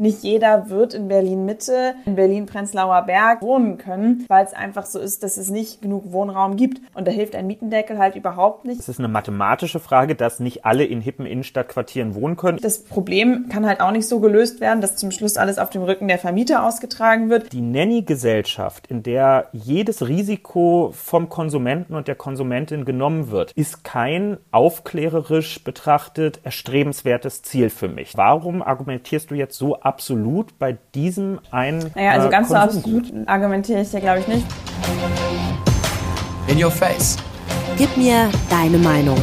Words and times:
nicht 0.00 0.22
jeder 0.22 0.70
wird 0.70 0.94
in 0.94 1.08
Berlin 1.08 1.44
Mitte, 1.44 1.94
in 2.06 2.16
Berlin 2.16 2.46
Prenzlauer 2.46 3.02
Berg 3.02 3.42
wohnen 3.42 3.78
können, 3.78 4.24
weil 4.28 4.44
es 4.44 4.52
einfach 4.52 4.86
so 4.86 4.98
ist, 4.98 5.22
dass 5.22 5.36
es 5.36 5.50
nicht 5.50 5.82
genug 5.82 6.12
Wohnraum 6.12 6.56
gibt. 6.56 6.80
Und 6.94 7.06
da 7.06 7.12
hilft 7.12 7.34
ein 7.34 7.46
Mietendeckel 7.46 7.98
halt 7.98 8.16
überhaupt 8.16 8.64
nicht. 8.64 8.80
Es 8.80 8.88
ist 8.88 8.98
eine 8.98 9.08
mathematische 9.08 9.78
Frage, 9.78 10.14
dass 10.14 10.40
nicht 10.40 10.64
alle 10.64 10.84
in 10.84 11.00
hippen 11.00 11.26
Innenstadtquartieren 11.26 12.14
wohnen 12.14 12.36
können. 12.36 12.58
Das 12.60 12.82
Problem 12.82 13.46
kann 13.50 13.66
halt 13.66 13.80
auch 13.80 13.92
nicht 13.92 14.08
so 14.08 14.20
gelöst 14.20 14.60
werden, 14.60 14.80
dass 14.80 14.96
zum 14.96 15.10
Schluss 15.10 15.36
alles 15.36 15.58
auf 15.58 15.70
dem 15.70 15.82
Rücken 15.82 16.08
der 16.08 16.18
Vermieter 16.18 16.64
ausgetragen 16.64 17.28
wird. 17.28 17.52
Die 17.52 17.60
Nanny-Gesellschaft, 17.60 18.86
in 18.86 19.02
der 19.02 19.48
jedes 19.52 20.08
Risiko 20.08 20.92
vom 20.94 21.28
Konsumenten 21.28 21.94
und 21.94 22.08
der 22.08 22.14
Konsumentin 22.14 22.84
genommen 22.84 23.30
wird, 23.30 23.52
ist 23.52 23.84
kein 23.84 24.38
aufklärerisch 24.50 25.62
betrachtet 25.62 26.40
erstrebenswertes 26.42 27.42
Ziel 27.42 27.68
für 27.68 27.88
mich. 27.88 28.16
Warum 28.16 28.62
argumentierst 28.62 29.30
du 29.30 29.34
jetzt 29.34 29.58
so 29.58 29.76
absolut 29.90 30.56
bei 30.60 30.78
diesem 30.94 31.40
einen. 31.50 31.90
Naja, 31.96 32.12
also 32.12 32.28
äh, 32.28 32.30
ganz 32.30 32.48
so 32.48 32.54
absolut 32.54 33.12
argumentiere 33.26 33.80
ich 33.80 33.92
ja, 33.92 33.98
glaube 33.98 34.20
ich, 34.20 34.28
nicht. 34.28 34.46
In 36.46 36.62
your 36.62 36.70
face. 36.70 37.16
Gib 37.76 37.96
mir 37.96 38.30
deine 38.48 38.78
Meinung. 38.78 39.20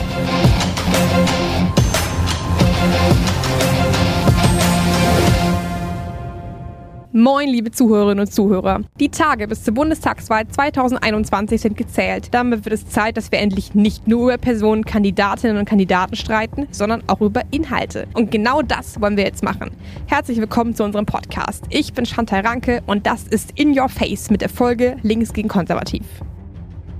Moin, 7.19 7.49
liebe 7.49 7.71
Zuhörerinnen 7.71 8.27
und 8.27 8.31
Zuhörer. 8.31 8.81
Die 8.99 9.09
Tage 9.09 9.47
bis 9.47 9.63
zur 9.63 9.73
Bundestagswahl 9.73 10.47
2021 10.47 11.59
sind 11.59 11.75
gezählt. 11.75 12.27
Damit 12.29 12.63
wird 12.63 12.75
es 12.75 12.87
Zeit, 12.89 13.17
dass 13.17 13.31
wir 13.31 13.39
endlich 13.39 13.73
nicht 13.73 14.07
nur 14.07 14.25
über 14.25 14.37
Personen, 14.37 14.85
Kandidatinnen 14.85 15.57
und 15.57 15.65
Kandidaten 15.65 16.15
streiten, 16.15 16.67
sondern 16.69 17.01
auch 17.07 17.21
über 17.21 17.41
Inhalte. 17.49 18.07
Und 18.13 18.29
genau 18.29 18.61
das 18.61 19.01
wollen 19.01 19.17
wir 19.17 19.23
jetzt 19.23 19.41
machen. 19.41 19.71
Herzlich 20.05 20.37
willkommen 20.37 20.75
zu 20.75 20.83
unserem 20.83 21.07
Podcast. 21.07 21.63
Ich 21.71 21.91
bin 21.91 22.05
Chantal 22.05 22.41
Ranke 22.41 22.83
und 22.85 23.07
das 23.07 23.23
ist 23.23 23.49
In 23.55 23.75
Your 23.75 23.89
Face 23.89 24.29
mit 24.29 24.41
der 24.41 24.49
Folge 24.49 24.97
Links 25.01 25.33
gegen 25.33 25.47
Konservativ. 25.47 26.03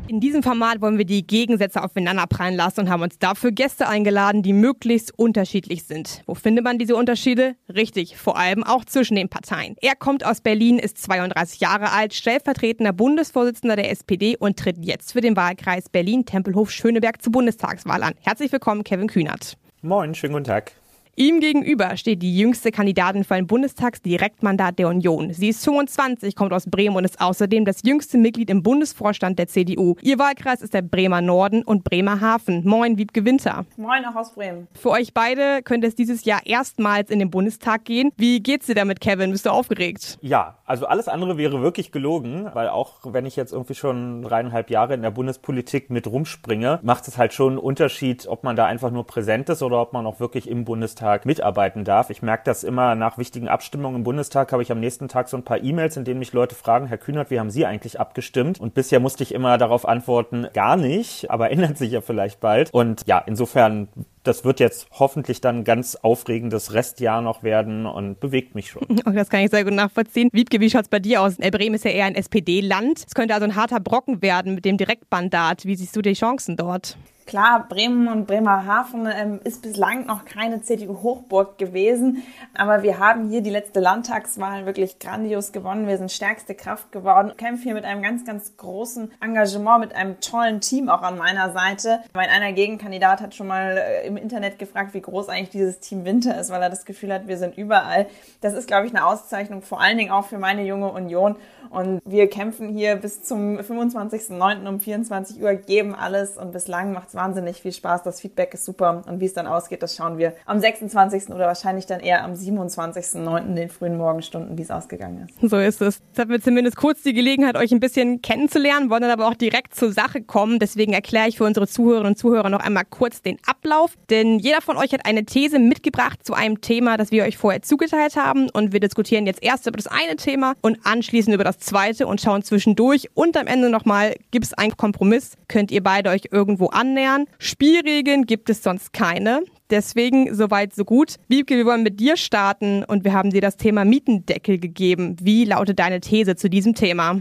In 0.08 0.22
diesem 0.22 0.42
Format 0.42 0.80
wollen 0.80 0.98
wir 0.98 1.04
die 1.04 1.28
Gegensätze 1.28 1.84
aufeinander 1.84 2.28
prallen 2.28 2.56
lassen 2.56 2.82
und 2.82 2.90
haben 2.90 3.02
uns 3.02 3.20
dafür 3.20 3.52
Gäste 3.52 3.90
eingeladen, 3.90 4.42
die 4.42 4.54
möglichst 4.54 5.12
unterschiedlich 5.20 5.84
sind. 5.84 6.24
Wo 6.26 6.34
findet 6.34 6.64
man 6.64 6.78
diese 6.78 6.96
Unterschiede? 6.96 7.56
Richtig, 7.68 8.16
vor 8.16 8.38
allem 8.38 8.64
auch 8.64 8.86
zwischen 8.86 9.16
den 9.16 9.28
Parteien. 9.28 9.76
Er 9.82 9.96
kommt 9.96 10.26
aus 10.26 10.40
Berlin, 10.40 10.80
ist 10.80 10.98
32 11.00 11.60
Jahre 11.60 11.92
alt, 11.92 12.14
stellvertretender 12.14 12.94
Bundesvorsitzender 12.94 13.76
der 13.76 13.92
SPD 13.92 14.38
und 14.38 14.58
tritt 14.58 14.78
jetzt 14.80 15.12
für 15.12 15.20
den 15.20 15.36
Wahlkreis 15.36 15.90
Berlin-Tempelhof-Schöneberg 15.90 17.22
zur 17.22 17.34
Bundestagswahl 17.34 18.02
an. 18.02 18.14
Herzlich 18.22 18.54
willkommen, 18.54 18.86
Kevin 18.86 19.08
Kühnert. 19.08 19.58
Moin, 19.82 20.16
schönen 20.16 20.34
guten 20.34 20.46
Tag. 20.46 20.72
Ihm 21.20 21.40
gegenüber 21.40 21.98
steht 21.98 22.22
die 22.22 22.38
jüngste 22.38 22.70
Kandidatin 22.70 23.24
für 23.24 23.34
ein 23.34 23.48
Bundestagsdirektmandat 23.48 24.78
der 24.78 24.88
Union. 24.88 25.34
Sie 25.34 25.50
ist 25.50 25.64
25, 25.66 26.36
kommt 26.36 26.54
aus 26.54 26.68
Bremen 26.70 26.96
und 26.96 27.06
ist 27.06 27.20
außerdem 27.20 27.66
das 27.66 27.82
jüngste 27.84 28.20
Mitglied 28.20 28.52
im 28.52 28.62
Bundesvorstand 28.62 29.40
der 29.40 29.48
CDU. 29.48 29.96
Ihr 30.04 30.20
Wahlkreis 30.20 30.62
ist 30.62 30.76
der 30.76 30.84
Bremer 30.84 31.22
Norden 31.22 31.64
und 31.64 31.84
Bremerhaven. 31.84 32.62
Moin, 32.68 33.00
Wiebke 33.00 33.26
Winter. 33.26 33.66
Moin, 33.78 34.06
auch 34.06 34.16
aus 34.16 34.36
Bremen. 34.36 34.68
Für 34.76 34.92
euch 34.92 35.12
beide 35.16 35.64
könnte 35.64 35.88
es 35.88 35.96
dieses 35.96 36.24
Jahr 36.24 36.42
erstmals 36.46 37.10
in 37.10 37.18
den 37.18 37.32
Bundestag 37.32 37.86
gehen. 37.86 38.12
Wie 38.18 38.40
geht's 38.40 38.68
dir 38.68 38.76
damit, 38.76 39.02
Kevin? 39.02 39.32
Bist 39.32 39.48
du 39.48 39.50
aufgeregt? 39.50 40.20
Ja, 40.22 40.60
also 40.66 40.86
alles 40.86 41.08
andere 41.08 41.40
wäre 41.40 41.64
wirklich 41.64 41.92
gelogen, 41.92 42.48
weil 42.54 42.70
auch 42.70 43.00
wenn 43.06 43.26
ich 43.26 43.36
jetzt 43.36 43.54
irgendwie 43.54 43.74
schon 43.74 44.22
dreieinhalb 44.22 44.70
Jahre 44.70 44.94
in 44.94 45.02
der 45.02 45.10
Bundespolitik 45.10 45.90
mit 45.90 46.06
rumspringe, 46.06 46.78
macht 46.84 47.08
es 47.08 47.18
halt 47.18 47.34
schon 47.34 47.54
einen 47.54 47.58
Unterschied, 47.58 48.28
ob 48.28 48.44
man 48.44 48.56
da 48.56 48.68
einfach 48.68 48.92
nur 48.92 49.08
präsent 49.08 49.50
ist 49.50 49.64
oder 49.64 49.82
ob 49.82 49.94
man 49.94 50.06
auch 50.06 50.20
wirklich 50.20 50.48
im 50.48 50.64
Bundestag 50.64 51.07
Bundestag 51.08 51.26
mitarbeiten 51.26 51.84
darf. 51.86 52.10
Ich 52.10 52.22
merke 52.22 52.44
das 52.46 52.64
immer 52.64 52.96
nach 52.96 53.18
wichtigen 53.18 53.48
Abstimmungen 53.48 53.98
im 53.98 54.04
Bundestag, 54.04 54.52
habe 54.52 54.62
ich 54.62 54.72
am 54.72 54.80
nächsten 54.80 55.08
Tag 55.08 55.30
so 55.30 55.38
ein 55.38 55.44
paar 55.44 55.64
E-Mails, 55.64 55.96
in 55.96 56.04
denen 56.04 56.20
mich 56.20 56.34
Leute 56.34 56.54
fragen, 56.54 56.88
Herr 56.88 56.98
Kühnert, 56.98 57.32
wie 57.32 57.40
haben 57.40 57.50
Sie 57.50 57.66
eigentlich 57.66 58.00
abgestimmt? 58.00 58.60
Und 58.60 58.74
bisher 58.74 59.00
musste 59.00 59.24
ich 59.24 59.34
immer 59.34 59.58
darauf 59.58 59.88
antworten, 59.88 60.48
gar 60.54 60.76
nicht, 60.76 61.32
aber 61.32 61.50
ändert 61.52 61.78
sich 61.78 61.92
ja 61.92 62.02
vielleicht 62.02 62.40
bald. 62.40 62.74
Und 62.74 63.04
ja, 63.06 63.20
insofern 63.26 63.88
das 64.24 64.44
wird 64.44 64.60
jetzt 64.60 64.88
hoffentlich 64.92 65.40
dann 65.40 65.60
ein 65.60 65.64
ganz 65.64 65.96
aufregendes 65.96 66.74
Restjahr 66.74 67.22
noch 67.22 67.44
werden 67.44 67.86
und 67.86 68.20
bewegt 68.20 68.56
mich 68.56 68.70
schon. 68.70 68.86
Oh, 69.08 69.12
das 69.12 69.30
kann 69.30 69.42
ich 69.42 69.52
sehr 69.52 69.64
gut 69.64 69.74
nachvollziehen. 69.74 70.30
Wiebke, 70.34 70.60
wie 70.60 70.66
es 70.66 70.88
bei 70.90 71.00
dir 71.00 71.22
aus? 71.22 71.40
Äh, 71.40 71.50
Bremen 71.50 71.76
ist 71.76 71.86
ja 71.86 71.92
eher 71.92 72.06
ein 72.06 72.16
SPD-Land. 72.16 73.06
Es 73.08 73.16
könnte 73.16 73.34
also 73.34 73.46
ein 73.46 73.56
harter 73.56 73.80
Brocken 73.80 74.22
werden 74.22 74.56
mit 74.56 74.66
dem 74.66 74.76
Direktmandat. 74.76 75.64
Wie 75.64 75.76
siehst 75.76 75.96
du 75.96 76.02
die 76.02 76.14
Chancen 76.14 76.58
dort? 76.58 76.98
Klar, 77.28 77.68
Bremen 77.68 78.08
und 78.08 78.26
Bremerhaven 78.26 79.06
ähm, 79.14 79.42
ist 79.44 79.62
bislang 79.62 80.06
noch 80.06 80.24
keine 80.24 80.62
CDU-Hochburg 80.62 81.58
gewesen, 81.58 82.24
aber 82.58 82.84
wir 82.84 83.00
haben 83.00 83.28
hier 83.28 83.42
die 83.42 83.50
letzte 83.50 83.82
Landtagswahl 83.82 84.66
wirklich 84.66 84.98
grandios 84.98 85.52
gewonnen. 85.52 85.88
Wir 85.88 85.98
sind 85.98 86.10
stärkste 86.10 86.56
Kraft 86.56 86.94
geworden, 86.94 87.34
kämpfen 87.36 87.64
hier 87.64 87.74
mit 87.74 87.84
einem 87.84 88.02
ganz, 88.02 88.24
ganz 88.24 88.56
großen 88.56 89.12
Engagement, 89.20 89.82
mit 89.82 89.94
einem 89.94 90.22
tollen 90.22 90.62
Team 90.62 90.88
auch 90.88 91.02
an 91.02 91.18
meiner 91.18 91.52
Seite. 91.52 92.00
Mein 92.14 92.30
einer 92.30 92.54
Gegenkandidat 92.54 93.20
hat 93.20 93.36
schon 93.36 93.48
mal 93.48 93.78
äh, 93.78 94.08
im 94.08 94.16
Internet 94.16 94.58
gefragt, 94.58 94.94
wie 94.94 95.02
groß 95.02 95.28
eigentlich 95.28 95.50
dieses 95.50 95.82
Team 95.82 96.06
Winter 96.06 96.40
ist, 96.40 96.50
weil 96.50 96.62
er 96.62 96.70
das 96.70 96.86
Gefühl 96.86 97.14
hat, 97.14 97.28
wir 97.28 97.38
sind 97.38 97.58
überall. 97.58 98.08
Das 98.40 98.54
ist, 98.54 98.68
glaube 98.68 98.88
ich, 98.88 98.96
eine 98.96 99.06
Auszeichnung, 99.06 99.64
vor 99.64 99.82
allen 99.82 99.98
Dingen 99.98 100.12
auch 100.12 100.28
für 100.28 100.38
meine 100.38 100.64
junge 100.64 100.94
Union. 100.94 101.36
Und 101.70 102.02
wir 102.06 102.30
kämpfen 102.30 102.70
hier 102.70 102.96
bis 102.96 103.24
zum 103.24 103.58
25.09. 103.58 104.66
um 104.66 104.80
24 104.80 105.42
Uhr, 105.42 105.56
geben 105.56 105.94
alles 105.94 106.38
und 106.38 106.54
bislang 106.54 106.94
macht 106.94 107.10
es 107.10 107.17
wahnsinnig 107.18 107.62
viel 107.62 107.74
Spaß. 107.74 108.04
Das 108.04 108.22
Feedback 108.22 108.54
ist 108.54 108.64
super 108.64 109.02
und 109.08 109.20
wie 109.20 109.26
es 109.26 109.34
dann 109.34 109.48
ausgeht, 109.48 109.84
das 109.84 109.96
schauen 109.96 110.18
wir 110.18 110.34
am 110.46 110.60
26. 110.60 111.30
oder 111.30 111.48
wahrscheinlich 111.48 111.86
dann 111.86 112.00
eher 112.00 112.24
am 112.24 112.34
27.09. 112.34 113.46
in 113.46 113.56
den 113.56 113.70
frühen 113.70 113.98
Morgenstunden, 113.98 114.58
wie 114.58 114.62
es 114.62 114.72
ausgegangen 114.72 115.28
ist. 115.28 115.50
So 115.50 115.58
ist 115.58 115.82
es. 115.82 116.00
Jetzt 116.08 116.20
haben 116.20 116.30
wir 116.30 116.42
zumindest 116.42 116.78
kurz 116.78 117.02
die 117.02 117.14
Gelegenheit, 117.14 117.58
euch 117.58 117.72
ein 117.72 117.80
bisschen 117.80 118.22
kennenzulernen, 118.22 118.90
wollen 118.90 119.02
dann 119.02 119.12
aber 119.12 119.28
auch 119.28 119.34
direkt 119.34 119.76
zur 119.76 119.92
Sache 119.92 120.22
kommen. 120.22 120.60
Deswegen 120.60 120.94
erkläre 120.94 121.28
ich 121.28 121.38
für 121.38 121.44
unsere 121.44 121.68
Zuhörerinnen 121.68 122.14
und 122.14 122.18
Zuhörer 122.18 122.50
noch 122.50 122.60
einmal 122.60 122.86
kurz 122.90 123.22
den 123.22 123.38
Ablauf. 123.46 123.96
Denn 124.10 124.40
jeder 124.40 124.62
von 124.62 124.78
euch 124.78 124.94
hat 124.94 125.06
eine 125.06 125.26
These 125.26 125.60
mitgebracht 125.60 126.26
zu 126.26 126.34
einem 126.34 126.62
Thema, 126.62 126.98
das 126.98 127.12
wir 127.12 127.24
euch 127.24 127.38
vorher 127.38 127.62
zugeteilt 127.62 128.16
haben. 128.16 128.50
Und 128.50 128.72
wir 128.72 128.80
diskutieren 128.80 129.26
jetzt 129.26 129.44
erst 129.44 129.66
über 129.68 129.78
das 129.78 129.88
eine 129.88 130.16
Thema 130.16 130.54
und 130.62 130.80
anschließend 130.86 131.34
über 131.34 131.44
das 131.44 131.60
zweite 131.60 132.08
und 132.08 132.22
schauen 132.22 132.44
zwischendurch. 132.44 133.10
Und 133.16 133.36
am 133.38 133.48
Ende 133.48 133.70
nochmal, 133.70 134.16
gibt 134.32 134.46
es 134.46 134.54
einen 134.54 134.78
Kompromiss? 134.78 135.34
Könnt 135.48 135.72
ihr 135.72 135.82
beide 135.82 136.10
euch 136.10 136.30
irgendwo 136.32 136.68
annähern? 136.68 137.07
Spielregeln 137.40 138.26
gibt 138.26 138.50
es 138.50 138.64
sonst 138.64 138.94
keine. 138.94 139.42
Deswegen 139.70 140.34
soweit 140.34 140.74
so 140.74 140.86
gut. 140.86 141.16
Wiebke, 141.28 141.56
wir 141.56 141.66
wollen 141.66 141.84
mit 141.84 142.00
dir 142.00 142.18
starten 142.18 142.84
und 142.84 143.04
wir 143.04 143.14
haben 143.14 143.32
dir 143.32 143.42
das 143.42 143.58
Thema 143.58 143.86
Mietendeckel 143.86 144.60
gegeben. 144.60 145.18
Wie 145.22 145.46
lautet 145.46 145.80
deine 145.80 146.00
These 146.00 146.36
zu 146.36 146.50
diesem 146.50 146.74
Thema? 146.74 147.20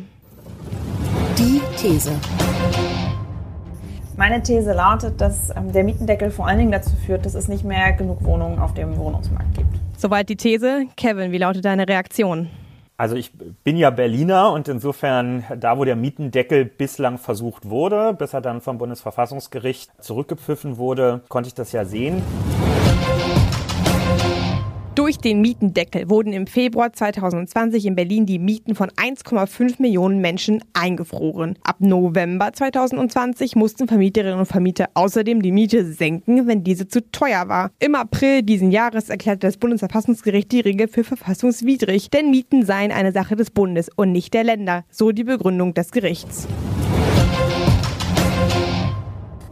Die 1.39 1.61
These. 1.81 2.13
Meine 4.17 4.43
These 4.43 4.73
lautet, 4.73 5.21
dass 5.21 5.51
ähm, 5.51 5.73
der 5.73 5.85
Mietendeckel 5.85 6.31
vor 6.31 6.47
allen 6.47 6.59
Dingen 6.59 6.73
dazu 6.73 6.93
führt, 7.05 7.27
dass 7.27 7.35
es 7.35 7.49
nicht 7.49 7.65
mehr 7.65 7.93
genug 7.93 8.25
Wohnungen 8.25 8.59
auf 8.59 8.73
dem 8.73 8.97
Wohnungsmarkt 8.97 9.55
gibt. 9.57 9.69
Soweit 9.97 10.29
die 10.29 10.37
These. 10.37 10.87
Kevin, 10.97 11.33
wie 11.33 11.39
lautet 11.39 11.65
deine 11.65 11.87
Reaktion? 11.87 12.49
Also 12.99 13.15
ich 13.15 13.33
bin 13.63 13.77
ja 13.77 13.91
Berliner 13.91 14.53
und 14.53 14.69
insofern 14.69 15.45
da, 15.59 15.77
wo 15.77 15.85
der 15.85 15.97
Mietendeckel 15.97 16.65
bislang 16.65 17.19
versucht 17.19 17.69
wurde, 17.69 18.15
bis 18.15 18.33
er 18.33 18.41
dann 18.41 18.63
vom 18.63 18.79
Bundesverfassungsgericht 18.79 19.91
zurückgepfiffen 20.03 20.79
wurde, 20.79 21.21
konnte 21.29 21.49
ich 21.49 21.55
das 21.55 21.73
ja 21.73 21.85
sehen. 21.85 22.23
Durch 24.97 25.19
den 25.19 25.43
Mietendeckel 25.43 26.09
wurden 26.09 26.33
im 26.33 26.47
Februar 26.47 26.91
2020 26.91 27.85
in 27.85 27.97
Berlin 27.97 28.25
die 28.25 28.39
Mieten 28.39 28.75
von 28.75 28.89
1,5 28.89 29.75
Millionen 29.79 30.23
Menschen 30.23 30.65
eingefroren. 30.73 31.59
Ab 31.63 31.77
November 31.81 32.51
2020 32.55 33.57
mussten 33.57 33.89
Vermieterinnen 33.89 34.39
und 34.39 34.47
Vermieter 34.47 34.89
außerdem 34.95 35.43
die 35.43 35.53
Miete 35.53 35.85
senken, 35.85 36.47
wenn 36.47 36.65
diese 36.65 36.89
zu 36.89 37.03
teuer 37.13 37.47
war. 37.47 37.73
Im 37.79 37.95
April 37.95 38.43
diesen 38.43 38.71
Jahres 38.71 39.11
erklärte 39.11 39.47
das 39.47 39.59
Bundesverfassungsgericht 39.59 40.51
die 40.51 40.61
Regel 40.61 40.89
für 40.89 41.05
verfassungswidrig, 41.05 42.09
denn 42.09 42.31
Mieten 42.31 42.65
seien 42.65 42.91
eine 42.91 43.13
Sache 43.13 43.37
des 43.37 43.51
Bundes 43.51 43.91
und 43.97 44.13
nicht 44.13 44.33
der 44.33 44.45
Länder, 44.45 44.87
so 44.91 45.13
die 45.13 45.25
Begründung 45.25 45.75
des 45.75 45.91
Gerichts. 45.91 46.49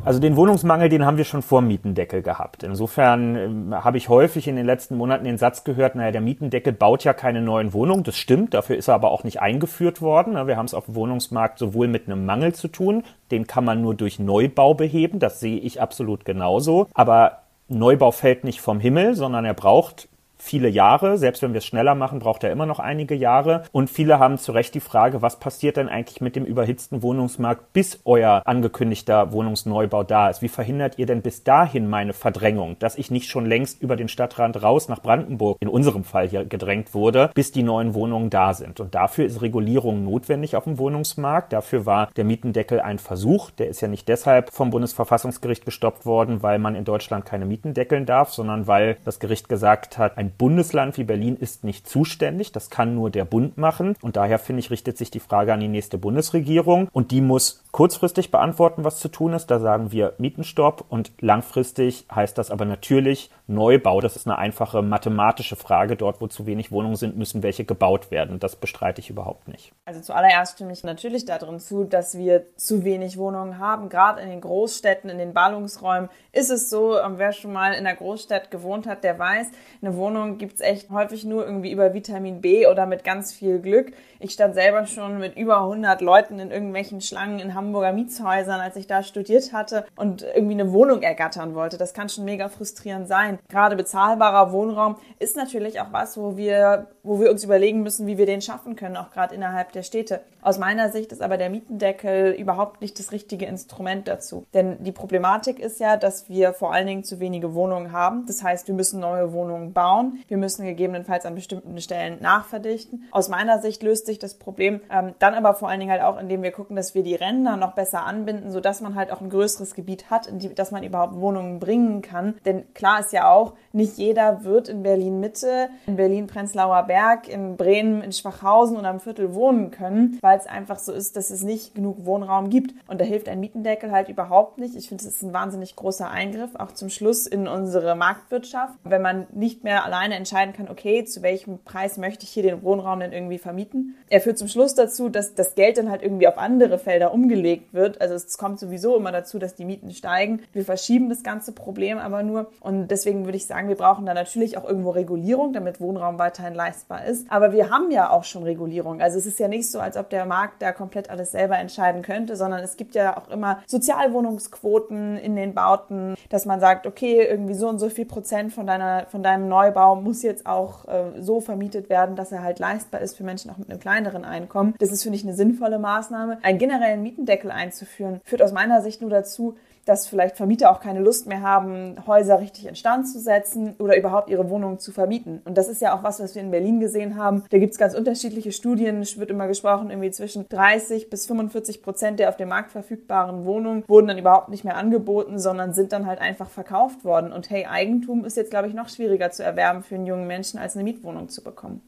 Also 0.05 0.21
den 0.21 0.37
Wohnungsmangel, 0.37 0.91
den 0.91 1.07
haben 1.07 1.17
wir 1.17 1.25
schon 1.25 1.41
vor 1.41 1.63
Mietendeckel 1.63 2.21
gehabt. 2.21 2.63
Insofern 2.63 3.73
äh, 3.73 3.77
habe 3.77 3.97
ich 3.97 4.11
häufig 4.11 4.47
in 4.47 4.57
den 4.57 4.67
letzten 4.67 4.97
Monaten 4.97 5.25
den 5.25 5.39
Satz 5.39 5.65
gehört, 5.65 5.95
naja, 5.95 6.11
der 6.11 6.21
Mietendeckel 6.21 6.75
baut 6.75 7.05
ja 7.05 7.15
keine 7.15 7.41
neuen 7.41 7.73
Wohnungen. 7.73 8.05
Das 8.05 8.19
stimmt, 8.19 8.53
dafür 8.53 8.77
ist 8.77 8.89
er 8.89 8.95
aber 8.95 9.11
auch 9.11 9.25
nicht 9.25 9.41
eingeführt 9.41 10.03
worden. 10.03 10.35
Wir 10.47 10.59
haben 10.59 10.67
es 10.67 10.75
auf 10.75 10.87
dem 10.87 10.95
Wohnungsmarkt 10.95 11.59
sowohl 11.59 11.89
mit 11.89 12.07
einem 12.07 12.27
Mangel 12.27 12.55
zu 12.55 12.69
tun, 12.69 13.03
den 13.31 13.47
kann 13.47 13.65
man 13.65 13.81
nur 13.81 13.95
durch 13.95 14.19
Neubau 14.19 14.75
beheben, 14.75 15.21
das 15.21 15.41
sehe 15.41 15.59
ich 15.59 15.81
absolut 15.81 16.27
genauso. 16.27 16.87
Aber 16.93 17.39
Neubau 17.69 18.11
fällt 18.11 18.45
nicht 18.45 18.61
vom 18.61 18.81
Himmel, 18.81 19.15
sondern 19.15 19.47
er 19.47 19.55
braucht 19.55 20.09
viele 20.45 20.69
Jahre. 20.69 21.17
Selbst 21.17 21.43
wenn 21.43 21.55
wir 21.55 21.59
es 21.59 21.65
schneller 21.65 21.95
machen, 21.95 22.19
braucht 22.19 22.45
er 22.45 22.53
immer 22.53 22.67
noch 22.67 22.79
einige 22.79 23.15
Jahre. 23.15 23.65
Und 23.73 23.89
viele 23.89 24.19
haben 24.19 24.39
zu 24.39 24.53
Recht 24.53 24.75
die 24.75 24.81
Frage, 24.81 25.23
was 25.23 25.41
passiert 25.41 25.79
denn 25.79 25.89
eigentlich 25.89 26.21
mit 26.21 26.37
dem 26.37 26.45
überhitzten 26.45 27.03
Wohnungsmarkt, 27.03 27.73
bis 27.73 28.01
euer 28.05 28.43
angekündigter 28.45 29.33
Wohnungsneubau 29.33 30.05
da 30.05 30.29
ist? 30.29 30.43
Wie 30.43 30.49
verhindert 30.49 30.99
ihr 30.99 31.07
denn 31.07 31.23
bis 31.23 31.45
dahin 31.45 31.89
meine 31.89 32.13
Verdrängung, 32.13 32.77
dass 32.79 32.97
ich 32.97 33.11
nicht 33.11 33.31
schon 33.31 33.47
längst 33.47 33.81
über 33.81 33.97
den 33.97 34.09
Stadtrand 34.09 34.63
raus 34.63 34.89
nach 34.89 35.01
Brandenburg, 35.01 35.57
in 35.61 35.69
unserem 35.69 36.05
Fall 36.05 36.29
hier 36.29 36.45
gedrängt 36.45 36.93
wurde, 36.93 37.31
bis 37.35 37.51
die 37.51 37.63
neuen 37.63 37.95
Wohnungen 37.95 38.29
da 38.29 38.53
sind? 38.53 38.81
Und 38.81 38.95
dafür 38.95 39.25
ist 39.25 39.41
Regulierung 39.41 40.05
notwendig 40.05 40.57
auf 40.57 40.65
dem 40.65 40.79
Wohnungsmarkt. 40.79 41.55
Dafür 41.55 41.87
war 41.87 42.11
der 42.17 42.25
Mietendeckel 42.25 42.81
ein 42.81 42.99
Versuch. 42.99 43.51
Der 43.51 43.69
ist 43.69 43.81
ja 43.81 43.89
nicht 43.89 44.09
deshalb 44.09 44.53
vom 44.53 44.71
Bundesverfassungsgericht 44.71 45.65
gestoppt 45.65 46.05
worden, 46.05 46.43
weil 46.43 46.59
man 46.59 46.75
in 46.75 46.85
Deutschland 46.85 47.25
keine 47.25 47.47
Mieten 47.47 47.73
deckeln 47.73 48.05
darf, 48.05 48.31
sondern 48.31 48.67
weil 48.67 48.99
das 49.05 49.19
Gericht 49.19 49.49
gesagt 49.49 49.97
hat, 49.97 50.19
ein 50.19 50.34
Bundesland 50.39 50.99
wie 50.99 51.05
Berlin 51.05 51.37
ist 51.37 51.65
nicht 51.65 51.89
zuständig. 51.89 52.53
Das 52.53 52.71
kann 52.71 52.95
nur 52.95 53.11
der 53.11 53.25
Bund 53.25 53.59
machen. 53.59 53.97
Und 54.03 54.17
daher 54.17 54.39
finde 54.39 54.61
ich, 54.61 54.71
richtet 54.71 54.99
sich 54.99 55.11
die 55.11 55.21
Frage 55.21 55.53
an 55.53 55.61
die 55.61 55.69
nächste 55.69 55.99
Bundesregierung. 55.99 56.89
Und 56.93 57.11
die 57.11 57.21
muss 57.21 57.63
kurzfristig 57.73 58.31
beantworten, 58.31 58.85
was 58.85 58.99
zu 58.99 59.09
tun 59.09 59.33
ist. 59.33 59.47
Da 59.51 59.61
sagen 59.61 59.93
wir 59.93 60.15
Mietenstopp. 60.19 60.85
Und 60.89 61.13
langfristig 61.21 62.07
heißt 62.15 62.39
das 62.39 62.51
aber 62.51 62.65
natürlich 62.65 63.31
Neubau. 63.47 64.01
Das 64.01 64.17
ist 64.17 64.27
eine 64.27 64.39
einfache 64.39 64.83
mathematische 64.83 65.57
Frage. 65.57 65.97
Dort, 65.97 66.21
wo 66.21 66.27
zu 66.27 66.47
wenig 66.47 66.73
Wohnungen 66.73 66.97
sind, 66.97 67.17
müssen 67.17 67.43
welche 67.43 67.65
gebaut 67.65 68.11
werden. 68.11 68.41
Das 68.41 68.57
bestreite 68.57 69.01
ich 69.01 69.11
überhaupt 69.11 69.49
nicht. 69.49 69.73
Also 69.85 70.01
zuallererst 70.01 70.55
stimme 70.55 70.73
ich 70.73 70.83
natürlich 70.85 71.25
darin 71.25 71.61
zu, 71.61 71.85
dass 71.85 72.17
wir 72.17 72.45
zu 72.57 72.85
wenig 72.85 73.19
Wohnungen 73.19 73.59
haben. 73.59 73.89
Gerade 73.89 74.21
in 74.21 74.31
den 74.31 74.41
Großstädten, 74.41 75.11
in 75.11 75.19
den 75.19 75.35
Ballungsräumen 75.35 76.09
ist 76.33 76.51
es 76.51 76.71
so, 76.71 76.99
ähm, 76.99 77.15
wer 77.19 77.33
schon 77.33 77.53
mal 77.53 77.75
in 77.75 77.85
der 77.85 77.97
Großstadt 77.97 78.51
gewohnt 78.51 78.87
hat, 78.87 79.05
der 79.05 79.19
weiß, 79.19 79.49
eine 79.83 79.97
Wohnung 79.97 80.24
gibt 80.39 80.55
es 80.55 80.61
echt 80.61 80.91
häufig 80.91 81.25
nur 81.25 81.45
irgendwie 81.45 81.71
über 81.71 81.95
Vitamin 81.95 82.41
B 82.41 82.67
oder 82.67 82.87
mit 82.87 83.05
ganz 83.05 83.33
viel 83.33 83.59
Glück. 83.59 83.93
Ich 84.19 84.33
stand 84.33 84.55
selber 84.55 84.87
schon 84.87 85.19
mit 85.19 85.37
über 85.37 85.59
100 85.59 86.01
Leuten 86.01 86.39
in 86.39 86.51
irgendwelchen 86.51 87.01
Schlangen 87.01 87.39
in 87.39 87.55
Hamburger 87.55 87.93
Mietshäusern, 87.93 88.61
als 88.61 88.77
ich 88.77 88.87
da 88.87 89.03
studiert 89.03 89.53
hatte 89.53 89.85
und 89.97 90.23
irgendwie 90.23 90.55
eine 90.55 90.73
Wohnung 90.73 91.03
ergattern 91.03 91.55
wollte. 91.55 91.77
Das 91.79 91.95
kann 91.95 92.09
schon 92.09 92.25
mega 92.25 92.49
frustrierend 92.49 93.07
sein. 93.07 93.39
Gerade 93.49 93.77
bezahlbarer 93.77 94.53
Wohnraum 94.53 94.97
ist 95.19 95.37
natürlich 95.37 95.81
auch 95.81 95.93
was, 95.93 96.17
wo 96.17 96.37
wir, 96.37 96.89
wo 97.03 97.21
wir 97.21 97.31
uns 97.31 97.45
überlegen 97.45 97.83
müssen, 97.83 98.07
wie 98.07 98.19
wir 98.19 98.27
den 98.27 98.43
schaffen 98.43 98.77
können, 98.77 98.97
auch 98.97 99.11
gerade 99.11 99.35
innerhalb 99.35 99.73
der 99.73 99.83
Städte. 99.83 100.21
Aus 100.45 100.59
meiner 100.59 100.91
Sicht 100.91 101.11
ist 101.11 101.23
aber 101.23 101.39
der 101.39 101.49
Mietendeckel 101.49 102.33
überhaupt 102.33 102.83
nicht 102.83 102.99
das 102.99 103.13
richtige 103.13 103.47
Instrument 103.47 104.07
dazu. 104.07 104.45
Denn 104.53 104.77
die 104.85 104.93
Problematik 104.93 105.59
ist 105.59 105.81
ja, 105.81 105.97
dass 105.97 106.29
wir 106.29 106.53
vor 106.53 106.75
allen 106.75 106.87
Dingen 106.87 107.03
zu 107.03 107.19
wenige 107.19 107.55
Wohnungen 107.55 107.93
haben. 107.93 108.27
Das 108.27 108.43
heißt, 108.43 108.69
wir 108.69 108.75
müssen 108.75 109.01
neue 109.01 109.33
Wohnungen 109.33 109.73
bauen. 109.73 110.23
Wir 110.29 110.37
müssen 110.37 110.67
gegebenenfalls 110.67 111.25
an 111.25 111.35
bestimmten 111.35 111.81
Stellen 111.81 112.19
nachverdichten. 112.21 113.05
Aus 113.11 113.31
meiner 113.31 113.59
Sicht 113.61 113.83
löst 113.83 114.05
sich 114.05 114.19
das 114.19 114.35
Problem. 114.35 114.83
Ähm, 114.91 115.15
dann 115.19 115.33
aber 115.33 115.55
vor 115.55 115.71
allen 115.71 115.81
Dingen 115.81 115.93
halt 115.93 116.03
auch, 116.03 116.21
indem 116.21 116.43
wir 116.43 116.53
gucken, 116.53 116.77
dass 116.77 116.95
wir 116.95 117.03
die 117.03 117.15
Ränder 117.15 117.57
noch 117.57 117.73
besser 117.73 118.05
anbinden, 118.05 118.51
sodass 118.51 118.83
man 118.83 118.97
halt 118.97 119.13
auch 119.13 119.23
ein 119.23 119.31
größeres 119.31 119.75
Gebiet 119.75 120.11
hat, 120.11 120.27
in 120.27 120.41
die, 120.41 120.55
dass 120.55 120.73
man 120.73 120.83
überhaupt 120.83 121.19
Wohnungen 121.19 121.59
bringen 121.59 122.03
kann. 122.03 122.35
Denn 122.45 122.65
klar 122.75 123.01
ist 123.01 123.15
ja 123.15 123.31
auch, 123.31 123.55
nicht 123.73 123.97
jeder 123.97 124.45
wird 124.45 124.69
in 124.69 124.83
Berlin 124.83 125.21
Mitte, 125.21 125.71
in 125.87 125.97
Berlin 125.97 126.27
Prenzlauer 126.27 126.83
Berg, 126.83 127.29
in 127.29 127.57
Bremen, 127.57 128.03
in 128.03 128.13
Schwachhausen 128.13 128.77
oder 128.77 128.91
im 128.91 129.01
Viertel 129.01 129.35
wohnen 129.35 129.71
können, 129.71 130.19
weil 130.21 130.34
es 130.41 130.47
einfach 130.47 130.79
so 130.79 130.93
ist, 130.93 131.17
dass 131.17 131.31
es 131.31 131.43
nicht 131.43 131.75
genug 131.75 132.05
Wohnraum 132.05 132.51
gibt. 132.51 132.75
Und 132.87 133.01
da 133.01 133.05
hilft 133.05 133.29
ein 133.29 133.41
Mietendeckel 133.41 133.91
halt 133.91 134.09
überhaupt 134.09 134.59
nicht. 134.59 134.77
Ich 134.77 134.89
finde, 134.89 135.05
es 135.05 135.11
ist 135.11 135.23
ein 135.23 135.33
wahnsinnig 135.33 135.77
großer 135.77 136.11
Eingriff, 136.11 136.55
auch 136.57 136.73
zum 136.73 136.89
Schluss 136.89 137.27
in 137.27 137.49
unsere 137.49 137.95
Marktwirtschaft, 137.95 138.75
wenn 138.85 139.03
man 139.03 139.27
nicht 139.33 139.65
mehr 139.65 139.85
alleine 139.85 140.15
entscheiden 140.15 140.55
kann, 140.55 140.69
okay, 140.69 141.05
zu 141.05 141.23
welchem 141.23 141.59
Preis 141.65 141.99
möchte 141.99 142.25
ich 142.25 142.31
hier 142.31 142.43
den 142.43 142.63
Wohnraum 142.63 143.01
denn 143.01 143.13
irgendwie 143.13 143.39
vermieten, 143.39 143.97
er 144.09 144.21
führt 144.21 144.39
zum 144.39 144.49
Schluss 144.49 144.75
dazu, 144.75 145.09
dass 145.09 145.35
das 145.35 145.55
Geld 145.55 145.79
dann 145.79 145.91
halt 145.91 146.03
irgendwie 146.03 146.29
auf 146.29 146.39
andere 146.39 146.79
Felder 146.79 147.13
umgelegt 147.13 147.75
wird. 147.75 148.01
Also 148.01 148.15
es 148.15 148.39
kommt 148.39 148.61
sowieso 148.61 148.97
immer 148.97 149.13
dazu, 149.13 149.39
dass 149.39 149.55
die 149.55 149.65
Mieten 149.65 149.91
steigen. 149.91 150.43
Wir 150.53 150.65
verschieben 150.65 151.09
das 151.09 151.23
ganze 151.23 151.53
Problem 151.53 151.99
aber 151.99 152.23
nur. 152.23 152.51
Und 152.61 152.89
deswegen 152.89 153.25
würde 153.25 153.37
ich 153.37 153.47
sagen, 153.47 153.69
wir 153.69 153.77
brauchen 153.77 154.07
da 154.07 154.15
natürlich 154.15 154.57
auch 154.57 154.65
irgendwo 154.65 154.91
Regulierung, 154.91 155.53
damit 155.53 155.81
Wohnraum 155.81 156.19
weiterhin 156.19 156.55
leistbar 156.55 157.05
ist. 157.07 157.27
Aber 157.31 157.53
wir 157.53 157.71
haben 157.71 157.91
ja 157.91 158.11
auch 158.11 158.25
schon 158.25 158.43
Regulierung. 158.43 159.01
Also 159.01 159.19
es 159.19 159.27
ist 159.27 159.39
ja 159.39 159.49
nicht 159.49 159.71
so, 159.71 159.81
als 159.81 159.97
ob 159.97 160.11
der 160.11 160.24
Markt 160.27 160.63
da 160.63 160.73
komplett 160.73 161.11
alles 161.11 161.33
selber 161.33 161.59
entscheiden 161.59 162.03
könnte, 162.03 162.37
sondern 162.37 162.61
es 162.61 162.77
gibt 162.77 162.95
ja 162.95 163.17
auch 163.17 163.29
immer 163.29 163.61
Sozialwohnungsquoten 163.67 165.17
in 165.19 165.37
den 165.37 165.55
Bauten, 165.55 166.15
dass 166.29 166.47
man 166.47 166.61
sagt, 166.61 166.87
okay, 166.87 167.23
irgendwie 167.23 167.55
so 167.55 167.69
und 167.69 167.79
so 167.79 167.89
viel 167.89 168.07
Prozent 168.07 168.53
von 168.53 168.67
deiner, 168.67 169.07
von 169.07 169.23
deinem 169.23 169.49
Neubau 169.49 169.97
muss 169.97 170.23
jetzt 170.23 170.47
auch 170.47 170.87
äh, 170.87 171.21
so 171.21 171.41
vermietet 171.41 171.89
werden, 171.89 172.17
dass 172.17 172.33
er 172.33 172.43
halt 172.43 172.59
leistbar 172.59 173.01
ist 173.01 173.17
für 173.17 173.25
Menschen 173.25 173.51
auch 173.51 173.59
mit 173.59 173.71
einem 173.71 173.81
kleineren 173.81 174.25
Einkommen. 174.25 174.75
Das 174.79 174.93
ist, 174.93 175.03
finde 175.03 175.17
ich, 175.17 175.25
eine 175.25 175.35
sinnvolle 175.35 175.79
Maßnahme. 175.79 176.39
Einen 176.43 176.59
generellen 176.59 177.03
Mietendeckel 177.03 177.51
einzuführen, 177.51 178.21
führt 178.25 178.43
aus 178.43 178.53
meiner 178.53 178.83
Sicht 178.83 179.01
nur 179.01 179.11
dazu, 179.11 179.57
dass 179.85 180.07
vielleicht 180.07 180.37
Vermieter 180.37 180.71
auch 180.71 180.81
keine 180.81 181.01
Lust 181.01 181.27
mehr 181.27 181.43
haben, 181.43 181.97
Häuser 182.07 182.41
richtig 182.41 182.67
instand 182.67 183.09
zu 183.09 183.19
setzen 183.21 183.75
oder 183.79 183.97
überhaupt 183.97 184.31
ihre 184.31 184.49
Wohnungen 184.51 184.79
zu 184.79 184.93
vermieten. 184.93 185.41
Und 185.45 185.59
das 185.59 185.69
ist 185.69 185.83
ja 185.83 185.97
auch 185.97 186.03
was, 186.03 186.21
was 186.21 186.35
wir 186.35 186.43
in 186.43 186.51
Berlin 186.51 186.81
gesehen 186.81 187.17
haben. 187.17 187.45
Da 187.51 187.59
gibt 187.59 187.73
es 187.73 187.79
ganz 187.79 187.95
unterschiedliche 187.95 188.53
Studien. 188.53 189.03
Es 189.03 189.19
wird 189.19 189.31
immer 189.31 189.47
gesprochen, 189.47 189.91
irgendwie 189.91 190.11
zwischen 190.11 190.49
30 190.49 191.11
bis 191.11 191.27
45 191.27 191.83
Prozent 191.83 192.19
der 192.19 192.29
auf 192.29 192.37
dem 192.37 192.49
Markt 192.49 192.73
verfügbaren 192.73 193.45
Wohnungen 193.45 193.85
wurden 193.89 194.09
dann 194.09 194.19
überhaupt 194.19 194.49
nicht 194.49 194.65
mehr 194.65 194.77
angeboten, 194.77 195.39
sondern 195.39 195.73
sind 195.73 195.93
dann 195.93 196.07
halt 196.07 196.21
einfach 196.21 196.49
verkauft 196.49 197.05
worden. 197.05 197.33
Und 197.33 197.51
hey, 197.51 197.67
Eigentum 197.67 198.25
ist 198.25 198.37
jetzt, 198.37 198.51
glaube 198.51 198.69
ich, 198.69 198.75
noch 198.75 198.89
schwieriger 198.89 199.31
zu 199.31 199.43
erwerben 199.43 199.83
für 199.83 199.95
einen 199.95 200.07
jungen 200.07 200.27
Menschen, 200.27 200.59
als 200.59 200.75
eine 200.75 200.85
Mietwohnung 200.85 201.29
zu 201.29 201.43
bekommen. 201.43 201.81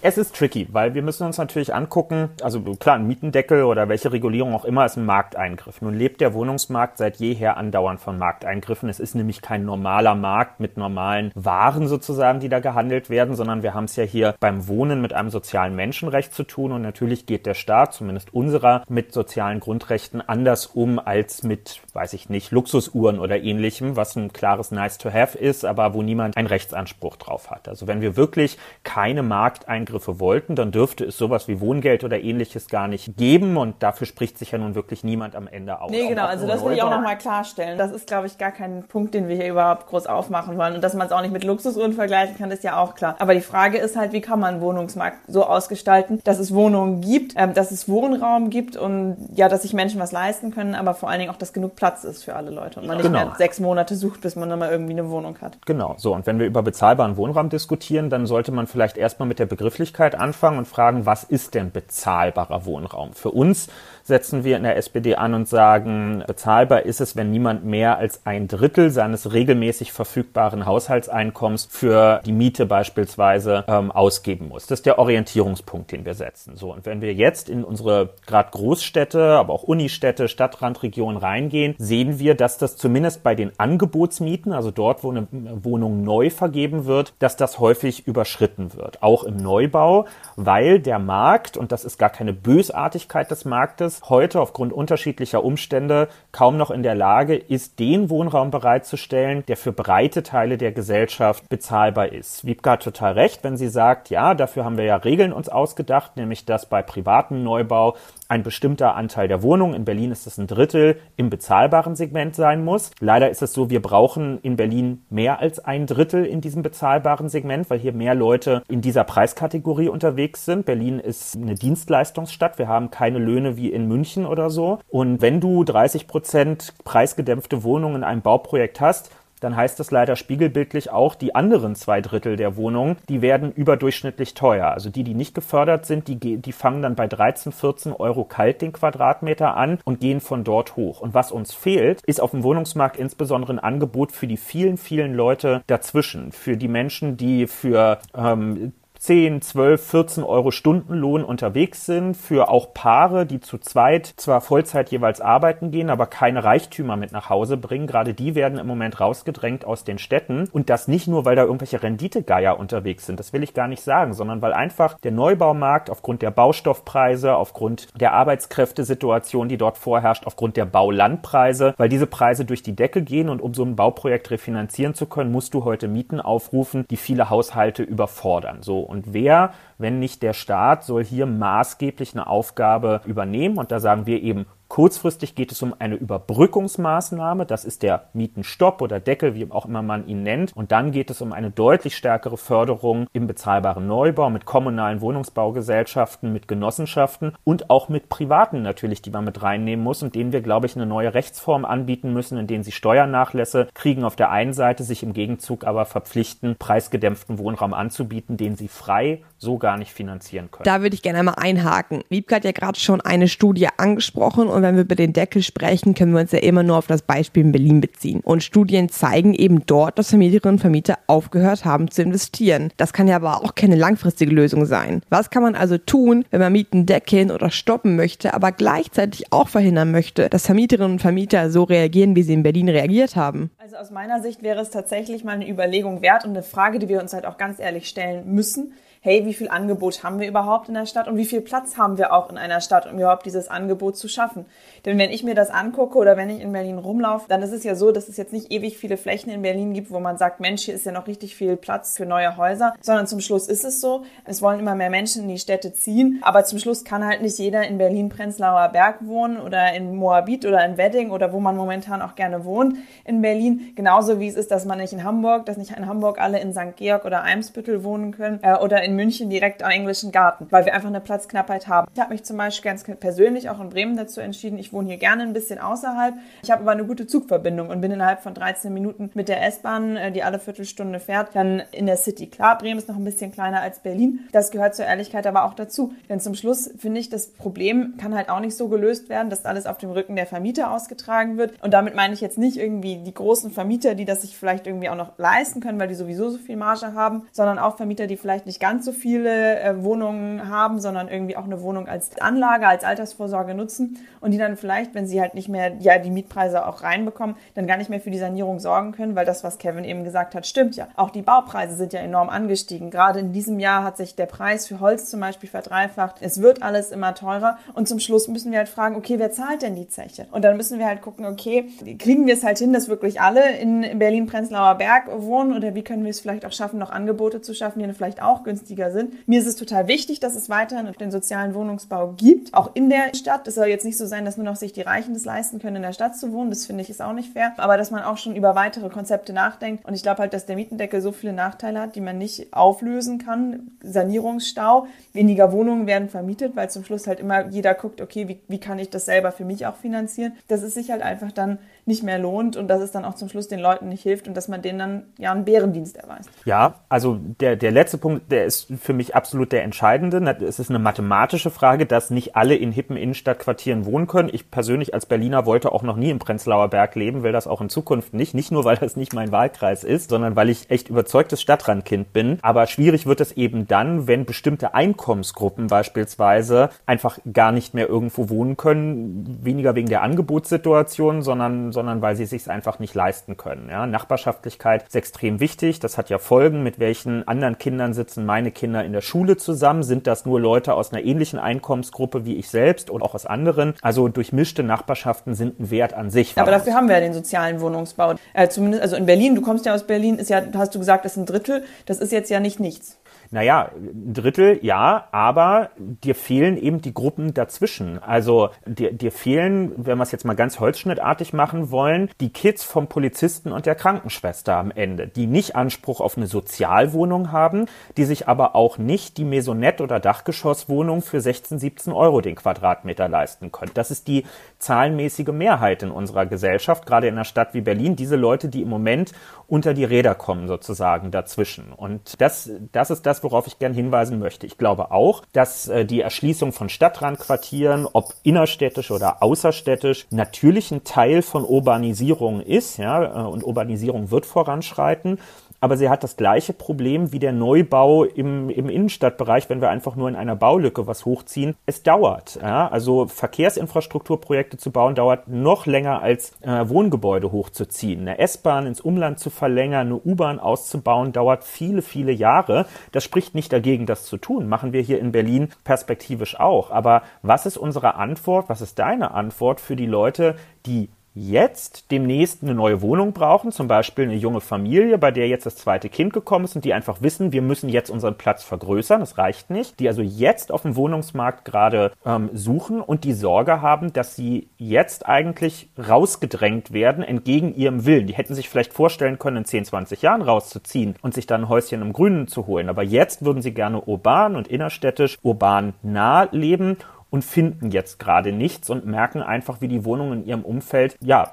Es 0.00 0.16
ist 0.16 0.36
tricky, 0.36 0.68
weil 0.70 0.94
wir 0.94 1.02
müssen 1.02 1.26
uns 1.26 1.38
natürlich 1.38 1.74
angucken, 1.74 2.30
also 2.40 2.60
klar, 2.76 2.94
ein 2.94 3.08
Mietendeckel 3.08 3.64
oder 3.64 3.88
welche 3.88 4.12
Regulierung 4.12 4.54
auch 4.54 4.64
immer 4.64 4.86
ist 4.86 4.96
ein 4.96 5.04
Markteingriff. 5.04 5.82
Nun 5.82 5.94
lebt 5.94 6.20
der 6.20 6.34
Wohnungsmarkt 6.34 6.98
seit 6.98 7.16
jeher 7.16 7.56
andauernd 7.56 7.98
von 7.98 8.16
Markteingriffen. 8.16 8.88
Es 8.88 9.00
ist 9.00 9.16
nämlich 9.16 9.42
kein 9.42 9.64
normaler 9.64 10.14
Markt 10.14 10.60
mit 10.60 10.76
normalen 10.76 11.32
Waren 11.34 11.88
sozusagen, 11.88 12.38
die 12.38 12.48
da 12.48 12.60
gehandelt 12.60 13.10
werden, 13.10 13.34
sondern 13.34 13.64
wir 13.64 13.74
haben 13.74 13.86
es 13.86 13.96
ja 13.96 14.04
hier 14.04 14.36
beim 14.38 14.68
Wohnen 14.68 15.02
mit 15.02 15.12
einem 15.12 15.30
sozialen 15.30 15.74
Menschenrecht 15.74 16.32
zu 16.32 16.44
tun 16.44 16.70
und 16.70 16.82
natürlich 16.82 17.26
geht 17.26 17.44
der 17.44 17.54
Staat, 17.54 17.92
zumindest 17.92 18.32
unserer, 18.32 18.84
mit 18.88 19.12
sozialen 19.12 19.58
Grundrechten 19.58 20.20
anders 20.20 20.66
um 20.66 21.00
als 21.00 21.42
mit, 21.42 21.80
weiß 21.92 22.12
ich 22.12 22.28
nicht, 22.28 22.52
Luxusuhren 22.52 23.18
oder 23.18 23.42
ähnlichem, 23.42 23.96
was 23.96 24.14
ein 24.14 24.32
klares 24.32 24.70
Nice 24.70 24.98
to 24.98 25.12
have 25.12 25.36
ist, 25.36 25.64
aber 25.64 25.92
wo 25.92 26.02
niemand 26.02 26.36
einen 26.36 26.46
Rechtsanspruch 26.46 27.16
drauf 27.16 27.50
hat. 27.50 27.66
Also 27.68 27.88
wenn 27.88 28.00
wir 28.00 28.16
wirklich 28.16 28.58
keine 28.84 29.24
Markteingriffe 29.24 29.87
Eingriffe 29.88 30.20
wollten, 30.20 30.54
dann 30.54 30.70
dürfte 30.70 31.04
es 31.04 31.16
sowas 31.16 31.48
wie 31.48 31.60
Wohngeld 31.60 32.04
oder 32.04 32.20
ähnliches 32.20 32.68
gar 32.68 32.88
nicht 32.88 33.16
geben 33.16 33.56
und 33.56 33.82
dafür 33.82 34.06
spricht 34.06 34.38
sich 34.38 34.52
ja 34.52 34.58
nun 34.58 34.74
wirklich 34.74 35.02
niemand 35.02 35.34
am 35.34 35.48
Ende 35.48 35.80
aus. 35.80 35.90
Nee, 35.90 36.08
genau, 36.08 36.26
also 36.26 36.46
das 36.46 36.64
will 36.64 36.72
ich 36.72 36.82
auch 36.82 36.90
nochmal 36.90 37.16
klarstellen. 37.16 37.78
Das 37.78 37.90
ist, 37.90 38.06
glaube 38.06 38.26
ich, 38.26 38.38
gar 38.38 38.52
kein 38.52 38.84
Punkt, 38.84 39.14
den 39.14 39.28
wir 39.28 39.36
hier 39.36 39.48
überhaupt 39.48 39.86
groß 39.86 40.06
aufmachen 40.06 40.58
wollen 40.58 40.74
und 40.74 40.84
dass 40.84 40.94
man 40.94 41.06
es 41.06 41.12
auch 41.12 41.22
nicht 41.22 41.32
mit 41.32 41.44
Luxusuhren 41.44 41.92
vergleichen 41.92 42.36
kann, 42.36 42.50
ist 42.50 42.64
ja 42.64 42.78
auch 42.78 42.94
klar. 42.94 43.16
Aber 43.18 43.34
die 43.34 43.40
Frage 43.40 43.78
ist 43.78 43.96
halt, 43.96 44.12
wie 44.12 44.20
kann 44.20 44.40
man 44.40 44.54
einen 44.54 44.62
Wohnungsmarkt 44.62 45.18
so 45.26 45.44
ausgestalten, 45.44 46.20
dass 46.24 46.38
es 46.38 46.52
Wohnungen 46.52 47.00
gibt, 47.00 47.34
ähm, 47.36 47.54
dass 47.54 47.70
es 47.70 47.88
Wohnraum 47.88 48.50
gibt 48.50 48.76
und 48.76 49.16
ja, 49.34 49.48
dass 49.48 49.62
sich 49.62 49.72
Menschen 49.72 50.00
was 50.00 50.12
leisten 50.12 50.50
können, 50.50 50.74
aber 50.74 50.94
vor 50.94 51.08
allen 51.08 51.20
Dingen 51.20 51.30
auch, 51.30 51.38
dass 51.38 51.52
genug 51.52 51.76
Platz 51.76 52.04
ist 52.04 52.24
für 52.24 52.36
alle 52.36 52.50
Leute 52.50 52.80
und 52.80 52.86
man 52.86 52.98
nicht 52.98 53.06
genau. 53.06 53.26
mehr 53.26 53.34
sechs 53.38 53.60
Monate 53.60 53.96
sucht, 53.96 54.20
bis 54.20 54.36
man 54.36 54.50
dann 54.50 54.58
mal 54.58 54.70
irgendwie 54.70 54.92
eine 54.92 55.08
Wohnung 55.08 55.38
hat. 55.40 55.58
Genau, 55.66 55.94
so 55.98 56.14
und 56.14 56.26
wenn 56.26 56.38
wir 56.38 56.46
über 56.46 56.62
bezahlbaren 56.62 57.16
Wohnraum 57.16 57.48
diskutieren, 57.48 58.10
dann 58.10 58.26
sollte 58.26 58.52
man 58.52 58.66
vielleicht 58.66 58.96
erstmal 58.96 59.28
mit 59.28 59.38
der 59.38 59.46
Begriff 59.46 59.77
Begrifflichkeit 59.78 60.16
anfangen 60.16 60.58
und 60.58 60.66
fragen, 60.66 61.06
was 61.06 61.22
ist 61.22 61.54
denn 61.54 61.70
bezahlbarer 61.70 62.64
Wohnraum? 62.64 63.12
Für 63.12 63.30
uns 63.30 63.68
setzen 64.08 64.42
wir 64.42 64.56
in 64.56 64.62
der 64.64 64.76
SPD 64.76 65.14
an 65.14 65.34
und 65.34 65.48
sagen, 65.48 66.24
bezahlbar 66.26 66.82
ist 66.82 67.00
es, 67.00 67.14
wenn 67.14 67.30
niemand 67.30 67.64
mehr 67.64 67.98
als 67.98 68.26
ein 68.26 68.48
Drittel 68.48 68.90
seines 68.90 69.32
regelmäßig 69.32 69.92
verfügbaren 69.92 70.66
Haushaltseinkommens 70.66 71.68
für 71.70 72.20
die 72.24 72.32
Miete 72.32 72.66
beispielsweise 72.66 73.64
ähm, 73.68 73.92
ausgeben 73.92 74.48
muss. 74.48 74.66
Das 74.66 74.80
ist 74.80 74.86
der 74.86 74.98
Orientierungspunkt, 74.98 75.92
den 75.92 76.04
wir 76.06 76.14
setzen. 76.14 76.56
So, 76.56 76.72
und 76.72 76.86
wenn 76.86 77.02
wir 77.02 77.12
jetzt 77.12 77.50
in 77.50 77.64
unsere 77.64 78.14
gerade 78.26 78.50
Großstädte, 78.50 79.22
aber 79.36 79.52
auch 79.52 79.62
Unistädte, 79.62 80.28
Stadtrandregionen 80.28 81.18
reingehen, 81.18 81.74
sehen 81.78 82.18
wir, 82.18 82.34
dass 82.34 82.56
das 82.56 82.76
zumindest 82.78 83.22
bei 83.22 83.34
den 83.34 83.52
Angebotsmieten, 83.58 84.52
also 84.52 84.70
dort, 84.70 85.04
wo 85.04 85.10
eine 85.10 85.28
Wohnung 85.30 86.02
neu 86.02 86.30
vergeben 86.30 86.86
wird, 86.86 87.12
dass 87.18 87.36
das 87.36 87.58
häufig 87.58 88.06
überschritten 88.06 88.72
wird, 88.74 89.02
auch 89.02 89.24
im 89.24 89.36
Neubau, 89.36 90.06
weil 90.36 90.80
der 90.80 90.98
Markt, 90.98 91.58
und 91.58 91.72
das 91.72 91.84
ist 91.84 91.98
gar 91.98 92.10
keine 92.10 92.32
Bösartigkeit 92.32 93.30
des 93.30 93.44
Marktes, 93.44 93.97
heute 94.08 94.40
aufgrund 94.40 94.72
unterschiedlicher 94.72 95.44
Umstände 95.44 96.08
kaum 96.32 96.56
noch 96.56 96.70
in 96.70 96.82
der 96.82 96.94
Lage 96.94 97.36
ist, 97.36 97.78
den 97.78 98.10
Wohnraum 98.10 98.50
bereitzustellen, 98.50 99.44
der 99.48 99.56
für 99.56 99.72
breite 99.72 100.22
Teile 100.22 100.58
der 100.58 100.72
Gesellschaft 100.72 101.48
bezahlbar 101.48 102.12
ist. 102.12 102.44
Wiebke 102.44 102.70
hat 102.70 102.82
total 102.82 103.12
recht, 103.14 103.44
wenn 103.44 103.56
sie 103.56 103.68
sagt, 103.68 104.10
ja, 104.10 104.34
dafür 104.34 104.64
haben 104.64 104.76
wir 104.76 104.84
ja 104.84 104.96
Regeln 104.96 105.32
uns 105.32 105.48
ausgedacht, 105.48 106.16
nämlich 106.16 106.44
dass 106.44 106.68
bei 106.68 106.82
privatem 106.82 107.42
Neubau 107.42 107.96
ein 108.28 108.42
bestimmter 108.42 108.94
Anteil 108.94 109.26
der 109.26 109.42
Wohnungen, 109.42 109.74
in 109.74 109.84
Berlin 109.86 110.12
ist 110.12 110.26
es 110.26 110.36
ein 110.36 110.46
Drittel, 110.46 111.00
im 111.16 111.30
bezahlbaren 111.30 111.96
Segment 111.96 112.36
sein 112.36 112.62
muss. 112.62 112.90
Leider 113.00 113.30
ist 113.30 113.40
es 113.40 113.54
so, 113.54 113.70
wir 113.70 113.80
brauchen 113.80 114.38
in 114.42 114.56
Berlin 114.56 115.02
mehr 115.08 115.40
als 115.40 115.58
ein 115.64 115.86
Drittel 115.86 116.26
in 116.26 116.42
diesem 116.42 116.62
bezahlbaren 116.62 117.30
Segment, 117.30 117.70
weil 117.70 117.78
hier 117.78 117.94
mehr 117.94 118.14
Leute 118.14 118.62
in 118.68 118.82
dieser 118.82 119.04
Preiskategorie 119.04 119.88
unterwegs 119.88 120.44
sind. 120.44 120.66
Berlin 120.66 120.98
ist 120.98 121.36
eine 121.36 121.54
Dienstleistungsstadt. 121.54 122.58
Wir 122.58 122.68
haben 122.68 122.90
keine 122.90 123.18
Löhne 123.18 123.56
wie 123.56 123.72
in 123.72 123.87
München 123.88 124.26
oder 124.26 124.50
so. 124.50 124.78
Und 124.88 125.20
wenn 125.22 125.40
du 125.40 125.64
30 125.64 126.06
Prozent 126.06 126.74
preisgedämpfte 126.84 127.62
Wohnungen 127.62 127.96
in 127.96 128.04
einem 128.04 128.22
Bauprojekt 128.22 128.80
hast, 128.80 129.10
dann 129.40 129.56
heißt 129.56 129.78
das 129.78 129.90
leider 129.90 130.16
spiegelbildlich 130.16 130.90
auch, 130.90 131.14
die 131.14 131.34
anderen 131.34 131.74
zwei 131.74 132.00
Drittel 132.00 132.36
der 132.36 132.56
Wohnungen, 132.56 132.96
die 133.08 133.22
werden 133.22 133.52
überdurchschnittlich 133.52 134.34
teuer. 134.34 134.68
Also 134.68 134.90
die, 134.90 135.04
die 135.04 135.14
nicht 135.14 135.34
gefördert 135.34 135.86
sind, 135.86 136.08
die, 136.08 136.16
die 136.16 136.52
fangen 136.52 136.82
dann 136.82 136.94
bei 136.94 137.06
13, 137.06 137.52
14 137.52 137.92
Euro 137.92 138.24
kalt 138.24 138.62
den 138.62 138.72
Quadratmeter 138.72 139.56
an 139.56 139.78
und 139.84 140.00
gehen 140.00 140.20
von 140.20 140.44
dort 140.44 140.76
hoch. 140.76 141.00
Und 141.00 141.14
was 141.14 141.32
uns 141.32 141.54
fehlt, 141.54 142.02
ist 142.02 142.20
auf 142.20 142.32
dem 142.32 142.42
Wohnungsmarkt 142.42 142.96
insbesondere 142.96 143.52
ein 143.52 143.58
Angebot 143.58 144.12
für 144.12 144.26
die 144.26 144.36
vielen, 144.36 144.76
vielen 144.76 145.14
Leute 145.14 145.62
dazwischen. 145.66 146.32
Für 146.32 146.56
die 146.56 146.68
Menschen, 146.68 147.16
die 147.16 147.46
für 147.46 147.98
ähm, 148.16 148.72
10, 148.98 149.42
12, 149.42 149.86
14 149.86 150.24
Euro 150.24 150.50
Stundenlohn 150.50 151.22
unterwegs 151.22 151.86
sind, 151.86 152.16
für 152.16 152.48
auch 152.48 152.74
Paare, 152.74 153.26
die 153.26 153.38
zu 153.38 153.56
zweit 153.58 154.06
zwar 154.16 154.40
Vollzeit 154.40 154.90
jeweils 154.90 155.20
arbeiten 155.20 155.70
gehen, 155.70 155.88
aber 155.88 156.06
keine 156.06 156.42
Reichtümer 156.42 156.96
mit 156.96 157.12
nach 157.12 157.30
Hause 157.30 157.56
bringen. 157.56 157.86
Gerade 157.86 158.12
die 158.12 158.34
werden 158.34 158.58
im 158.58 158.66
Moment 158.66 158.98
rausgedrängt 158.98 159.64
aus 159.64 159.84
den 159.84 159.98
Städten. 159.98 160.48
Und 160.50 160.68
das 160.68 160.88
nicht 160.88 161.06
nur, 161.06 161.24
weil 161.24 161.36
da 161.36 161.42
irgendwelche 161.42 161.80
Renditegeier 161.80 162.58
unterwegs 162.58 163.06
sind, 163.06 163.20
das 163.20 163.32
will 163.32 163.44
ich 163.44 163.54
gar 163.54 163.68
nicht 163.68 163.82
sagen, 163.82 164.14
sondern 164.14 164.42
weil 164.42 164.52
einfach 164.52 164.98
der 164.98 165.12
Neubaumarkt 165.12 165.90
aufgrund 165.90 166.22
der 166.22 166.32
Baustoffpreise, 166.32 167.36
aufgrund 167.36 167.88
der 168.00 168.14
Arbeitskräftesituation, 168.14 169.48
die 169.48 169.58
dort 169.58 169.78
vorherrscht, 169.78 170.26
aufgrund 170.26 170.56
der 170.56 170.66
Baulandpreise, 170.66 171.74
weil 171.76 171.88
diese 171.88 172.08
Preise 172.08 172.44
durch 172.44 172.64
die 172.64 172.74
Decke 172.74 173.02
gehen 173.02 173.28
und 173.28 173.42
um 173.42 173.54
so 173.54 173.62
ein 173.62 173.76
Bauprojekt 173.76 174.32
refinanzieren 174.32 174.94
zu 174.94 175.06
können, 175.06 175.30
musst 175.30 175.54
du 175.54 175.64
heute 175.64 175.86
Mieten 175.86 176.20
aufrufen, 176.20 176.84
die 176.90 176.96
viele 176.96 177.30
Haushalte 177.30 177.84
überfordern. 177.84 178.62
So 178.62 178.87
und 178.88 179.12
wer, 179.12 179.52
wenn 179.76 179.98
nicht 179.98 180.22
der 180.22 180.32
Staat, 180.32 180.82
soll 180.82 181.04
hier 181.04 181.26
maßgeblich 181.26 182.14
eine 182.14 182.26
Aufgabe 182.26 183.02
übernehmen? 183.04 183.58
Und 183.58 183.70
da 183.70 183.80
sagen 183.80 184.06
wir 184.06 184.22
eben 184.22 184.46
Kurzfristig 184.68 185.34
geht 185.34 185.50
es 185.50 185.62
um 185.62 185.74
eine 185.78 185.94
Überbrückungsmaßnahme, 185.94 187.46
das 187.46 187.64
ist 187.64 187.82
der 187.82 188.10
Mietenstopp 188.12 188.82
oder 188.82 189.00
Deckel, 189.00 189.34
wie 189.34 189.50
auch 189.50 189.64
immer 189.64 189.80
man 189.80 190.06
ihn 190.06 190.22
nennt. 190.22 190.54
Und 190.54 190.72
dann 190.72 190.92
geht 190.92 191.08
es 191.08 191.22
um 191.22 191.32
eine 191.32 191.50
deutlich 191.50 191.96
stärkere 191.96 192.36
Förderung 192.36 193.06
im 193.14 193.26
bezahlbaren 193.26 193.86
Neubau 193.86 194.28
mit 194.28 194.44
kommunalen 194.44 195.00
Wohnungsbaugesellschaften, 195.00 196.34
mit 196.34 196.48
Genossenschaften 196.48 197.34
und 197.44 197.70
auch 197.70 197.88
mit 197.88 198.10
Privaten 198.10 198.60
natürlich, 198.60 199.00
die 199.00 199.10
man 199.10 199.24
mit 199.24 199.42
reinnehmen 199.42 199.82
muss 199.82 200.02
und 200.02 200.14
denen 200.14 200.32
wir, 200.32 200.42
glaube 200.42 200.66
ich, 200.66 200.76
eine 200.76 200.86
neue 200.86 201.14
Rechtsform 201.14 201.64
anbieten 201.64 202.12
müssen, 202.12 202.36
in 202.36 202.46
denen 202.46 202.62
sie 202.62 202.72
Steuernachlässe 202.72 203.68
kriegen 203.72 204.04
auf 204.04 204.16
der 204.16 204.30
einen 204.30 204.52
Seite, 204.52 204.84
sich 204.84 205.02
im 205.02 205.14
Gegenzug 205.14 205.64
aber 205.64 205.86
verpflichten, 205.86 206.56
preisgedämpften 206.58 207.38
Wohnraum 207.38 207.72
anzubieten, 207.72 208.36
den 208.36 208.54
sie 208.54 208.68
frei 208.68 209.22
so 209.38 209.56
gar 209.56 209.78
nicht 209.78 209.92
finanzieren 209.92 210.50
können. 210.50 210.64
Da 210.64 210.82
würde 210.82 210.94
ich 210.94 211.02
gerne 211.02 211.20
einmal 211.20 211.36
einhaken. 211.36 212.02
Wiebke 212.08 212.34
hat 212.34 212.44
ja 212.44 212.52
gerade 212.52 212.78
schon 212.78 213.00
eine 213.00 213.28
Studie 213.28 213.68
angesprochen 213.76 214.48
und 214.48 214.62
wenn 214.62 214.74
wir 214.74 214.82
über 214.82 214.96
den 214.96 215.12
Deckel 215.12 215.42
sprechen, 215.42 215.94
können 215.94 216.12
wir 216.12 216.20
uns 216.20 216.32
ja 216.32 216.40
immer 216.40 216.64
nur 216.64 216.76
auf 216.76 216.88
das 216.88 217.02
Beispiel 217.02 217.44
in 217.44 217.52
Berlin 217.52 217.80
beziehen. 217.80 218.20
Und 218.20 218.42
Studien 218.42 218.88
zeigen 218.88 219.34
eben 219.34 219.64
dort, 219.64 219.98
dass 219.98 220.10
Vermieterinnen 220.10 220.56
und 220.56 220.60
Vermieter 220.60 220.98
aufgehört 221.06 221.64
haben 221.64 221.88
zu 221.90 222.02
investieren. 222.02 222.72
Das 222.76 222.92
kann 222.92 223.06
ja 223.06 223.16
aber 223.16 223.44
auch 223.44 223.54
keine 223.54 223.76
langfristige 223.76 224.32
Lösung 224.32 224.66
sein. 224.66 225.02
Was 225.08 225.30
kann 225.30 225.44
man 225.44 225.54
also 225.54 225.78
tun, 225.78 226.24
wenn 226.30 226.40
man 226.40 226.52
Mieten 226.52 226.86
deckeln 226.86 227.30
oder 227.30 227.50
stoppen 227.50 227.94
möchte, 227.94 228.34
aber 228.34 228.50
gleichzeitig 228.50 229.32
auch 229.32 229.48
verhindern 229.48 229.92
möchte, 229.92 230.28
dass 230.28 230.46
Vermieterinnen 230.46 230.92
und 230.92 231.00
Vermieter 231.00 231.50
so 231.50 231.62
reagieren, 231.62 232.16
wie 232.16 232.24
sie 232.24 232.32
in 232.32 232.42
Berlin 232.42 232.68
reagiert 232.68 233.14
haben? 233.14 233.50
Also 233.58 233.76
aus 233.76 233.90
meiner 233.92 234.20
Sicht 234.20 234.42
wäre 234.42 234.60
es 234.60 234.70
tatsächlich 234.70 235.22
mal 235.22 235.32
eine 235.32 235.48
Überlegung 235.48 236.02
wert 236.02 236.24
und 236.24 236.30
eine 236.30 236.42
Frage, 236.42 236.80
die 236.80 236.88
wir 236.88 237.00
uns 237.00 237.12
halt 237.12 237.24
auch 237.24 237.38
ganz 237.38 237.60
ehrlich 237.60 237.88
stellen 237.88 238.34
müssen 238.34 238.72
hey, 239.08 239.24
wie 239.24 239.32
viel 239.32 239.48
Angebot 239.48 240.04
haben 240.04 240.20
wir 240.20 240.28
überhaupt 240.28 240.68
in 240.68 240.74
der 240.74 240.84
Stadt 240.84 241.08
und 241.08 241.16
wie 241.16 241.24
viel 241.24 241.40
Platz 241.40 241.78
haben 241.78 241.96
wir 241.96 242.12
auch 242.12 242.28
in 242.28 242.36
einer 242.36 242.60
Stadt, 242.60 242.86
um 242.86 242.98
überhaupt 242.98 243.24
dieses 243.24 243.48
Angebot 243.48 243.96
zu 243.96 244.06
schaffen. 244.06 244.44
Denn 244.84 244.98
wenn 244.98 245.08
ich 245.08 245.24
mir 245.24 245.34
das 245.34 245.48
angucke 245.48 245.96
oder 245.96 246.18
wenn 246.18 246.28
ich 246.28 246.42
in 246.42 246.52
Berlin 246.52 246.76
rumlaufe, 246.76 247.24
dann 247.26 247.42
ist 247.42 247.52
es 247.52 247.64
ja 247.64 247.74
so, 247.74 247.90
dass 247.90 248.10
es 248.10 248.18
jetzt 248.18 248.34
nicht 248.34 248.52
ewig 248.52 248.76
viele 248.76 248.98
Flächen 248.98 249.32
in 249.32 249.40
Berlin 249.40 249.72
gibt, 249.72 249.90
wo 249.90 249.98
man 249.98 250.18
sagt, 250.18 250.40
Mensch, 250.40 250.64
hier 250.64 250.74
ist 250.74 250.84
ja 250.84 250.92
noch 250.92 251.06
richtig 251.06 251.34
viel 251.34 251.56
Platz 251.56 251.96
für 251.96 252.04
neue 252.04 252.36
Häuser, 252.36 252.74
sondern 252.82 253.06
zum 253.06 253.20
Schluss 253.20 253.48
ist 253.48 253.64
es 253.64 253.80
so, 253.80 254.04
es 254.26 254.42
wollen 254.42 254.60
immer 254.60 254.74
mehr 254.74 254.90
Menschen 254.90 255.22
in 255.22 255.28
die 255.28 255.38
Städte 255.38 255.72
ziehen, 255.72 256.20
aber 256.20 256.44
zum 256.44 256.58
Schluss 256.58 256.84
kann 256.84 257.02
halt 257.02 257.22
nicht 257.22 257.38
jeder 257.38 257.66
in 257.66 257.78
Berlin-Prenzlauer 257.78 258.68
Berg 258.68 259.06
wohnen 259.06 259.40
oder 259.40 259.72
in 259.72 259.96
Moabit 259.96 260.44
oder 260.44 260.62
in 260.66 260.76
Wedding 260.76 261.12
oder 261.12 261.32
wo 261.32 261.40
man 261.40 261.56
momentan 261.56 262.02
auch 262.02 262.14
gerne 262.14 262.44
wohnt 262.44 262.76
in 263.06 263.22
Berlin. 263.22 263.72
Genauso 263.74 264.20
wie 264.20 264.28
es 264.28 264.34
ist, 264.34 264.50
dass 264.50 264.66
man 264.66 264.76
nicht 264.76 264.92
in 264.92 265.02
Hamburg, 265.02 265.46
dass 265.46 265.56
nicht 265.56 265.74
in 265.74 265.86
Hamburg 265.86 266.20
alle 266.20 266.40
in 266.40 266.52
St. 266.52 266.76
Georg 266.76 267.06
oder 267.06 267.22
Eimsbüttel 267.22 267.84
wohnen 267.84 268.12
können 268.12 268.40
äh, 268.42 268.54
oder 268.56 268.82
in 268.82 268.97
München 268.98 269.30
direkt 269.30 269.62
am 269.62 269.70
englischen 269.70 270.10
Garten, 270.10 270.48
weil 270.50 270.64
wir 270.64 270.74
einfach 270.74 270.88
eine 270.88 271.00
Platzknappheit 271.00 271.68
haben. 271.68 271.88
Ich 271.94 272.00
habe 272.00 272.12
mich 272.12 272.24
zum 272.24 272.36
Beispiel 272.36 272.68
ganz 272.68 272.82
persönlich 272.82 273.48
auch 273.48 273.60
in 273.60 273.70
Bremen 273.70 273.96
dazu 273.96 274.20
entschieden, 274.20 274.58
ich 274.58 274.72
wohne 274.72 274.88
hier 274.88 274.96
gerne 274.96 275.22
ein 275.22 275.32
bisschen 275.32 275.60
außerhalb. 275.60 276.14
Ich 276.42 276.50
habe 276.50 276.62
aber 276.62 276.72
eine 276.72 276.84
gute 276.84 277.06
Zugverbindung 277.06 277.68
und 277.68 277.80
bin 277.80 277.92
innerhalb 277.92 278.22
von 278.22 278.34
13 278.34 278.74
Minuten 278.74 279.10
mit 279.14 279.28
der 279.28 279.46
S-Bahn, 279.46 279.96
äh, 279.96 280.10
die 280.10 280.24
alle 280.24 280.40
Viertelstunde 280.40 280.98
fährt, 280.98 281.36
dann 281.36 281.62
in 281.70 281.86
der 281.86 281.96
City. 281.96 282.26
Klar, 282.26 282.58
Bremen 282.58 282.78
ist 282.78 282.88
noch 282.88 282.96
ein 282.96 283.04
bisschen 283.04 283.30
kleiner 283.30 283.60
als 283.60 283.78
Berlin. 283.78 284.26
Das 284.32 284.50
gehört 284.50 284.74
zur 284.74 284.86
Ehrlichkeit 284.86 285.26
aber 285.26 285.44
auch 285.44 285.54
dazu. 285.54 285.94
Denn 286.08 286.18
zum 286.18 286.34
Schluss 286.34 286.68
finde 286.76 286.98
ich, 286.98 287.08
das 287.08 287.28
Problem 287.28 287.94
kann 287.98 288.14
halt 288.14 288.28
auch 288.30 288.40
nicht 288.40 288.56
so 288.56 288.66
gelöst 288.66 289.08
werden, 289.08 289.30
dass 289.30 289.44
alles 289.44 289.66
auf 289.66 289.78
dem 289.78 289.90
Rücken 289.90 290.16
der 290.16 290.26
Vermieter 290.26 290.72
ausgetragen 290.72 291.38
wird. 291.38 291.62
Und 291.62 291.72
damit 291.72 291.94
meine 291.94 292.14
ich 292.14 292.20
jetzt 292.20 292.38
nicht 292.38 292.56
irgendwie 292.56 292.96
die 292.96 293.14
großen 293.14 293.52
Vermieter, 293.52 293.94
die 293.94 294.04
das 294.04 294.22
sich 294.22 294.36
vielleicht 294.36 294.66
irgendwie 294.66 294.88
auch 294.88 294.96
noch 294.96 295.16
leisten 295.18 295.60
können, 295.60 295.78
weil 295.78 295.88
die 295.88 295.94
sowieso 295.94 296.30
so 296.30 296.38
viel 296.38 296.56
Marge 296.56 296.94
haben, 296.94 297.22
sondern 297.30 297.58
auch 297.58 297.76
Vermieter, 297.76 298.06
die 298.06 298.16
vielleicht 298.16 298.46
nicht 298.46 298.60
ganz 298.60 298.77
so 298.84 298.92
viele 298.92 299.60
äh, 299.60 299.82
Wohnungen 299.82 300.48
haben, 300.48 300.80
sondern 300.80 301.08
irgendwie 301.08 301.36
auch 301.36 301.44
eine 301.44 301.62
Wohnung 301.62 301.88
als 301.88 302.18
Anlage, 302.20 302.66
als 302.66 302.84
Altersvorsorge 302.84 303.54
nutzen 303.54 303.98
und 304.20 304.32
die 304.32 304.38
dann 304.38 304.56
vielleicht, 304.56 304.94
wenn 304.94 305.06
sie 305.06 305.20
halt 305.20 305.34
nicht 305.34 305.48
mehr 305.48 305.72
ja 305.80 305.98
die 305.98 306.10
Mietpreise 306.10 306.66
auch 306.66 306.82
reinbekommen, 306.82 307.36
dann 307.54 307.66
gar 307.66 307.76
nicht 307.76 307.90
mehr 307.90 308.00
für 308.00 308.10
die 308.10 308.18
Sanierung 308.18 308.60
sorgen 308.60 308.92
können, 308.92 309.14
weil 309.14 309.26
das, 309.26 309.44
was 309.44 309.58
Kevin 309.58 309.84
eben 309.84 310.04
gesagt 310.04 310.34
hat, 310.34 310.46
stimmt 310.46 310.76
ja. 310.76 310.88
Auch 310.96 311.10
die 311.10 311.22
Baupreise 311.22 311.74
sind 311.74 311.92
ja 311.92 312.00
enorm 312.00 312.28
angestiegen. 312.28 312.90
Gerade 312.90 313.20
in 313.20 313.32
diesem 313.32 313.58
Jahr 313.60 313.84
hat 313.84 313.96
sich 313.96 314.14
der 314.14 314.26
Preis 314.26 314.66
für 314.66 314.80
Holz 314.80 315.10
zum 315.10 315.20
Beispiel 315.20 315.48
verdreifacht. 315.48 316.16
Es 316.20 316.40
wird 316.42 316.62
alles 316.62 316.90
immer 316.90 317.14
teurer 317.14 317.58
und 317.74 317.88
zum 317.88 317.98
Schluss 317.98 318.28
müssen 318.28 318.50
wir 318.52 318.58
halt 318.58 318.68
fragen, 318.68 318.96
okay, 318.96 319.18
wer 319.18 319.32
zahlt 319.32 319.62
denn 319.62 319.74
die 319.74 319.88
Zeche? 319.88 320.26
Und 320.30 320.44
dann 320.44 320.56
müssen 320.56 320.78
wir 320.78 320.86
halt 320.86 321.02
gucken, 321.02 321.26
okay, 321.26 321.68
kriegen 321.98 322.26
wir 322.26 322.34
es 322.34 322.44
halt 322.44 322.58
hin, 322.58 322.72
dass 322.72 322.88
wirklich 322.88 323.20
alle 323.20 323.56
in 323.58 323.98
Berlin-Prenzlauer 323.98 324.76
Berg 324.76 325.08
wohnen 325.20 325.56
oder 325.56 325.74
wie 325.74 325.82
können 325.82 326.04
wir 326.04 326.10
es 326.10 326.20
vielleicht 326.20 326.44
auch 326.44 326.52
schaffen, 326.52 326.78
noch 326.78 326.90
Angebote 326.90 327.40
zu 327.40 327.54
schaffen, 327.54 327.78
die 327.80 327.86
dann 327.86 327.94
vielleicht 327.94 328.22
auch 328.22 328.44
günstiger 328.68 328.90
sind. 328.90 329.28
Mir 329.28 329.40
ist 329.40 329.46
es 329.46 329.56
total 329.56 329.88
wichtig, 329.88 330.20
dass 330.20 330.36
es 330.36 330.48
weiterhin 330.48 330.92
den 331.00 331.10
sozialen 331.10 331.54
Wohnungsbau 331.54 332.14
gibt, 332.16 332.54
auch 332.54 332.70
in 332.74 332.90
der 332.90 333.14
Stadt. 333.14 333.48
Es 333.48 333.54
soll 333.54 333.66
jetzt 333.66 333.84
nicht 333.84 333.96
so 333.96 334.06
sein, 334.06 334.24
dass 334.24 334.36
nur 334.36 334.44
noch 334.44 334.56
sich 334.56 334.72
die 334.72 334.82
Reichen 334.82 335.14
das 335.14 335.24
leisten 335.24 335.58
können, 335.58 335.76
in 335.76 335.82
der 335.82 335.92
Stadt 335.92 336.16
zu 336.16 336.32
wohnen. 336.32 336.50
Das 336.50 336.66
finde 336.66 336.82
ich 336.82 336.90
ist 336.90 337.02
auch 337.02 337.12
nicht 337.12 337.32
fair. 337.32 337.52
Aber 337.56 337.76
dass 337.76 337.90
man 337.90 338.02
auch 338.02 338.18
schon 338.18 338.36
über 338.36 338.54
weitere 338.54 338.88
Konzepte 338.90 339.32
nachdenkt. 339.32 339.84
Und 339.86 339.94
ich 339.94 340.02
glaube 340.02 340.18
halt, 340.20 340.32
dass 340.32 340.46
der 340.46 340.56
Mietendeckel 340.56 341.00
so 341.00 341.12
viele 341.12 341.32
Nachteile 341.32 341.80
hat, 341.80 341.96
die 341.96 342.00
man 342.00 342.18
nicht 342.18 342.52
auflösen 342.52 343.18
kann. 343.18 343.70
Sanierungsstau, 343.82 344.86
weniger 345.12 345.52
Wohnungen 345.52 345.86
werden 345.86 346.08
vermietet, 346.08 346.54
weil 346.56 346.70
zum 346.70 346.84
Schluss 346.84 347.06
halt 347.06 347.20
immer 347.20 347.48
jeder 347.48 347.74
guckt, 347.74 348.00
okay, 348.00 348.28
wie, 348.28 348.38
wie 348.48 348.60
kann 348.60 348.78
ich 348.78 348.90
das 348.90 349.06
selber 349.06 349.32
für 349.32 349.44
mich 349.44 349.66
auch 349.66 349.76
finanzieren? 349.76 350.32
Das 350.48 350.62
ist 350.62 350.74
sich 350.74 350.90
halt 350.90 351.02
einfach 351.02 351.32
dann 351.32 351.58
nicht 351.88 352.04
mehr 352.04 352.18
lohnt 352.18 352.56
und 352.56 352.68
dass 352.68 352.80
es 352.80 352.92
dann 352.92 353.04
auch 353.04 353.14
zum 353.14 353.28
Schluss 353.28 353.48
den 353.48 353.58
Leuten 353.58 353.88
nicht 353.88 354.02
hilft 354.02 354.28
und 354.28 354.36
dass 354.36 354.46
man 354.46 354.62
denen 354.62 354.78
dann 354.78 355.02
ja 355.18 355.32
einen 355.32 355.44
Bärendienst 355.44 355.96
erweist. 355.96 356.30
Ja, 356.44 356.74
also 356.88 357.18
der, 357.40 357.56
der 357.56 357.72
letzte 357.72 357.98
Punkt, 357.98 358.30
der 358.30 358.44
ist 358.44 358.68
für 358.80 358.92
mich 358.92 359.16
absolut 359.16 359.50
der 359.50 359.64
entscheidende. 359.64 360.18
Es 360.46 360.60
ist 360.60 360.70
eine 360.70 360.78
mathematische 360.78 361.50
Frage, 361.50 361.86
dass 361.86 362.10
nicht 362.10 362.36
alle 362.36 362.54
in 362.54 362.70
hippen 362.70 362.96
Innenstadtquartieren 362.96 363.86
wohnen 363.86 364.06
können. 364.06 364.28
Ich 364.32 364.50
persönlich 364.50 364.94
als 364.94 365.06
Berliner 365.06 365.46
wollte 365.46 365.72
auch 365.72 365.82
noch 365.82 365.96
nie 365.96 366.10
im 366.10 366.18
Prenzlauer 366.18 366.68
Berg 366.68 366.94
leben, 366.94 367.22
will 367.22 367.32
das 367.32 367.46
auch 367.46 367.60
in 367.60 367.70
Zukunft 367.70 368.14
nicht. 368.14 368.34
Nicht 368.34 368.52
nur, 368.52 368.64
weil 368.64 368.76
das 368.76 368.96
nicht 368.96 369.14
mein 369.14 369.32
Wahlkreis 369.32 369.82
ist, 369.82 370.10
sondern 370.10 370.36
weil 370.36 370.50
ich 370.50 370.70
echt 370.70 370.90
überzeugtes 370.90 371.40
Stadtrandkind 371.40 372.12
bin. 372.12 372.38
Aber 372.42 372.66
schwierig 372.66 373.06
wird 373.06 373.20
es 373.20 373.32
eben 373.32 373.66
dann, 373.66 374.06
wenn 374.06 374.26
bestimmte 374.26 374.74
Einkommensgruppen 374.74 375.68
beispielsweise 375.68 376.68
einfach 376.84 377.18
gar 377.32 377.52
nicht 377.52 377.72
mehr 377.72 377.88
irgendwo 377.88 378.28
wohnen 378.28 378.58
können. 378.58 379.38
Weniger 379.42 379.74
wegen 379.74 379.88
der 379.88 380.02
Angebotssituation, 380.02 381.22
sondern 381.22 381.72
sondern 381.78 382.02
weil 382.02 382.16
sie 382.16 382.24
es 382.24 382.30
sich 382.30 382.50
einfach 382.50 382.80
nicht 382.80 382.96
leisten 382.96 383.36
können. 383.36 383.68
Ja, 383.70 383.86
Nachbarschaftlichkeit 383.86 384.82
ist 384.88 384.96
extrem 384.96 385.38
wichtig. 385.38 385.78
Das 385.78 385.96
hat 385.96 386.10
ja 386.10 386.18
Folgen. 386.18 386.64
Mit 386.64 386.80
welchen 386.80 387.26
anderen 387.28 387.56
Kindern 387.56 387.94
sitzen 387.94 388.26
meine 388.26 388.50
Kinder 388.50 388.84
in 388.84 388.92
der 388.92 389.00
Schule 389.00 389.36
zusammen? 389.36 389.84
Sind 389.84 390.08
das 390.08 390.26
nur 390.26 390.40
Leute 390.40 390.74
aus 390.74 390.92
einer 390.92 391.04
ähnlichen 391.04 391.38
Einkommensgruppe 391.38 392.24
wie 392.24 392.34
ich 392.34 392.48
selbst 392.48 392.90
und 392.90 393.00
auch 393.00 393.14
aus 393.14 393.26
anderen? 393.26 393.74
Also 393.80 394.08
durchmischte 394.08 394.64
Nachbarschaften 394.64 395.36
sind 395.36 395.60
ein 395.60 395.70
Wert 395.70 395.94
an 395.94 396.10
sich. 396.10 396.36
Aber 396.36 396.50
dafür 396.50 396.74
haben 396.74 396.88
wir 396.88 396.96
ja 396.96 397.00
den 397.00 397.14
sozialen 397.14 397.60
Wohnungsbau. 397.60 398.14
Äh, 398.34 398.48
zumindest, 398.48 398.82
also 398.82 398.96
in 398.96 399.06
Berlin, 399.06 399.36
du 399.36 399.40
kommst 399.40 399.64
ja 399.64 399.72
aus 399.72 399.86
Berlin, 399.86 400.18
ist 400.18 400.30
ja, 400.30 400.42
hast 400.54 400.74
du 400.74 400.80
gesagt, 400.80 401.04
ist 401.04 401.16
ein 401.16 401.26
Drittel. 401.26 401.62
Das 401.86 402.00
ist 402.00 402.10
jetzt 402.10 402.28
ja 402.28 402.40
nicht 402.40 402.58
nichts. 402.58 402.97
Naja, 403.30 403.70
ein 403.76 404.14
Drittel, 404.14 404.58
ja, 404.62 405.08
aber 405.12 405.70
dir 405.76 406.14
fehlen 406.14 406.56
eben 406.56 406.80
die 406.80 406.94
Gruppen 406.94 407.34
dazwischen. 407.34 408.02
Also 408.02 408.50
dir, 408.64 408.92
dir 408.92 409.12
fehlen, 409.12 409.72
wenn 409.76 409.98
wir 409.98 410.02
es 410.02 410.12
jetzt 410.12 410.24
mal 410.24 410.34
ganz 410.34 410.60
holzschnittartig 410.60 411.34
machen 411.34 411.70
wollen, 411.70 412.10
die 412.20 412.32
Kids 412.32 412.64
vom 412.64 412.86
Polizisten 412.86 413.52
und 413.52 413.66
der 413.66 413.74
Krankenschwester 413.74 414.56
am 414.56 414.70
Ende, 414.70 415.08
die 415.08 415.26
nicht 415.26 415.56
Anspruch 415.56 416.00
auf 416.00 416.16
eine 416.16 416.26
Sozialwohnung 416.26 417.30
haben, 417.30 417.66
die 417.98 418.04
sich 418.04 418.28
aber 418.28 418.54
auch 418.54 418.78
nicht 418.78 419.18
die 419.18 419.24
Maisonette- 419.24 419.82
oder 419.82 420.00
Dachgeschosswohnung 420.00 421.02
für 421.02 421.20
16, 421.20 421.58
17 421.58 421.92
Euro 421.92 422.22
den 422.22 422.36
Quadratmeter 422.36 423.08
leisten 423.08 423.52
können. 423.52 423.72
Das 423.74 423.90
ist 423.90 424.08
die 424.08 424.24
zahlenmäßige 424.58 425.28
Mehrheit 425.28 425.82
in 425.82 425.90
unserer 425.90 426.24
Gesellschaft, 426.24 426.86
gerade 426.86 427.08
in 427.08 427.14
einer 427.14 427.24
Stadt 427.24 427.52
wie 427.52 427.60
Berlin. 427.60 427.94
Diese 427.94 428.16
Leute, 428.16 428.48
die 428.48 428.62
im 428.62 428.68
Moment 428.70 429.12
unter 429.46 429.74
die 429.74 429.84
Räder 429.84 430.14
kommen 430.14 430.48
sozusagen 430.48 431.10
dazwischen. 431.10 431.72
Und 431.72 432.20
das, 432.20 432.50
das 432.72 432.90
ist 432.90 433.04
das, 433.06 433.17
worauf 433.24 433.46
ich 433.46 433.58
gern 433.58 433.74
hinweisen 433.74 434.18
möchte. 434.18 434.46
Ich 434.46 434.58
glaube 434.58 434.90
auch, 434.90 435.22
dass 435.32 435.68
äh, 435.68 435.84
die 435.84 436.00
Erschließung 436.00 436.52
von 436.52 436.68
Stadtrandquartieren, 436.68 437.86
ob 437.92 438.14
innerstädtisch 438.22 438.90
oder 438.90 439.22
außerstädtisch, 439.22 440.06
natürlich 440.10 440.70
ein 440.70 440.84
Teil 440.84 441.22
von 441.22 441.44
Urbanisierung 441.44 442.40
ist, 442.40 442.78
ja, 442.78 443.04
äh, 443.04 443.28
und 443.28 443.44
Urbanisierung 443.44 444.10
wird 444.10 444.26
voranschreiten 444.26 445.18
aber 445.60 445.76
sie 445.76 445.88
hat 445.88 446.04
das 446.04 446.16
gleiche 446.16 446.52
Problem 446.52 447.12
wie 447.12 447.18
der 447.18 447.32
Neubau 447.32 448.04
im, 448.04 448.48
im 448.50 448.68
Innenstadtbereich, 448.68 449.50
wenn 449.50 449.60
wir 449.60 449.70
einfach 449.70 449.96
nur 449.96 450.08
in 450.08 450.16
einer 450.16 450.36
Baulücke 450.36 450.86
was 450.86 451.04
hochziehen. 451.04 451.56
Es 451.66 451.82
dauert. 451.82 452.38
Ja? 452.40 452.68
Also 452.68 453.06
Verkehrsinfrastrukturprojekte 453.06 454.56
zu 454.56 454.70
bauen 454.70 454.94
dauert 454.94 455.28
noch 455.28 455.66
länger 455.66 456.00
als 456.00 456.32
äh, 456.42 456.68
Wohngebäude 456.68 457.32
hochzuziehen. 457.32 458.02
Eine 458.02 458.18
S-Bahn 458.18 458.66
ins 458.66 458.80
Umland 458.80 459.18
zu 459.18 459.30
verlängern, 459.30 459.88
eine 459.88 459.96
U-Bahn 459.96 460.38
auszubauen, 460.38 461.12
dauert 461.12 461.44
viele, 461.44 461.82
viele 461.82 462.12
Jahre. 462.12 462.66
Das 462.92 463.04
spricht 463.04 463.34
nicht 463.34 463.52
dagegen, 463.52 463.86
das 463.86 464.04
zu 464.04 464.16
tun. 464.16 464.48
Machen 464.48 464.72
wir 464.72 464.80
hier 464.80 465.00
in 465.00 465.12
Berlin 465.12 465.48
perspektivisch 465.64 466.38
auch. 466.38 466.70
Aber 466.70 467.02
was 467.22 467.46
ist 467.46 467.56
unsere 467.56 467.96
Antwort? 467.96 468.48
Was 468.48 468.60
ist 468.60 468.78
deine 468.78 469.12
Antwort 469.12 469.60
für 469.60 469.76
die 469.76 469.86
Leute, 469.86 470.36
die 470.66 470.88
jetzt 471.14 471.90
demnächst 471.90 472.42
eine 472.42 472.54
neue 472.54 472.80
Wohnung 472.80 473.12
brauchen, 473.12 473.52
zum 473.52 473.68
Beispiel 473.68 474.04
eine 474.04 474.14
junge 474.14 474.40
Familie, 474.40 474.98
bei 474.98 475.10
der 475.10 475.28
jetzt 475.28 475.46
das 475.46 475.56
zweite 475.56 475.88
Kind 475.88 476.12
gekommen 476.12 476.44
ist 476.44 476.56
und 476.56 476.64
die 476.64 476.74
einfach 476.74 477.02
wissen, 477.02 477.32
wir 477.32 477.42
müssen 477.42 477.68
jetzt 477.68 477.90
unseren 477.90 478.16
Platz 478.16 478.44
vergrößern, 478.44 479.00
das 479.00 479.18
reicht 479.18 479.50
nicht, 479.50 479.80
die 479.80 479.88
also 479.88 480.02
jetzt 480.02 480.52
auf 480.52 480.62
dem 480.62 480.76
Wohnungsmarkt 480.76 481.44
gerade 481.44 481.92
ähm, 482.04 482.30
suchen 482.32 482.80
und 482.80 483.04
die 483.04 483.12
Sorge 483.12 483.62
haben, 483.62 483.92
dass 483.92 484.16
sie 484.16 484.48
jetzt 484.58 485.06
eigentlich 485.06 485.70
rausgedrängt 485.78 486.72
werden 486.72 487.02
entgegen 487.02 487.54
ihrem 487.54 487.84
Willen. 487.84 488.06
Die 488.06 488.14
hätten 488.14 488.34
sich 488.34 488.48
vielleicht 488.48 488.72
vorstellen 488.72 489.18
können, 489.18 489.38
in 489.38 489.44
10, 489.44 489.64
20 489.66 490.02
Jahren 490.02 490.22
rauszuziehen 490.22 490.96
und 491.02 491.14
sich 491.14 491.26
dann 491.26 491.42
ein 491.42 491.48
Häuschen 491.48 491.82
im 491.82 491.92
Grünen 491.92 492.28
zu 492.28 492.46
holen, 492.46 492.68
aber 492.68 492.82
jetzt 492.82 493.24
würden 493.24 493.42
sie 493.42 493.52
gerne 493.52 493.80
urban 493.80 494.36
und 494.36 494.48
innerstädtisch 494.48 495.18
urban 495.22 495.74
nah 495.82 496.28
leben 496.30 496.76
und 497.10 497.24
finden 497.24 497.70
jetzt 497.70 497.98
gerade 497.98 498.32
nichts 498.32 498.68
und 498.70 498.86
merken 498.86 499.22
einfach, 499.22 499.60
wie 499.60 499.68
die 499.68 499.84
Wohnungen 499.84 500.22
in 500.22 500.26
ihrem 500.26 500.44
Umfeld 500.44 500.96
ja 501.00 501.32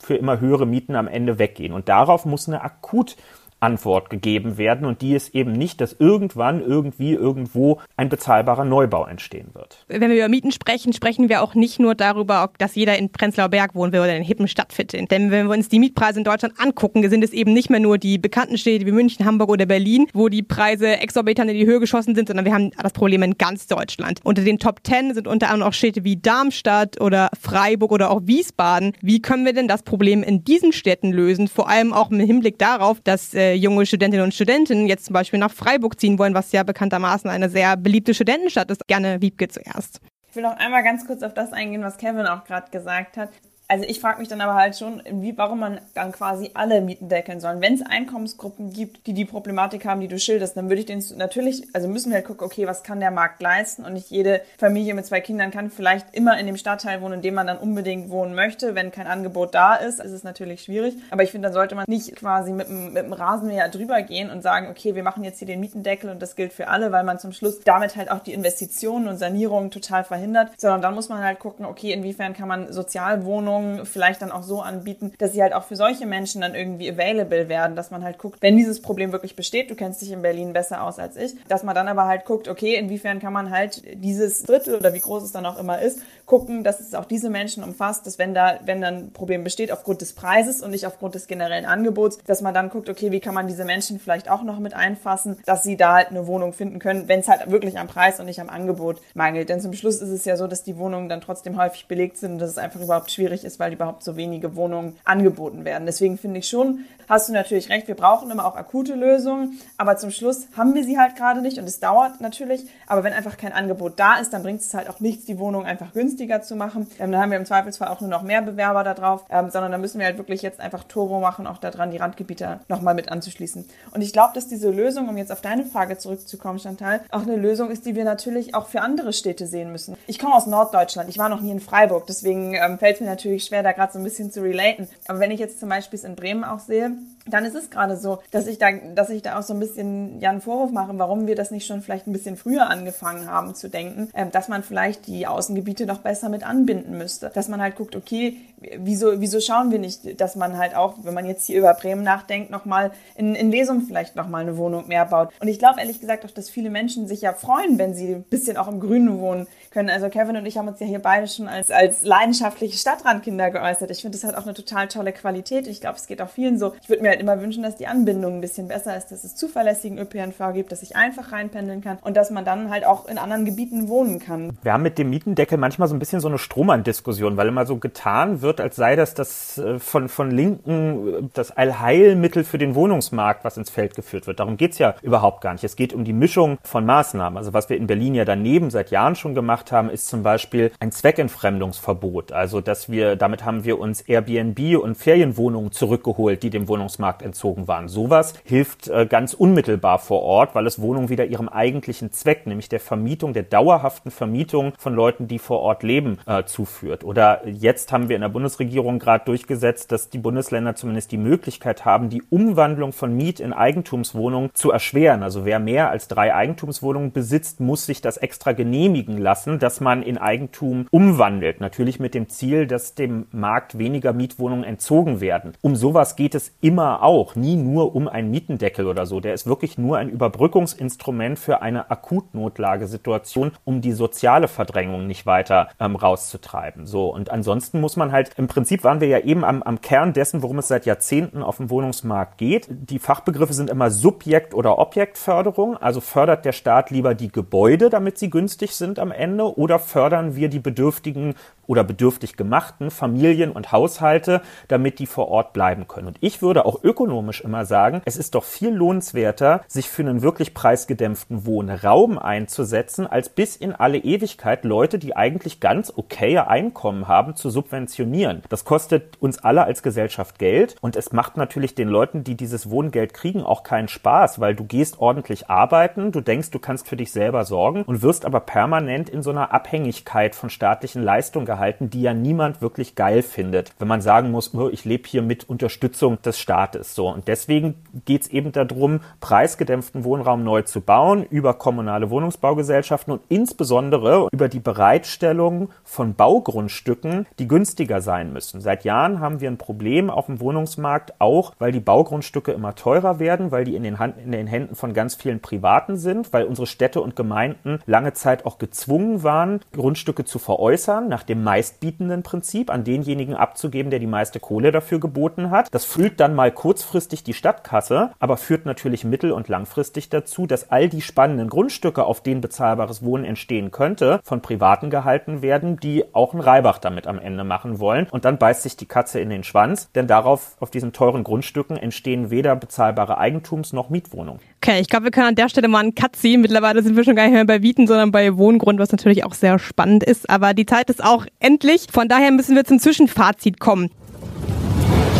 für 0.00 0.16
immer 0.16 0.40
höhere 0.40 0.66
Mieten 0.66 0.96
am 0.96 1.08
Ende 1.08 1.38
weggehen. 1.38 1.72
Und 1.72 1.88
darauf 1.88 2.24
muss 2.24 2.48
eine 2.48 2.62
akut 2.62 3.16
Antwort 3.60 4.10
gegeben 4.10 4.58
werden 4.58 4.86
und 4.86 5.00
die 5.00 5.14
ist 5.14 5.34
eben 5.34 5.52
nicht, 5.52 5.80
dass 5.80 5.96
irgendwann 5.98 6.60
irgendwie 6.60 7.14
irgendwo 7.14 7.80
ein 7.96 8.10
bezahlbarer 8.10 8.66
Neubau 8.66 9.06
entstehen 9.06 9.48
wird. 9.54 9.84
Wenn 9.88 10.02
wir 10.02 10.16
über 10.16 10.28
Mieten 10.28 10.52
sprechen, 10.52 10.92
sprechen 10.92 11.30
wir 11.30 11.42
auch 11.42 11.54
nicht 11.54 11.80
nur 11.80 11.94
darüber, 11.94 12.50
dass 12.58 12.74
jeder 12.74 12.98
in 12.98 13.10
Prenzlauer 13.10 13.48
Berg 13.48 13.74
wohnen 13.74 13.92
will 13.92 14.00
oder 14.00 14.14
in 14.14 14.22
hippen 14.22 14.46
Stadtvierteln. 14.46 15.06
Denn 15.06 15.30
wenn 15.30 15.46
wir 15.46 15.54
uns 15.54 15.70
die 15.70 15.78
Mietpreise 15.78 16.18
in 16.18 16.24
Deutschland 16.24 16.54
angucken, 16.60 17.08
sind 17.08 17.24
es 17.24 17.32
eben 17.32 17.54
nicht 17.54 17.70
mehr 17.70 17.80
nur 17.80 17.96
die 17.96 18.18
bekannten 18.18 18.58
Städte 18.58 18.84
wie 18.84 18.92
München, 18.92 19.24
Hamburg 19.24 19.48
oder 19.48 19.64
Berlin, 19.64 20.06
wo 20.12 20.28
die 20.28 20.42
Preise 20.42 20.98
exorbitant 20.98 21.50
in 21.50 21.56
die 21.56 21.66
Höhe 21.66 21.80
geschossen 21.80 22.14
sind, 22.14 22.28
sondern 22.28 22.44
wir 22.44 22.52
haben 22.52 22.72
das 22.82 22.92
Problem 22.92 23.22
in 23.22 23.38
ganz 23.38 23.66
Deutschland. 23.66 24.20
Unter 24.22 24.42
den 24.42 24.58
Top 24.58 24.84
Ten 24.84 25.14
sind 25.14 25.26
unter 25.26 25.48
anderem 25.48 25.70
auch 25.70 25.74
Städte 25.74 26.04
wie 26.04 26.16
Darmstadt 26.16 27.00
oder 27.00 27.30
Freiburg 27.40 27.90
oder 27.90 28.10
auch 28.10 28.20
Wiesbaden. 28.24 28.92
Wie 29.00 29.22
können 29.22 29.46
wir 29.46 29.54
denn 29.54 29.66
das 29.66 29.82
Problem 29.82 30.22
in 30.22 30.44
diesen 30.44 30.72
Städten 30.72 31.10
lösen? 31.10 31.48
Vor 31.48 31.70
allem 31.70 31.94
auch 31.94 32.10
im 32.10 32.20
Hinblick 32.20 32.58
darauf, 32.58 33.00
dass 33.00 33.32
äh, 33.34 33.45
junge 33.54 33.86
Studentinnen 33.86 34.24
und 34.24 34.34
Studenten 34.34 34.86
jetzt 34.86 35.06
zum 35.06 35.14
Beispiel 35.14 35.38
nach 35.38 35.52
Freiburg 35.52 35.98
ziehen 36.00 36.18
wollen, 36.18 36.34
was 36.34 36.52
ja 36.52 36.62
bekanntermaßen 36.62 37.30
eine 37.30 37.48
sehr 37.48 37.76
beliebte 37.76 38.14
Studentenstadt 38.14 38.70
ist. 38.70 38.86
Gerne 38.86 39.20
Wiebke 39.20 39.48
zuerst. 39.48 40.00
Ich 40.28 40.36
will 40.36 40.42
noch 40.42 40.56
einmal 40.56 40.82
ganz 40.82 41.06
kurz 41.06 41.22
auf 41.22 41.34
das 41.34 41.52
eingehen, 41.52 41.82
was 41.82 41.96
Kevin 41.96 42.26
auch 42.26 42.44
gerade 42.44 42.70
gesagt 42.70 43.16
hat. 43.16 43.30
Also 43.68 43.84
ich 43.84 44.00
frage 44.00 44.20
mich 44.20 44.28
dann 44.28 44.40
aber 44.40 44.54
halt 44.54 44.76
schon, 44.76 45.02
wie, 45.10 45.36
warum 45.36 45.58
man 45.58 45.80
dann 45.94 46.12
quasi 46.12 46.50
alle 46.54 46.80
Mieten 46.80 47.08
deckeln 47.08 47.40
soll. 47.40 47.60
Wenn 47.60 47.74
es 47.74 47.82
Einkommensgruppen 47.82 48.72
gibt, 48.72 49.06
die 49.08 49.12
die 49.12 49.24
Problematik 49.24 49.84
haben, 49.84 50.00
die 50.00 50.06
du 50.06 50.20
schilderst, 50.20 50.56
dann 50.56 50.68
würde 50.68 50.80
ich 50.80 50.86
den 50.86 51.02
natürlich, 51.16 51.66
also 51.72 51.88
müssen 51.88 52.10
wir 52.10 52.16
halt 52.16 52.26
gucken, 52.26 52.46
okay, 52.46 52.68
was 52.68 52.84
kann 52.84 53.00
der 53.00 53.10
Markt 53.10 53.42
leisten? 53.42 53.84
Und 53.84 53.94
nicht 53.94 54.10
jede 54.10 54.40
Familie 54.56 54.94
mit 54.94 55.06
zwei 55.06 55.20
Kindern 55.20 55.50
kann 55.50 55.70
vielleicht 55.70 56.14
immer 56.14 56.38
in 56.38 56.46
dem 56.46 56.56
Stadtteil 56.56 57.00
wohnen, 57.00 57.14
in 57.14 57.22
dem 57.22 57.34
man 57.34 57.48
dann 57.48 57.58
unbedingt 57.58 58.08
wohnen 58.08 58.36
möchte. 58.36 58.76
Wenn 58.76 58.92
kein 58.92 59.08
Angebot 59.08 59.54
da 59.54 59.74
ist, 59.74 59.98
ist 59.98 60.12
es 60.12 60.22
natürlich 60.22 60.62
schwierig. 60.62 60.94
Aber 61.10 61.24
ich 61.24 61.32
finde, 61.32 61.46
dann 61.48 61.54
sollte 61.54 61.74
man 61.74 61.86
nicht 61.88 62.14
quasi 62.14 62.52
mit 62.52 62.68
dem, 62.68 62.92
mit 62.92 63.04
dem 63.04 63.12
Rasenmäher 63.12 63.68
drüber 63.68 64.00
gehen 64.02 64.30
und 64.30 64.42
sagen, 64.42 64.68
okay, 64.70 64.94
wir 64.94 65.02
machen 65.02 65.24
jetzt 65.24 65.38
hier 65.38 65.48
den 65.48 65.58
Mietendeckel 65.58 66.10
und 66.10 66.22
das 66.22 66.36
gilt 66.36 66.52
für 66.52 66.68
alle, 66.68 66.92
weil 66.92 67.02
man 67.02 67.18
zum 67.18 67.32
Schluss 67.32 67.60
damit 67.64 67.96
halt 67.96 68.12
auch 68.12 68.20
die 68.20 68.32
Investitionen 68.32 69.08
und 69.08 69.16
Sanierungen 69.16 69.72
total 69.72 70.04
verhindert. 70.04 70.50
Sondern 70.56 70.82
dann 70.82 70.94
muss 70.94 71.08
man 71.08 71.22
halt 71.22 71.40
gucken, 71.40 71.66
okay, 71.66 71.92
inwiefern 71.92 72.32
kann 72.32 72.46
man 72.46 72.72
Sozialwohnungen 72.72 73.55
Wohnungen 73.56 73.86
vielleicht 73.86 74.22
dann 74.22 74.32
auch 74.32 74.42
so 74.42 74.60
anbieten, 74.60 75.12
dass 75.18 75.32
sie 75.32 75.42
halt 75.42 75.52
auch 75.52 75.64
für 75.64 75.76
solche 75.76 76.06
Menschen 76.06 76.40
dann 76.40 76.54
irgendwie 76.54 76.90
available 76.90 77.48
werden, 77.48 77.76
dass 77.76 77.90
man 77.90 78.04
halt 78.04 78.18
guckt, 78.18 78.38
wenn 78.40 78.56
dieses 78.56 78.82
Problem 78.82 79.12
wirklich 79.12 79.36
besteht, 79.36 79.70
du 79.70 79.74
kennst 79.74 80.02
dich 80.02 80.12
in 80.12 80.22
Berlin 80.22 80.52
besser 80.52 80.82
aus 80.82 80.98
als 80.98 81.16
ich, 81.16 81.34
dass 81.48 81.62
man 81.62 81.74
dann 81.74 81.88
aber 81.88 82.06
halt 82.06 82.24
guckt, 82.24 82.48
okay, 82.48 82.76
inwiefern 82.76 83.20
kann 83.20 83.32
man 83.32 83.50
halt 83.50 83.82
dieses 83.94 84.42
Drittel 84.42 84.76
oder 84.76 84.94
wie 84.94 85.00
groß 85.00 85.22
es 85.22 85.32
dann 85.32 85.46
auch 85.46 85.58
immer 85.58 85.80
ist, 85.80 86.00
gucken, 86.26 86.64
dass 86.64 86.80
es 86.80 86.94
auch 86.94 87.04
diese 87.04 87.30
Menschen 87.30 87.62
umfasst, 87.62 88.06
dass 88.06 88.18
wenn 88.18 88.34
da, 88.34 88.58
wenn 88.64 88.80
dann 88.80 88.94
ein 88.94 89.12
Problem 89.12 89.44
besteht 89.44 89.72
aufgrund 89.72 90.00
des 90.00 90.12
Preises 90.12 90.62
und 90.62 90.70
nicht 90.70 90.86
aufgrund 90.86 91.14
des 91.14 91.26
generellen 91.26 91.64
Angebots, 91.64 92.18
dass 92.26 92.42
man 92.42 92.54
dann 92.54 92.70
guckt, 92.70 92.88
okay, 92.88 93.12
wie 93.12 93.20
kann 93.20 93.34
man 93.34 93.46
diese 93.46 93.64
Menschen 93.64 93.98
vielleicht 93.98 94.30
auch 94.30 94.42
noch 94.42 94.58
mit 94.58 94.74
einfassen, 94.74 95.38
dass 95.46 95.62
sie 95.62 95.76
da 95.76 95.94
halt 95.94 96.08
eine 96.08 96.26
Wohnung 96.26 96.52
finden 96.52 96.78
können, 96.78 97.08
wenn 97.08 97.20
es 97.20 97.28
halt 97.28 97.50
wirklich 97.50 97.78
am 97.78 97.86
Preis 97.86 98.20
und 98.20 98.26
nicht 98.26 98.40
am 98.40 98.50
Angebot 98.50 99.00
mangelt. 99.14 99.48
Denn 99.48 99.60
zum 99.60 99.72
Schluss 99.72 100.00
ist 100.00 100.10
es 100.10 100.24
ja 100.24 100.36
so, 100.36 100.46
dass 100.46 100.64
die 100.64 100.76
Wohnungen 100.76 101.08
dann 101.08 101.20
trotzdem 101.20 101.56
häufig 101.56 101.86
belegt 101.86 102.16
sind 102.18 102.32
und 102.32 102.38
dass 102.38 102.50
es 102.50 102.58
einfach 102.58 102.80
überhaupt 102.80 103.10
schwierig 103.10 103.44
ist, 103.46 103.58
weil 103.58 103.72
überhaupt 103.72 104.02
so 104.02 104.16
wenige 104.16 104.56
Wohnungen 104.56 104.96
angeboten 105.04 105.64
werden. 105.64 105.86
Deswegen 105.86 106.18
finde 106.18 106.40
ich 106.40 106.48
schon, 106.48 106.84
hast 107.08 107.28
du 107.28 107.32
natürlich 107.32 107.68
recht, 107.68 107.88
wir 107.88 107.94
brauchen 107.94 108.30
immer 108.30 108.46
auch 108.46 108.56
akute 108.56 108.94
Lösungen, 108.94 109.60
aber 109.76 109.96
zum 109.96 110.10
Schluss 110.10 110.46
haben 110.56 110.74
wir 110.74 110.84
sie 110.84 110.98
halt 110.98 111.16
gerade 111.16 111.40
nicht 111.40 111.58
und 111.58 111.64
es 111.64 111.80
dauert 111.80 112.20
natürlich, 112.20 112.66
aber 112.86 113.04
wenn 113.04 113.12
einfach 113.12 113.36
kein 113.36 113.52
Angebot 113.52 113.94
da 113.96 114.16
ist, 114.18 114.32
dann 114.32 114.42
bringt 114.42 114.60
es 114.60 114.74
halt 114.74 114.88
auch 114.88 115.00
nichts, 115.00 115.24
die 115.24 115.38
Wohnung 115.38 115.64
einfach 115.64 115.92
günstiger 115.92 116.42
zu 116.42 116.56
machen. 116.56 116.86
Ähm, 116.98 117.12
dann 117.12 117.20
haben 117.20 117.30
wir 117.30 117.38
im 117.38 117.46
Zweifelsfall 117.46 117.88
auch 117.88 118.00
nur 118.00 118.10
noch 118.10 118.22
mehr 118.22 118.42
Bewerber 118.42 118.84
da 118.84 118.94
drauf, 118.94 119.24
ähm, 119.30 119.50
sondern 119.50 119.72
da 119.72 119.78
müssen 119.78 119.98
wir 119.98 120.06
halt 120.06 120.18
wirklich 120.18 120.42
jetzt 120.42 120.60
einfach 120.60 120.84
Turbo 120.84 121.20
machen, 121.20 121.46
auch 121.46 121.58
daran 121.58 121.90
die 121.90 121.98
Randgebiete 121.98 122.60
nochmal 122.68 122.94
mit 122.94 123.10
anzuschließen. 123.10 123.68
Und 123.92 124.02
ich 124.02 124.12
glaube, 124.12 124.34
dass 124.34 124.48
diese 124.48 124.70
Lösung, 124.70 125.08
um 125.08 125.16
jetzt 125.16 125.32
auf 125.32 125.40
deine 125.40 125.64
Frage 125.64 125.98
zurückzukommen, 125.98 126.58
Chantal, 126.58 127.00
auch 127.10 127.22
eine 127.22 127.36
Lösung 127.36 127.70
ist, 127.70 127.86
die 127.86 127.94
wir 127.94 128.04
natürlich 128.04 128.54
auch 128.54 128.66
für 128.66 128.80
andere 128.80 129.12
Städte 129.12 129.46
sehen 129.46 129.72
müssen. 129.72 129.96
Ich 130.06 130.18
komme 130.18 130.34
aus 130.34 130.46
Norddeutschland, 130.46 131.08
ich 131.08 131.18
war 131.18 131.28
noch 131.28 131.40
nie 131.40 131.50
in 131.50 131.60
Freiburg, 131.60 132.06
deswegen 132.06 132.54
ähm, 132.54 132.78
fällt 132.78 132.96
es 132.96 133.00
mir 133.00 133.08
natürlich 133.08 133.44
schwer, 133.44 133.62
da 133.62 133.72
gerade 133.72 133.92
so 133.92 133.98
ein 133.98 134.04
bisschen 134.04 134.30
zu 134.30 134.42
relaten. 134.42 134.88
Aber 135.08 135.20
wenn 135.20 135.30
ich 135.30 135.40
jetzt 135.40 135.60
zum 135.60 135.68
Beispiel 135.68 135.98
es 135.98 136.04
in 136.04 136.16
Bremen 136.16 136.44
auch 136.44 136.60
sehe, 136.60 136.95
dann 137.28 137.44
ist 137.44 137.54
es 137.54 137.70
gerade 137.70 137.96
so, 137.96 138.20
dass 138.30 138.46
ich 138.46 138.58
da, 138.58 138.70
dass 138.94 139.10
ich 139.10 139.22
da 139.22 139.38
auch 139.38 139.42
so 139.42 139.52
ein 139.52 139.60
bisschen 139.60 140.20
ja 140.20 140.30
einen 140.30 140.40
Vorwurf 140.40 140.70
mache, 140.70 140.96
warum 140.98 141.26
wir 141.26 141.34
das 141.34 141.50
nicht 141.50 141.66
schon 141.66 141.82
vielleicht 141.82 142.06
ein 142.06 142.12
bisschen 142.12 142.36
früher 142.36 142.70
angefangen 142.70 143.28
haben 143.30 143.54
zu 143.54 143.68
denken, 143.68 144.08
äh, 144.12 144.28
dass 144.30 144.48
man 144.48 144.62
vielleicht 144.62 145.06
die 145.06 145.26
Außengebiete 145.26 145.86
noch 145.86 145.98
besser 145.98 146.28
mit 146.28 146.44
anbinden 146.44 146.96
müsste. 146.96 147.30
Dass 147.34 147.48
man 147.48 147.60
halt 147.60 147.76
guckt, 147.76 147.96
okay, 147.96 148.36
wieso, 148.78 149.20
wieso 149.20 149.40
schauen 149.40 149.70
wir 149.70 149.78
nicht, 149.78 150.20
dass 150.20 150.36
man 150.36 150.56
halt 150.56 150.74
auch, 150.74 150.94
wenn 151.02 151.14
man 151.14 151.26
jetzt 151.26 151.46
hier 151.46 151.58
über 151.58 151.74
Bremen 151.74 152.02
nachdenkt, 152.02 152.50
nochmal 152.50 152.92
in, 153.16 153.34
in 153.34 153.50
Lesum 153.50 153.82
vielleicht 153.82 154.16
nochmal 154.16 154.42
eine 154.42 154.56
Wohnung 154.56 154.86
mehr 154.88 155.04
baut. 155.06 155.30
Und 155.40 155.48
ich 155.48 155.58
glaube 155.58 155.80
ehrlich 155.80 156.00
gesagt 156.00 156.24
auch, 156.24 156.30
dass 156.30 156.48
viele 156.48 156.70
Menschen 156.70 157.08
sich 157.08 157.20
ja 157.20 157.32
freuen, 157.32 157.78
wenn 157.78 157.94
sie 157.94 158.14
ein 158.14 158.22
bisschen 158.22 158.56
auch 158.56 158.68
im 158.68 158.80
Grünen 158.80 159.18
wohnen 159.18 159.46
können. 159.70 159.90
Also 159.90 160.08
Kevin 160.08 160.36
und 160.36 160.46
ich 160.46 160.56
haben 160.58 160.68
uns 160.68 160.80
ja 160.80 160.86
hier 160.86 161.00
beide 161.00 161.28
schon 161.28 161.48
als, 161.48 161.70
als 161.70 162.02
leidenschaftliche 162.02 162.78
Stadtrandkinder 162.78 163.50
geäußert. 163.50 163.90
Ich 163.90 164.00
finde, 164.00 164.16
das 164.16 164.26
hat 164.26 164.36
auch 164.36 164.44
eine 164.44 164.54
total 164.54 164.88
tolle 164.88 165.12
Qualität. 165.12 165.66
Ich 165.66 165.80
glaube, 165.80 165.96
es 165.96 166.06
geht 166.06 166.22
auch 166.22 166.30
vielen 166.30 166.58
so. 166.58 166.74
Ich 166.80 166.85
würde 166.88 167.02
mir 167.02 167.10
halt 167.10 167.20
immer 167.20 167.40
wünschen, 167.40 167.62
dass 167.62 167.76
die 167.76 167.86
Anbindung 167.86 168.36
ein 168.36 168.40
bisschen 168.40 168.68
besser 168.68 168.96
ist, 168.96 169.08
dass 169.08 169.24
es 169.24 169.34
zuverlässigen 169.36 169.98
ÖPNV 169.98 170.52
gibt, 170.54 170.72
dass 170.72 170.82
ich 170.82 170.96
einfach 170.96 171.32
reinpendeln 171.32 171.80
kann 171.80 171.98
und 172.02 172.16
dass 172.16 172.30
man 172.30 172.44
dann 172.44 172.70
halt 172.70 172.84
auch 172.84 173.08
in 173.08 173.18
anderen 173.18 173.44
Gebieten 173.44 173.88
wohnen 173.88 174.18
kann. 174.18 174.56
Wir 174.62 174.72
haben 174.72 174.82
mit 174.82 174.98
dem 174.98 175.10
Mietendeckel 175.10 175.58
manchmal 175.58 175.88
so 175.88 175.94
ein 175.94 175.98
bisschen 175.98 176.20
so 176.20 176.28
eine 176.28 176.38
Strohmann-Diskussion, 176.38 177.36
weil 177.36 177.48
immer 177.48 177.66
so 177.66 177.76
getan 177.76 178.42
wird, 178.42 178.60
als 178.60 178.76
sei 178.76 178.96
das 178.96 179.14
das 179.14 179.58
äh, 179.58 179.78
von, 179.78 180.08
von 180.08 180.30
Linken 180.30 181.08
äh, 181.08 181.22
das 181.32 181.50
Allheilmittel 181.50 182.44
für 182.44 182.58
den 182.58 182.74
Wohnungsmarkt, 182.74 183.44
was 183.44 183.56
ins 183.56 183.70
Feld 183.70 183.94
geführt 183.94 184.26
wird. 184.26 184.40
Darum 184.40 184.56
geht's 184.56 184.78
ja 184.78 184.94
überhaupt 185.02 185.40
gar 185.40 185.52
nicht. 185.52 185.64
Es 185.64 185.76
geht 185.76 185.92
um 185.92 186.04
die 186.04 186.12
Mischung 186.12 186.58
von 186.62 186.84
Maßnahmen. 186.86 187.36
Also 187.36 187.52
was 187.52 187.68
wir 187.68 187.76
in 187.76 187.86
Berlin 187.86 188.14
ja 188.14 188.24
daneben 188.24 188.70
seit 188.70 188.90
Jahren 188.90 189.16
schon 189.16 189.34
gemacht 189.34 189.72
haben, 189.72 189.90
ist 189.90 190.08
zum 190.08 190.22
Beispiel 190.22 190.72
ein 190.80 190.92
Zweckentfremdungsverbot. 190.92 192.32
Also 192.32 192.60
dass 192.60 192.90
wir 192.90 193.16
damit 193.16 193.44
haben 193.44 193.64
wir 193.64 193.78
uns 193.78 194.02
Airbnb 194.02 194.78
und 194.78 194.96
Ferienwohnungen 194.96 195.72
zurückgeholt, 195.72 196.42
die 196.42 196.50
dem 196.50 196.68
Wohnungsmarkt 196.76 197.22
entzogen 197.22 197.68
waren. 197.68 197.88
Sowas 197.88 198.34
hilft 198.44 198.88
äh, 198.88 199.06
ganz 199.06 199.34
unmittelbar 199.34 199.98
vor 199.98 200.22
Ort, 200.22 200.54
weil 200.54 200.66
es 200.66 200.80
Wohnungen 200.80 201.08
wieder 201.08 201.24
ihrem 201.24 201.48
eigentlichen 201.48 202.12
Zweck, 202.12 202.46
nämlich 202.46 202.68
der 202.68 202.80
Vermietung, 202.80 203.32
der 203.32 203.42
dauerhaften 203.42 204.10
Vermietung 204.10 204.72
von 204.78 204.94
Leuten, 204.94 205.28
die 205.28 205.38
vor 205.38 205.60
Ort 205.60 205.82
leben, 205.82 206.18
äh, 206.26 206.44
zuführt. 206.44 207.04
Oder 207.04 207.46
jetzt 207.46 207.92
haben 207.92 208.08
wir 208.08 208.16
in 208.16 208.22
der 208.22 208.28
Bundesregierung 208.28 208.98
gerade 208.98 209.24
durchgesetzt, 209.24 209.92
dass 209.92 210.10
die 210.10 210.18
Bundesländer 210.18 210.74
zumindest 210.74 211.12
die 211.12 211.18
Möglichkeit 211.18 211.84
haben, 211.84 212.08
die 212.08 212.22
Umwandlung 212.30 212.92
von 212.92 213.14
Miet 213.16 213.40
in 213.40 213.52
Eigentumswohnungen 213.52 214.50
zu 214.54 214.70
erschweren. 214.70 215.22
Also 215.22 215.44
wer 215.44 215.58
mehr 215.58 215.90
als 215.90 216.08
drei 216.08 216.34
Eigentumswohnungen 216.34 217.12
besitzt, 217.12 217.60
muss 217.60 217.86
sich 217.86 218.00
das 218.00 218.16
extra 218.16 218.52
genehmigen 218.52 219.18
lassen, 219.18 219.58
dass 219.58 219.80
man 219.80 220.02
in 220.02 220.18
Eigentum 220.18 220.86
umwandelt. 220.90 221.60
Natürlich 221.60 221.98
mit 222.00 222.14
dem 222.14 222.28
Ziel, 222.28 222.66
dass 222.66 222.94
dem 222.94 223.26
Markt 223.32 223.78
weniger 223.78 224.12
Mietwohnungen 224.12 224.64
entzogen 224.64 225.20
werden. 225.20 225.54
Um 225.62 225.76
sowas 225.76 226.16
geht 226.16 226.34
es 226.34 226.52
immer 226.66 227.04
auch, 227.04 227.36
nie 227.36 227.54
nur 227.54 227.94
um 227.94 228.08
einen 228.08 228.28
Mietendeckel 228.32 228.88
oder 228.88 229.06
so. 229.06 229.20
Der 229.20 229.34
ist 229.34 229.46
wirklich 229.46 229.78
nur 229.78 229.98
ein 229.98 230.08
Überbrückungsinstrument 230.08 231.38
für 231.38 231.62
eine 231.62 231.92
Akutnotlagesituation, 231.92 233.52
um 233.64 233.80
die 233.80 233.92
soziale 233.92 234.48
Verdrängung 234.48 235.06
nicht 235.06 235.26
weiter 235.26 235.68
ähm, 235.78 235.94
rauszutreiben. 235.94 236.84
So 236.84 237.14
und 237.14 237.30
ansonsten 237.30 237.80
muss 237.80 237.96
man 237.96 238.10
halt 238.10 238.32
im 238.36 238.48
Prinzip 238.48 238.82
waren 238.82 239.00
wir 239.00 239.06
ja 239.06 239.20
eben 239.20 239.44
am, 239.44 239.62
am 239.62 239.80
Kern 239.80 240.12
dessen, 240.12 240.42
worum 240.42 240.58
es 240.58 240.66
seit 240.66 240.86
Jahrzehnten 240.86 241.44
auf 241.44 241.58
dem 241.58 241.70
Wohnungsmarkt 241.70 242.36
geht. 242.36 242.66
Die 242.68 242.98
Fachbegriffe 242.98 243.54
sind 243.54 243.70
immer 243.70 243.90
Subjekt- 243.92 244.52
oder 244.52 244.78
Objektförderung. 244.78 245.76
Also 245.76 246.00
fördert 246.00 246.44
der 246.44 246.52
Staat 246.52 246.90
lieber 246.90 247.14
die 247.14 247.30
Gebäude, 247.30 247.90
damit 247.90 248.18
sie 248.18 248.28
günstig 248.28 248.74
sind 248.74 248.98
am 248.98 249.12
Ende, 249.12 249.56
oder 249.56 249.78
fördern 249.78 250.34
wir 250.34 250.48
die 250.48 250.58
bedürftigen 250.58 251.34
oder 251.66 251.84
bedürftig 251.84 252.36
gemachten 252.36 252.90
Familien 252.90 253.52
und 253.52 253.72
Haushalte, 253.72 254.42
damit 254.68 254.98
die 254.98 255.06
vor 255.06 255.28
Ort 255.28 255.52
bleiben 255.52 255.88
können. 255.88 256.08
Und 256.08 256.18
ich 256.20 256.42
würde 256.42 256.64
auch 256.64 256.82
ökonomisch 256.82 257.40
immer 257.40 257.64
sagen, 257.64 258.02
es 258.04 258.16
ist 258.16 258.34
doch 258.34 258.44
viel 258.44 258.70
lohnenswerter, 258.70 259.62
sich 259.66 259.88
für 259.88 260.02
einen 260.02 260.22
wirklich 260.22 260.54
preisgedämpften 260.54 261.46
Wohnraum 261.46 262.18
einzusetzen, 262.18 263.06
als 263.06 263.28
bis 263.28 263.56
in 263.56 263.72
alle 263.72 263.98
Ewigkeit 263.98 264.64
Leute, 264.64 264.98
die 264.98 265.16
eigentlich 265.16 265.60
ganz 265.60 265.92
okaye 265.94 266.46
Einkommen 266.46 267.08
haben, 267.08 267.36
zu 267.36 267.50
subventionieren. 267.50 268.42
Das 268.48 268.64
kostet 268.64 269.20
uns 269.20 269.38
alle 269.38 269.64
als 269.64 269.82
Gesellschaft 269.82 270.38
Geld 270.38 270.76
und 270.80 270.96
es 270.96 271.12
macht 271.12 271.36
natürlich 271.36 271.74
den 271.74 271.88
Leuten, 271.88 272.24
die 272.24 272.36
dieses 272.36 272.70
Wohngeld 272.70 273.14
kriegen, 273.14 273.42
auch 273.42 273.62
keinen 273.62 273.88
Spaß, 273.88 274.40
weil 274.40 274.54
du 274.54 274.64
gehst 274.64 274.98
ordentlich 275.00 275.48
arbeiten, 275.48 276.12
du 276.12 276.20
denkst, 276.20 276.50
du 276.50 276.58
kannst 276.58 276.88
für 276.88 276.96
dich 276.96 277.12
selber 277.12 277.44
sorgen 277.44 277.82
und 277.82 278.02
wirst 278.02 278.24
aber 278.24 278.40
permanent 278.40 279.08
in 279.08 279.22
so 279.22 279.30
einer 279.30 279.52
Abhängigkeit 279.52 280.34
von 280.34 280.50
staatlichen 280.50 281.02
Leistungen 281.02 281.46
gehalten, 281.56 281.90
die 281.90 282.02
ja 282.02 282.12
niemand 282.12 282.60
wirklich 282.60 282.94
geil 282.94 283.22
findet, 283.22 283.72
wenn 283.78 283.88
man 283.88 284.00
sagen 284.00 284.30
muss, 284.30 284.54
oh, 284.54 284.68
ich 284.68 284.84
lebe 284.84 285.08
hier 285.08 285.22
mit 285.22 285.48
Unterstützung 285.48 286.20
des 286.22 286.38
Staates. 286.38 286.94
So 286.94 287.08
und 287.08 287.28
deswegen 287.28 287.74
geht 288.04 288.22
es 288.22 288.28
eben 288.28 288.52
darum, 288.52 289.00
preisgedämpften 289.20 290.04
Wohnraum 290.04 290.44
neu 290.44 290.62
zu 290.62 290.80
bauen 290.80 291.24
über 291.28 291.54
kommunale 291.54 292.10
Wohnungsbaugesellschaften 292.10 293.12
und 293.12 293.22
insbesondere 293.28 294.28
über 294.32 294.48
die 294.48 294.60
Bereitstellung 294.60 295.70
von 295.84 296.14
Baugrundstücken, 296.14 297.26
die 297.38 297.48
günstiger 297.48 298.00
sein 298.00 298.32
müssen. 298.32 298.60
Seit 298.60 298.84
Jahren 298.84 299.20
haben 299.20 299.40
wir 299.40 299.50
ein 299.50 299.58
Problem 299.58 300.10
auf 300.10 300.26
dem 300.26 300.40
Wohnungsmarkt, 300.40 301.14
auch 301.18 301.54
weil 301.58 301.72
die 301.72 301.80
Baugrundstücke 301.80 302.52
immer 302.52 302.74
teurer 302.74 303.18
werden, 303.18 303.50
weil 303.50 303.64
die 303.64 303.76
in 303.76 303.82
den, 303.82 303.98
Hand, 303.98 304.16
in 304.22 304.32
den 304.32 304.46
Händen 304.46 304.74
von 304.74 304.92
ganz 304.92 305.14
vielen 305.14 305.40
Privaten 305.40 305.96
sind, 305.96 306.32
weil 306.32 306.44
unsere 306.44 306.66
Städte 306.66 307.00
und 307.00 307.16
Gemeinden 307.16 307.78
lange 307.86 308.12
Zeit 308.12 308.44
auch 308.44 308.58
gezwungen 308.58 309.22
waren, 309.22 309.60
Grundstücke 309.72 310.24
zu 310.24 310.38
veräußern, 310.38 311.08
nach 311.08 311.22
dem 311.22 311.42
meistbietenden 311.46 312.24
Prinzip, 312.24 312.70
an 312.70 312.82
denjenigen 312.82 313.36
abzugeben, 313.36 313.90
der 313.90 314.00
die 314.00 314.08
meiste 314.08 314.40
Kohle 314.40 314.72
dafür 314.72 314.98
geboten 314.98 315.50
hat. 315.50 315.68
Das 315.72 315.84
füllt 315.84 316.18
dann 316.18 316.34
mal 316.34 316.50
kurzfristig 316.50 317.22
die 317.22 317.34
Stadtkasse, 317.34 318.10
aber 318.18 318.36
führt 318.36 318.66
natürlich 318.66 319.04
mittel- 319.04 319.30
und 319.30 319.46
langfristig 319.48 320.08
dazu, 320.10 320.48
dass 320.48 320.72
all 320.72 320.88
die 320.88 321.02
spannenden 321.02 321.48
Grundstücke, 321.48 322.04
auf 322.04 322.20
denen 322.20 322.40
bezahlbares 322.40 323.04
Wohnen 323.04 323.24
entstehen 323.24 323.70
könnte, 323.70 324.18
von 324.24 324.42
Privaten 324.42 324.90
gehalten 324.90 325.40
werden, 325.40 325.78
die 325.78 326.04
auch 326.12 326.32
einen 326.32 326.42
Reibach 326.42 326.78
damit 326.78 327.06
am 327.06 327.20
Ende 327.20 327.44
machen 327.44 327.78
wollen. 327.78 328.08
Und 328.10 328.24
dann 328.24 328.38
beißt 328.38 328.64
sich 328.64 328.76
die 328.76 328.86
Katze 328.86 329.20
in 329.20 329.30
den 329.30 329.44
Schwanz, 329.44 329.88
denn 329.92 330.08
darauf, 330.08 330.56
auf 330.58 330.72
diesen 330.72 330.92
teuren 330.92 331.22
Grundstücken, 331.22 331.76
entstehen 331.76 332.30
weder 332.30 332.56
bezahlbare 332.56 333.20
Eigentums- 333.20 333.72
noch 333.72 333.88
Mietwohnungen. 333.88 334.40
Okay, 334.62 334.80
ich 334.80 334.88
glaube, 334.88 335.04
wir 335.04 335.10
können 335.10 335.28
an 335.28 335.34
der 335.34 335.48
Stelle 335.48 335.68
mal 335.68 335.80
einen 335.80 335.94
Cut 335.94 336.16
ziehen. 336.16 336.40
Mittlerweile 336.40 336.82
sind 336.82 336.96
wir 336.96 337.04
schon 337.04 337.14
gar 337.14 337.24
nicht 337.24 337.34
mehr 337.34 337.44
bei 337.44 337.60
Mieten, 337.60 337.86
sondern 337.86 338.10
bei 338.10 338.36
Wohngrund, 338.36 338.80
was 338.80 338.90
natürlich 338.90 339.24
auch 339.24 339.34
sehr 339.34 339.58
spannend 339.58 340.02
ist. 340.02 340.28
Aber 340.28 340.54
die 340.54 340.66
Zeit 340.66 340.90
ist 340.90 341.04
auch 341.04 341.26
endlich. 341.38 341.86
Von 341.92 342.08
daher 342.08 342.32
müssen 342.32 342.56
wir 342.56 342.64
zum 342.64 342.78
Zwischenfazit 342.80 343.60
kommen. 343.60 343.90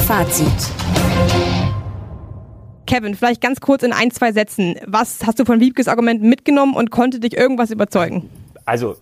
Fazit. 0.07 0.47
Kevin, 2.87 3.15
vielleicht 3.15 3.41
ganz 3.41 3.61
kurz 3.61 3.83
in 3.83 3.93
ein, 3.93 4.11
zwei 4.11 4.33
Sätzen. 4.33 4.77
Was 4.87 5.27
hast 5.27 5.39
du 5.39 5.45
von 5.45 5.61
Wiebkes 5.61 5.89
Argument 5.89 6.23
mitgenommen 6.23 6.75
und 6.75 6.91
konnte 6.91 7.21
dich 7.21 7.37
irgendwas 7.37 7.71
überzeugen? 7.71 8.31
Also, 8.65 8.97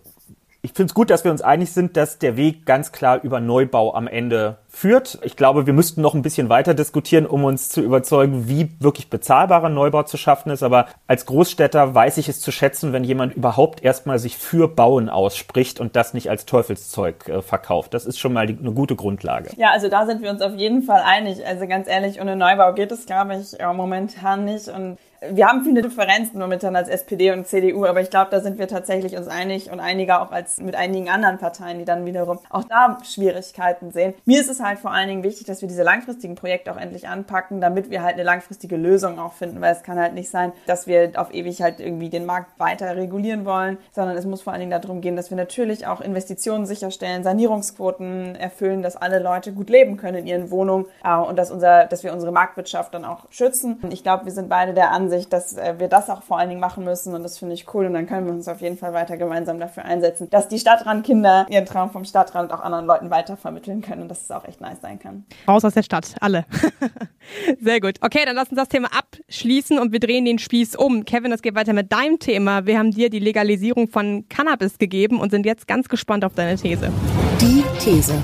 ich 0.64 0.72
finde 0.72 0.90
es 0.90 0.94
gut, 0.94 1.10
dass 1.10 1.24
wir 1.24 1.30
uns 1.30 1.42
einig 1.42 1.72
sind, 1.72 1.94
dass 1.94 2.18
der 2.18 2.38
Weg 2.38 2.64
ganz 2.64 2.90
klar 2.90 3.20
über 3.22 3.38
Neubau 3.38 3.94
am 3.94 4.06
Ende 4.06 4.56
führt. 4.66 5.18
Ich 5.22 5.36
glaube, 5.36 5.66
wir 5.66 5.74
müssten 5.74 6.00
noch 6.00 6.14
ein 6.14 6.22
bisschen 6.22 6.48
weiter 6.48 6.72
diskutieren, 6.72 7.26
um 7.26 7.44
uns 7.44 7.68
zu 7.68 7.82
überzeugen, 7.82 8.48
wie 8.48 8.70
wirklich 8.80 9.10
bezahlbarer 9.10 9.68
Neubau 9.68 10.04
zu 10.04 10.16
schaffen 10.16 10.50
ist. 10.50 10.62
Aber 10.62 10.86
als 11.06 11.26
Großstädter 11.26 11.94
weiß 11.94 12.16
ich 12.16 12.30
es 12.30 12.40
zu 12.40 12.50
schätzen, 12.50 12.94
wenn 12.94 13.04
jemand 13.04 13.34
überhaupt 13.34 13.84
erstmal 13.84 14.18
sich 14.18 14.38
für 14.38 14.66
Bauen 14.66 15.10
ausspricht 15.10 15.80
und 15.80 15.96
das 15.96 16.14
nicht 16.14 16.30
als 16.30 16.46
Teufelszeug 16.46 17.28
äh, 17.28 17.42
verkauft. 17.42 17.92
Das 17.92 18.06
ist 18.06 18.18
schon 18.18 18.32
mal 18.32 18.46
die, 18.46 18.56
eine 18.58 18.72
gute 18.72 18.96
Grundlage. 18.96 19.50
Ja, 19.58 19.70
also 19.70 19.90
da 19.90 20.06
sind 20.06 20.22
wir 20.22 20.30
uns 20.30 20.40
auf 20.40 20.54
jeden 20.54 20.80
Fall 20.80 21.02
einig. 21.04 21.44
Also 21.46 21.66
ganz 21.66 21.88
ehrlich, 21.88 22.22
ohne 22.22 22.36
Neubau 22.36 22.72
geht 22.72 22.90
es, 22.90 23.04
glaube 23.04 23.36
ich, 23.36 23.54
momentan 23.62 24.46
nicht. 24.46 24.68
Und 24.68 24.96
wir 25.30 25.46
haben 25.46 25.62
viele 25.62 25.82
Differenzen 25.82 26.38
momentan 26.38 26.76
als 26.76 26.88
SPD 26.88 27.32
und 27.32 27.46
CDU, 27.46 27.84
aber 27.84 28.00
ich 28.00 28.10
glaube, 28.10 28.30
da 28.30 28.40
sind 28.40 28.58
wir 28.58 28.68
tatsächlich 28.68 29.16
uns 29.16 29.28
einig 29.28 29.70
und 29.70 29.80
einiger 29.80 30.22
auch 30.22 30.32
als 30.32 30.58
mit 30.58 30.74
einigen 30.74 31.08
anderen 31.08 31.38
Parteien, 31.38 31.78
die 31.78 31.84
dann 31.84 32.04
wiederum 32.04 32.38
auch 32.50 32.64
da 32.64 32.98
Schwierigkeiten 33.04 33.90
sehen. 33.90 34.14
Mir 34.24 34.40
ist 34.40 34.50
es 34.50 34.60
halt 34.60 34.78
vor 34.78 34.92
allen 34.92 35.08
Dingen 35.08 35.22
wichtig, 35.22 35.46
dass 35.46 35.60
wir 35.60 35.68
diese 35.68 35.82
langfristigen 35.82 36.34
Projekte 36.34 36.72
auch 36.72 36.76
endlich 36.76 37.08
anpacken, 37.08 37.60
damit 37.60 37.90
wir 37.90 38.02
halt 38.02 38.14
eine 38.14 38.22
langfristige 38.22 38.76
Lösung 38.76 39.18
auch 39.18 39.32
finden, 39.32 39.60
weil 39.60 39.72
es 39.72 39.82
kann 39.82 39.98
halt 39.98 40.14
nicht 40.14 40.30
sein, 40.30 40.52
dass 40.66 40.86
wir 40.86 41.12
auf 41.16 41.32
ewig 41.32 41.62
halt 41.62 41.80
irgendwie 41.80 42.10
den 42.10 42.26
Markt 42.26 42.58
weiter 42.58 42.96
regulieren 42.96 43.44
wollen, 43.44 43.78
sondern 43.92 44.16
es 44.16 44.26
muss 44.26 44.42
vor 44.42 44.52
allen 44.52 44.60
Dingen 44.60 44.82
darum 44.82 45.00
gehen, 45.00 45.16
dass 45.16 45.30
wir 45.30 45.36
natürlich 45.36 45.86
auch 45.86 46.00
Investitionen 46.00 46.66
sicherstellen, 46.66 47.22
Sanierungsquoten 47.22 48.36
erfüllen, 48.36 48.82
dass 48.82 48.96
alle 48.96 49.18
Leute 49.18 49.52
gut 49.52 49.70
leben 49.70 49.96
können 49.96 50.18
in 50.18 50.26
ihren 50.26 50.50
Wohnungen 50.50 50.86
äh, 51.02 51.14
und 51.16 51.36
dass 51.36 51.50
unser, 51.50 51.86
dass 51.86 52.04
wir 52.04 52.12
unsere 52.12 52.32
Marktwirtschaft 52.32 52.94
dann 52.94 53.04
auch 53.04 53.26
schützen. 53.30 53.78
Ich 53.90 54.02
glaube, 54.02 54.24
wir 54.26 54.32
sind 54.32 54.48
beide 54.48 54.74
der 54.74 54.90
Ansicht, 54.90 55.13
dass 55.28 55.56
äh, 55.56 55.74
wir 55.78 55.88
das 55.88 56.10
auch 56.10 56.22
vor 56.22 56.38
allen 56.38 56.48
Dingen 56.48 56.60
machen 56.60 56.84
müssen 56.84 57.14
und 57.14 57.22
das 57.22 57.38
finde 57.38 57.54
ich 57.54 57.72
cool 57.74 57.86
und 57.86 57.94
dann 57.94 58.06
können 58.06 58.26
wir 58.26 58.32
uns 58.32 58.48
auf 58.48 58.60
jeden 58.60 58.76
Fall 58.76 58.92
weiter 58.92 59.16
gemeinsam 59.16 59.58
dafür 59.58 59.84
einsetzen, 59.84 60.28
dass 60.30 60.48
die 60.48 60.58
Stadtrandkinder 60.58 61.46
ihren 61.48 61.66
Traum 61.66 61.90
vom 61.90 62.04
Stadtrand 62.04 62.52
auch 62.52 62.60
anderen 62.60 62.86
Leuten 62.86 63.10
weitervermitteln 63.10 63.80
können 63.82 64.02
und 64.02 64.08
dass 64.08 64.22
es 64.22 64.30
auch 64.30 64.44
echt 64.46 64.60
nice 64.60 64.80
sein 64.80 64.98
kann. 64.98 65.24
Raus 65.48 65.64
aus 65.64 65.74
der 65.74 65.82
Stadt, 65.82 66.14
alle. 66.20 66.44
Sehr 67.60 67.80
gut. 67.80 67.96
Okay, 68.00 68.24
dann 68.24 68.36
lass 68.36 68.48
uns 68.48 68.58
das 68.58 68.68
Thema 68.68 68.88
abschließen 68.92 69.78
und 69.78 69.92
wir 69.92 70.00
drehen 70.00 70.24
den 70.24 70.38
Spieß 70.38 70.76
um. 70.76 71.04
Kevin, 71.04 71.32
es 71.32 71.42
geht 71.42 71.54
weiter 71.54 71.72
mit 71.72 71.92
deinem 71.92 72.18
Thema. 72.18 72.66
Wir 72.66 72.78
haben 72.78 72.90
dir 72.90 73.10
die 73.10 73.20
Legalisierung 73.20 73.88
von 73.88 74.28
Cannabis 74.28 74.78
gegeben 74.78 75.20
und 75.20 75.30
sind 75.30 75.46
jetzt 75.46 75.66
ganz 75.66 75.88
gespannt 75.88 76.24
auf 76.24 76.34
deine 76.34 76.56
These. 76.56 76.90
Die 77.40 77.64
These. 77.78 78.14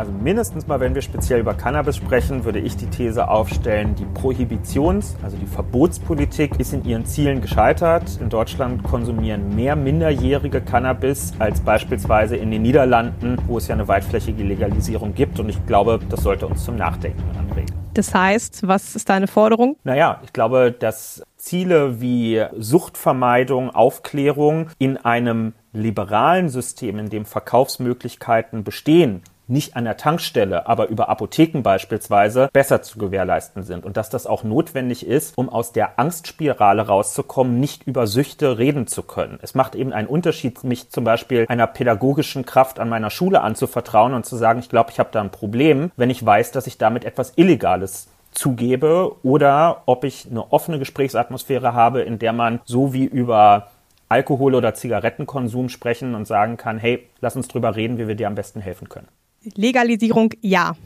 Also 0.00 0.12
mindestens 0.12 0.66
mal, 0.66 0.80
wenn 0.80 0.94
wir 0.94 1.02
speziell 1.02 1.40
über 1.40 1.52
Cannabis 1.52 1.98
sprechen, 1.98 2.46
würde 2.46 2.58
ich 2.58 2.74
die 2.74 2.86
These 2.86 3.28
aufstellen, 3.28 3.94
die 3.96 4.06
Prohibitions-, 4.06 5.14
also 5.22 5.36
die 5.36 5.44
Verbotspolitik 5.44 6.58
ist 6.58 6.72
in 6.72 6.86
ihren 6.86 7.04
Zielen 7.04 7.42
gescheitert. 7.42 8.18
In 8.18 8.30
Deutschland 8.30 8.82
konsumieren 8.82 9.54
mehr 9.54 9.76
Minderjährige 9.76 10.62
Cannabis 10.62 11.34
als 11.38 11.60
beispielsweise 11.60 12.36
in 12.36 12.50
den 12.50 12.62
Niederlanden, 12.62 13.36
wo 13.46 13.58
es 13.58 13.68
ja 13.68 13.74
eine 13.74 13.88
weitflächige 13.88 14.42
Legalisierung 14.42 15.12
gibt. 15.12 15.38
Und 15.38 15.50
ich 15.50 15.66
glaube, 15.66 16.00
das 16.08 16.22
sollte 16.22 16.46
uns 16.46 16.64
zum 16.64 16.76
Nachdenken 16.76 17.22
anregen. 17.38 17.74
Das 17.92 18.14
heißt, 18.14 18.66
was 18.66 18.96
ist 18.96 19.10
deine 19.10 19.26
Forderung? 19.26 19.76
Naja, 19.84 20.22
ich 20.24 20.32
glaube, 20.32 20.72
dass 20.72 21.22
Ziele 21.36 22.00
wie 22.00 22.42
Suchtvermeidung, 22.56 23.68
Aufklärung 23.68 24.70
in 24.78 24.96
einem 24.96 25.52
liberalen 25.74 26.48
System, 26.48 26.98
in 26.98 27.10
dem 27.10 27.26
Verkaufsmöglichkeiten 27.26 28.64
bestehen, 28.64 29.22
nicht 29.50 29.76
an 29.76 29.84
der 29.84 29.96
Tankstelle, 29.96 30.66
aber 30.66 30.88
über 30.88 31.08
Apotheken 31.08 31.62
beispielsweise 31.62 32.48
besser 32.52 32.82
zu 32.82 32.98
gewährleisten 32.98 33.62
sind 33.62 33.84
und 33.84 33.96
dass 33.96 34.10
das 34.10 34.26
auch 34.26 34.44
notwendig 34.44 35.06
ist, 35.06 35.36
um 35.36 35.48
aus 35.48 35.72
der 35.72 35.98
Angstspirale 35.98 36.86
rauszukommen, 36.86 37.60
nicht 37.60 37.86
über 37.86 38.06
Süchte 38.06 38.58
reden 38.58 38.86
zu 38.86 39.02
können. 39.02 39.38
Es 39.42 39.54
macht 39.54 39.74
eben 39.74 39.92
einen 39.92 40.08
Unterschied, 40.08 40.64
mich 40.64 40.90
zum 40.90 41.04
Beispiel 41.04 41.46
einer 41.48 41.66
pädagogischen 41.66 42.46
Kraft 42.46 42.78
an 42.78 42.88
meiner 42.88 43.10
Schule 43.10 43.42
anzuvertrauen 43.42 44.14
und 44.14 44.24
zu 44.24 44.36
sagen, 44.36 44.60
ich 44.60 44.68
glaube, 44.68 44.90
ich 44.90 44.98
habe 44.98 45.10
da 45.12 45.20
ein 45.20 45.30
Problem, 45.30 45.90
wenn 45.96 46.10
ich 46.10 46.24
weiß, 46.24 46.52
dass 46.52 46.66
ich 46.66 46.78
damit 46.78 47.04
etwas 47.04 47.32
Illegales 47.36 48.08
zugebe 48.32 49.16
oder 49.22 49.82
ob 49.86 50.04
ich 50.04 50.28
eine 50.30 50.52
offene 50.52 50.78
Gesprächsatmosphäre 50.78 51.74
habe, 51.74 52.02
in 52.02 52.18
der 52.18 52.32
man 52.32 52.60
so 52.64 52.92
wie 52.92 53.04
über 53.04 53.68
Alkohol- 54.08 54.54
oder 54.54 54.74
Zigarettenkonsum 54.74 55.68
sprechen 55.68 56.14
und 56.14 56.26
sagen 56.26 56.56
kann, 56.56 56.78
hey, 56.78 57.08
lass 57.20 57.36
uns 57.36 57.48
drüber 57.48 57.76
reden, 57.76 57.98
wie 57.98 58.08
wir 58.08 58.16
dir 58.16 58.26
am 58.26 58.34
besten 58.34 58.60
helfen 58.60 58.88
können. 58.88 59.08
Legalisierung 59.56 60.32
ja, 60.40 60.76